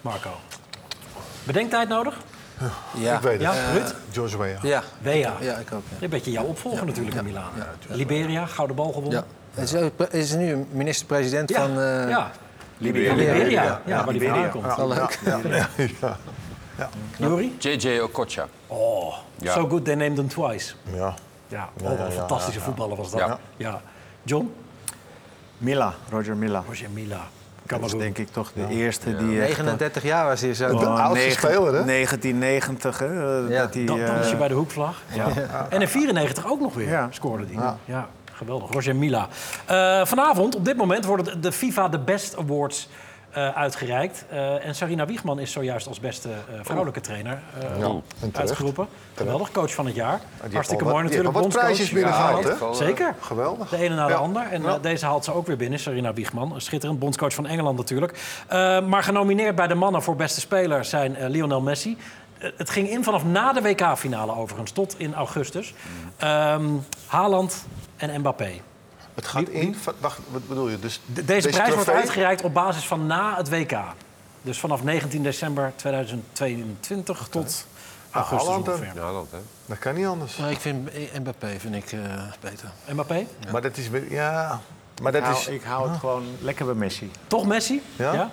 [0.00, 0.30] Marco.
[1.44, 2.16] Bedenktijd nodig?
[2.94, 3.14] Ja.
[3.16, 3.42] Ik weet het.
[3.42, 3.94] Ja, Eh, Ruud?
[4.12, 4.62] George Weah.
[4.62, 4.82] Ja.
[5.00, 5.32] Wea.
[5.40, 5.82] Ja, ik ook.
[5.88, 5.96] Ja.
[6.04, 7.50] Een beetje jouw opvolger natuurlijk in Milaan.
[7.88, 9.24] Liberia, gouden bal gewonnen.
[9.54, 9.62] Ja.
[9.62, 9.74] Is,
[10.10, 11.80] is nu een minister-president Ja, van...
[11.80, 12.30] eh, ja.
[12.78, 13.14] Liberia.
[13.14, 14.48] Liberia, ja, waar die vandaan Liberia.
[14.48, 14.76] komt.
[14.76, 15.18] Wel leuk.
[17.16, 17.26] Ja.
[17.28, 17.56] Juri?
[17.58, 18.46] JJ Okocha.
[18.66, 19.52] Oh, Ja.
[19.52, 20.74] so good they named him twice.
[20.94, 21.14] ja.
[21.48, 22.64] Ja, oh, wat een ja, fantastische ja.
[22.64, 23.20] voetballer was dat.
[23.20, 23.38] Ja.
[23.56, 23.80] Ja.
[24.22, 24.52] John?
[25.58, 26.62] Mila, Roger Mila.
[26.68, 27.20] Roger Mila.
[27.66, 29.40] Dat is denk ik toch de eerste die...
[29.42, 30.68] echt, eh, 39 jaar was hij zo.
[30.70, 31.84] De gewoon oudste negen- speler, hè?
[31.84, 33.06] 1990, hè?
[33.44, 33.60] eh, Ja.
[33.62, 35.02] dat hij, Dan, dan is hij eh, bij de hoekvlag.
[35.14, 35.26] Ja.
[35.68, 37.08] En in 94 ook nog weer Ja.
[37.10, 37.74] scoorde hij.
[37.84, 38.08] Ja.
[38.32, 38.70] geweldig.
[38.72, 39.28] Roger Mila.
[39.66, 42.88] Eh, vanavond, op dit moment, worden de- de FIFA de Best Awards
[43.32, 44.24] uitgereikt.
[44.30, 47.38] Eh, en Sarina Wiegman is zojuist als beste eh, vrouwelijke trainer
[47.78, 47.88] eh,
[48.32, 48.86] uitgeroepen.
[49.14, 50.20] Geweldig, coach van het jaar.
[50.52, 51.34] Hartstikke mooi natuurlijk.
[51.34, 52.74] wat prijsjes binnengehaald, hè?
[52.74, 53.14] Zeker.
[53.20, 53.68] Geweldig.
[53.68, 54.42] De ene na de ander.
[54.50, 56.54] En eh, deze haalt ze ook weer binnen, Sarina Wiegman.
[56.54, 58.42] Een Schitterend, bondscoach van Engeland natuurlijk.
[58.48, 61.96] Eh, maar genomineerd bij de mannen voor beste speler zijn eh, Lionel Messi.
[62.38, 65.74] Eh, het ging in vanaf na de WK-finale overigens, tot in augustus.
[66.16, 66.64] Ehm
[67.06, 67.66] Haaland
[67.96, 68.50] en Mbappé.
[69.14, 69.74] Het gaat in...
[69.74, 70.78] van- Wacht, wat bedoel je?
[70.78, 73.78] Dus De- deze prijs wordt uitgereikt op basis van na het WK.
[74.42, 77.66] Dus vanaf 19 december 2022 tot
[78.10, 78.74] augustus Haaland dan?
[78.74, 78.94] ongeveer.
[79.02, 79.38] Ja, dat, hè.
[79.66, 80.36] Dat kan niet anders.
[80.36, 82.00] Maar ik vind Mbappé vind ik, eh,
[82.40, 82.70] beter.
[82.92, 83.26] Mbappé?
[83.52, 84.12] Maar dat is weer...
[84.12, 84.60] Ja...
[85.02, 87.10] Maar dat ik hou, is ik hou het gewoon lekker bij Messi.
[87.26, 87.82] Toch Messi?
[87.96, 88.12] Ja?
[88.12, 88.30] Ja,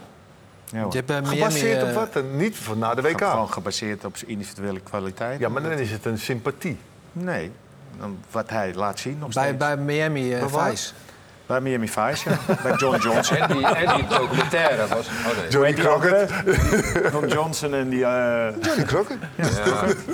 [0.82, 0.92] hoor.
[0.92, 2.16] Je hebt Miami, gebaseerd op eh, wat?
[2.16, 3.22] En Niet voor na de WK.
[3.24, 5.40] Gewoon gebaseerd op zijn individuele kwaliteit.
[5.40, 6.78] Ja, maar dan is het een sympathie.
[7.12, 7.52] Nee,
[7.98, 9.58] dan wat hij laat zien nog bij, steeds.
[9.58, 10.70] bij Miami waar?
[10.70, 10.94] Vice.
[11.50, 12.38] Bij Miami Vice, ja.
[12.64, 13.38] bij John Johnson.
[13.38, 15.08] En die, en die documentaire was...
[15.08, 15.50] Oh nee.
[15.50, 16.32] Johnny die Crockett.
[17.12, 18.06] John Johnson en die...
[18.06, 19.20] eh, Johnny Crockett.
[19.36, 19.46] Ja,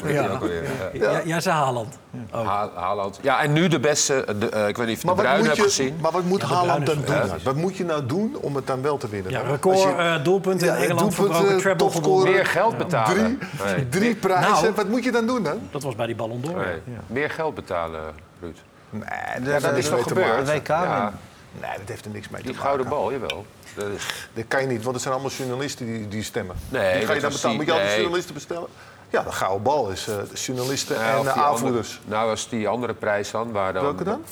[0.08, 0.28] ja.
[0.28, 0.64] Ook alweer,
[0.94, 1.12] ja.
[1.12, 1.22] Ja.
[1.26, 1.98] Jij zei Haaland.
[2.32, 3.20] Ha- Haaland.
[3.22, 4.26] Ja, en nu de beste...
[4.40, 5.98] De, eh, ik weet niet of je Maar de wat, Bruin moet hebt je, gezien.
[6.02, 7.16] maar wat moet Haaland dan doen?
[7.44, 9.32] Wat moet je nou doen om het dan wel te winnen?
[9.32, 12.04] Ja, record je- eh, doelpunten in Ja, Engeland doelpunten, verbroken, treble topscorer.
[12.10, 12.34] gewonnen.
[12.34, 13.16] Meer geld betalen.
[13.16, 13.38] Drie,
[13.76, 13.90] Nee.
[13.90, 14.52] drie prijzen.
[14.64, 14.72] Nou.
[14.76, 15.60] wat moet je dan doen dan?
[15.72, 16.56] Dat was bij die Ballon d'Or.
[16.56, 16.82] Nee.
[17.08, 18.02] Meer geld betalen,
[18.42, 18.58] Ruud.
[18.90, 19.04] Nee,
[19.44, 20.46] Ja, dat is toch gebeurd?
[20.46, 21.14] De WK Ja.
[21.62, 22.68] Nee, dat heeft er niks mee te die maken.
[22.68, 23.46] gouden bal, jawel.
[23.76, 24.28] Dat is...
[24.34, 26.56] Dat kan je niet, want het zijn allemaal journalisten die, die stemmen.
[26.70, 27.50] Nee, die ga dat je dan betalen.
[27.50, 28.00] die- Moet je altijd nee.
[28.00, 28.68] journalisten bestellen?
[29.10, 31.96] Ja, de gouden bal is eh, journalisten Ja, en die aanvoerders.
[32.04, 33.84] andere- nou, was die andere prijs dan, waar dan...
[33.84, 34.24] Welke dan?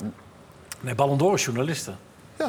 [0.80, 1.98] Nee, Ballon d'Or is journalisten.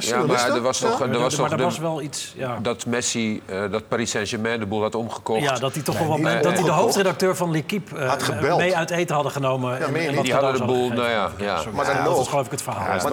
[0.00, 1.04] Ja, maar er was toch, Ja.
[1.12, 2.32] er was toch er wel iets...
[2.36, 5.40] Ja, dat Messi, eh, dat Paris Saint-Germain de boel had omgekocht.
[5.42, 8.58] ja dat hij toch wel wat, dat hij de hoofdredacteur van L'Equipe eh, Had gebeld.
[8.58, 9.78] mee uit eten hadden genomen.
[9.78, 11.30] Ja, en- die hadden de boel, nou ja.
[11.74, 12.14] Maar dan Ja, nog.
[12.14, 12.86] Dat is geloof ik het verhaal.
[12.86, 13.12] maar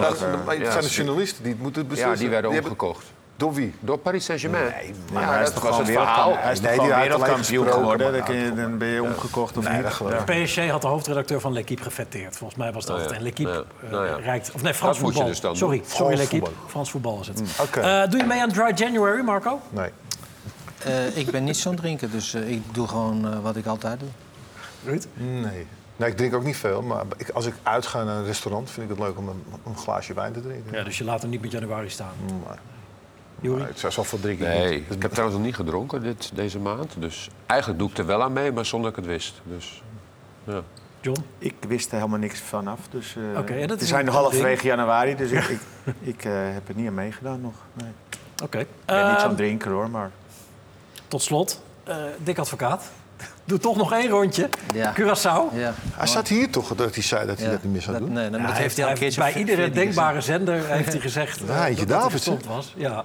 [0.58, 2.12] ja, zijn de is- journalisten die het moeten beslissen.
[2.14, 3.04] Ja, die werden omgekocht.
[3.42, 3.74] Door wie?
[3.80, 4.64] Door Paris Saint-Germain.
[4.64, 6.36] Nee, maar ja, hij is dat toch was gewoon het verhaal.
[6.36, 8.12] Hij is toch Nee, wereldkampioen gesproken, geworden.
[8.12, 10.44] Dan, kun je- dan ben je omgekocht of Nee, niet.
[10.44, 12.36] PSG had de hoofdredacteur van L'Equipe gefeteerd.
[12.36, 13.10] Volgens mij was dat Oh, het.
[13.10, 13.16] ja.
[13.16, 13.62] En L'Equipe Ja.
[13.86, 14.16] eh, Nou ja.
[14.16, 14.50] rijkt...
[14.54, 15.26] Of nee, Frans Dat voetbal.
[15.26, 16.46] dus dan sorry, sorry Frans L'Equipe.
[16.46, 16.68] voetbal.
[16.68, 17.42] Frans voetbal is het.
[17.60, 17.80] Oké.
[17.80, 19.60] Eh, doe je mee aan Dry January, Marco?
[19.70, 19.90] Nee.
[20.84, 24.00] Eh, ik ben niet zo'n drinker, dus eh, ik doe gewoon eh, wat ik altijd
[24.00, 24.08] doe.
[24.84, 25.06] Ruud?
[25.14, 25.66] Nee.
[25.96, 26.82] Nee, ik drink ook niet veel.
[26.82, 29.76] Maar ik, als ik uitga naar een restaurant, vind ik het leuk om een, een
[29.76, 30.76] glaasje wijn te drinken.
[30.78, 32.12] Ja, dus je laat hem niet met januari staan.
[32.46, 32.58] Maar,
[33.42, 33.58] Juri?
[33.58, 34.94] maar het zou zoveel drinken Nee, niet.
[34.94, 36.94] ik heb trouwens nog niet gedronken dit, deze maand.
[36.98, 39.40] Dus eigenlijk doe ik er wel aan mee, maar zonder dat ik het wist.
[39.44, 39.82] Dus,
[40.44, 40.60] ja.
[41.00, 41.24] John?
[41.38, 42.78] Ik wist er helemaal niks vanaf.
[42.90, 45.60] Dus, eh Oké, ja, dat we zijn halverwege januari, dus ik, ik,
[46.00, 47.54] ik eh, heb er niet aan meegedaan nog.
[47.72, 47.90] Nee.
[48.42, 48.58] Oké.
[48.58, 50.10] Ik ben niet Ehm, zo'n drinker hoor, maar...
[51.08, 52.90] Tot slot, eh Dick Advocaat.
[53.44, 54.48] Doe toch nog één rondje.
[54.74, 54.92] Ja.
[55.00, 55.54] Curaçao.
[55.56, 55.74] Ja.
[55.94, 57.52] Hij zat hier toch dat hij zei dat hij Ja.
[57.52, 58.12] dat niet meer zou doen?
[58.12, 61.66] Nee, dat heeft hij al een keertje bij iedere denkbare zender heeft hij gezegd Ja,
[61.66, 62.72] Eentje dat hij Davids, gestopt was.
[62.76, 63.04] Ja.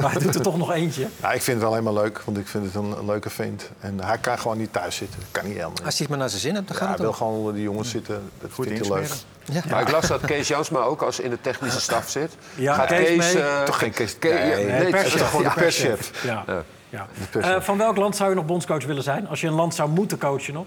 [0.00, 1.06] maar hij doet er toch nog eentje.
[1.20, 3.70] Ja, ik vind het alleen maar leuk, want ik vind het een, een leuke vent.
[3.80, 5.18] En hij kan gewoon niet thuis zitten.
[5.20, 5.74] Dat kan niet helemaal.
[5.84, 7.16] Als hij het maar naar zijn zin hebt, dan Ja, gaat hij het wil ook.
[7.16, 8.22] gewoon onder die jongens zitten.
[8.40, 9.08] Dat Goed vindt hij leuk.
[9.52, 9.62] Ja.
[9.70, 12.32] Maar ik las dat Kees Jansma ook als in de technische staf zit.
[12.54, 13.42] Ja, Gaat Kees mee.
[13.42, 14.16] eh, Toch geen Kees?
[14.20, 15.14] Nee, nee, Nee, het perschef.
[15.14, 16.10] is toch gewoon de Ja, perschef.
[16.24, 16.44] Ja.
[16.90, 17.06] Ja.
[17.32, 19.28] Eh, van welk land zou je nog bondscoach willen zijn?
[19.28, 20.66] Als je een land zou moeten coachen nog?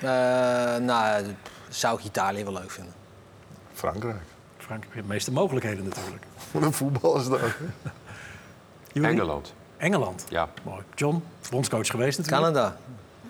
[0.00, 0.08] Eh,
[0.76, 1.24] nou,
[1.68, 2.92] zou ik Italië wel leuk vinden.
[3.72, 4.22] Frankrijk.
[4.58, 6.24] Frankrijk heeft de meeste mogelijkheden natuurlijk.
[6.52, 7.40] Wat een voetbal is dat.
[8.92, 9.54] Engeland.
[9.76, 10.26] Engeland.
[10.28, 10.48] Ja.
[10.62, 10.82] Mooi.
[10.94, 12.44] John, bondscoach geweest natuurlijk.
[12.44, 12.76] Canada.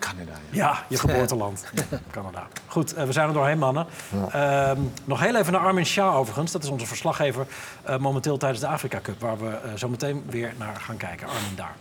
[0.03, 0.67] Canada, ja.
[0.67, 1.65] Ja, je geboorteland.
[2.11, 2.47] Canada.
[2.67, 3.85] Goed, eh, we zijn er doorheen, mannen.
[4.31, 6.51] Ehm, nog heel even naar Armin Shah overigens.
[6.51, 7.45] Dat is onze verslaggever
[7.83, 9.19] eh, momenteel tijdens de Afrika Cup...
[9.19, 11.27] waar we eh, zo meteen weer naar gaan kijken.
[11.27, 11.75] Armin daar.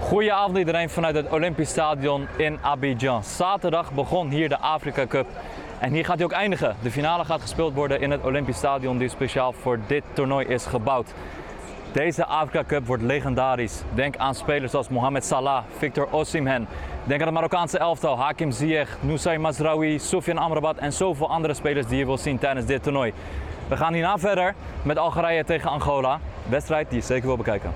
[0.00, 3.24] Goedenavond iedereen vanuit het Olympisch Stadion in Abidjan.
[3.24, 5.26] Zaterdag begon hier de Afrika Cup.
[5.78, 6.76] En hier gaat hij ook eindigen.
[6.82, 10.66] De finale gaat gespeeld worden in het Olympisch Stadion die speciaal voor dit toernooi is
[10.66, 11.12] gebouwd.
[11.92, 13.82] Deze Afrika Cup wordt legendarisch.
[13.94, 16.68] Denk aan spelers als Mohamed Salah, Victor Osimhen.
[17.04, 21.86] Denk aan het Marokkaanse elftal, Hakim Ziyech, Nusay Mazraoui, Soufiane Amrabat en zoveel andere spelers
[21.86, 23.12] die je wilt zien tijdens dit toernooi.
[23.68, 26.20] We gaan hierna verder met Algerije tegen Angola.
[26.48, 27.72] Wedstrijd die je zeker wil bekijken.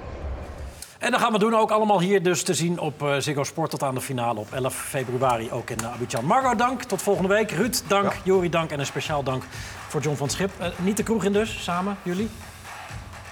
[0.98, 3.70] En dan gaan we doen ook allemaal hier dus te zien op eh, Ziggo Sport...
[3.70, 6.24] tot aan de finale op 11 februari ook in eh, Abidjan.
[6.24, 6.82] Margot, dank.
[6.82, 7.50] Tot volgende week.
[7.50, 8.12] Ruud, dank.
[8.22, 8.70] Jori, dank.
[8.70, 9.42] En een speciaal dank
[9.88, 10.50] voor John van het Schip.
[10.58, 12.28] Eh, niet de kroeg in dus, samen, jullie?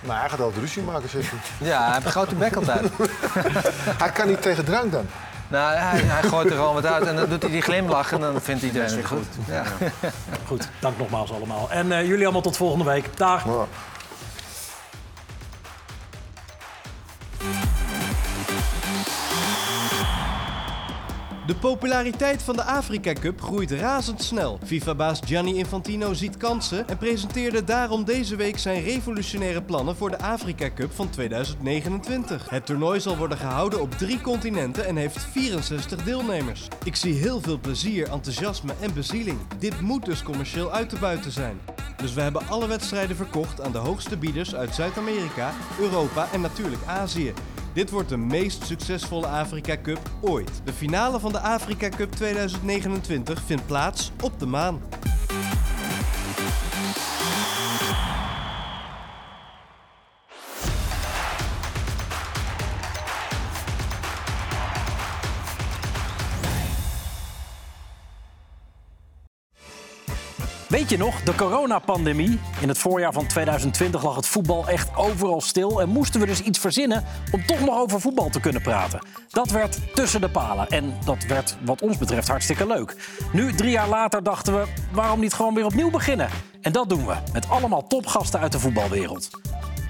[0.03, 1.69] Maar hij gaat altijd ruzie maken, zegt hij.
[1.69, 2.91] Ja, hij heeft een grote bek altijd.
[4.03, 5.07] Hij kan niet tegen drank dan.
[5.49, 8.21] Nou, hij, hij gooit er gewoon wat uit en dan doet hij die glimlach en
[8.21, 9.27] dan vindt iedereen het goed.
[9.47, 9.63] Ja.
[10.47, 11.71] Goed, dank nogmaals allemaal.
[11.71, 13.17] En eh, jullie allemaal tot volgende week.
[13.17, 13.45] Dag.
[13.45, 13.67] Ja.
[21.47, 24.59] De populariteit van de Afrika Cup groeit razendsnel.
[24.65, 30.19] FIFA-baas Gianni Infantino ziet kansen en presenteerde daarom deze week zijn revolutionaire plannen voor de
[30.19, 32.51] Afrika Cup van 2029.
[32.51, 36.69] Het toernooi zal worden gehouden op drie continenten en heeft 64 deelnemers.
[36.85, 39.39] Ik zie heel veel plezier, enthousiasme en bezieling.
[39.59, 41.61] Dit moet dus commercieel uit te buiten zijn.
[41.97, 46.83] Dus we hebben alle wedstrijden verkocht aan de hoogste bieders uit Zuid-Amerika, Europa en natuurlijk
[46.87, 47.33] Azië.
[47.73, 50.51] Dit wordt de meest succesvolle Afrika Cup ooit.
[50.65, 54.81] De finale van de Afrika Cup 2029 vindt plaats op de maan.
[70.83, 72.41] Weet je nog, de coronapandemie?
[72.61, 75.81] In het voorjaar van 2020 lag het voetbal echt overal stil...
[75.81, 79.07] en moesten we dus iets verzinnen om toch nog over voetbal te kunnen praten.
[79.29, 82.97] Dat werd tussen de palen en dat werd wat ons betreft hartstikke leuk.
[83.33, 86.29] Nu, drie jaar later, dachten we, waarom niet gewoon weer opnieuw beginnen?
[86.61, 89.31] En dat doen we, met allemaal topgasten uit de voetbalwereld.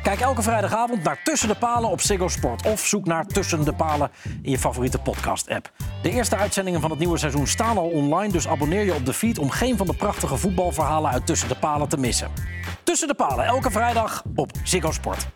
[0.03, 2.67] Kijk elke vrijdagavond naar Tussen de Palen op Ziggo Sport.
[2.67, 4.11] Of zoek naar Tussen de Palen
[4.43, 5.73] in je favoriete podcast-app.
[6.03, 8.33] De eerste uitzendingen van het nieuwe seizoen staan al online...
[8.33, 11.57] dus abonneer je op de feed om geen van de prachtige voetbalverhalen uit Tussen de
[11.57, 12.31] Palen te missen.
[12.83, 15.27] Tussen de Palen, elke vrijdag op Ziggo Sport.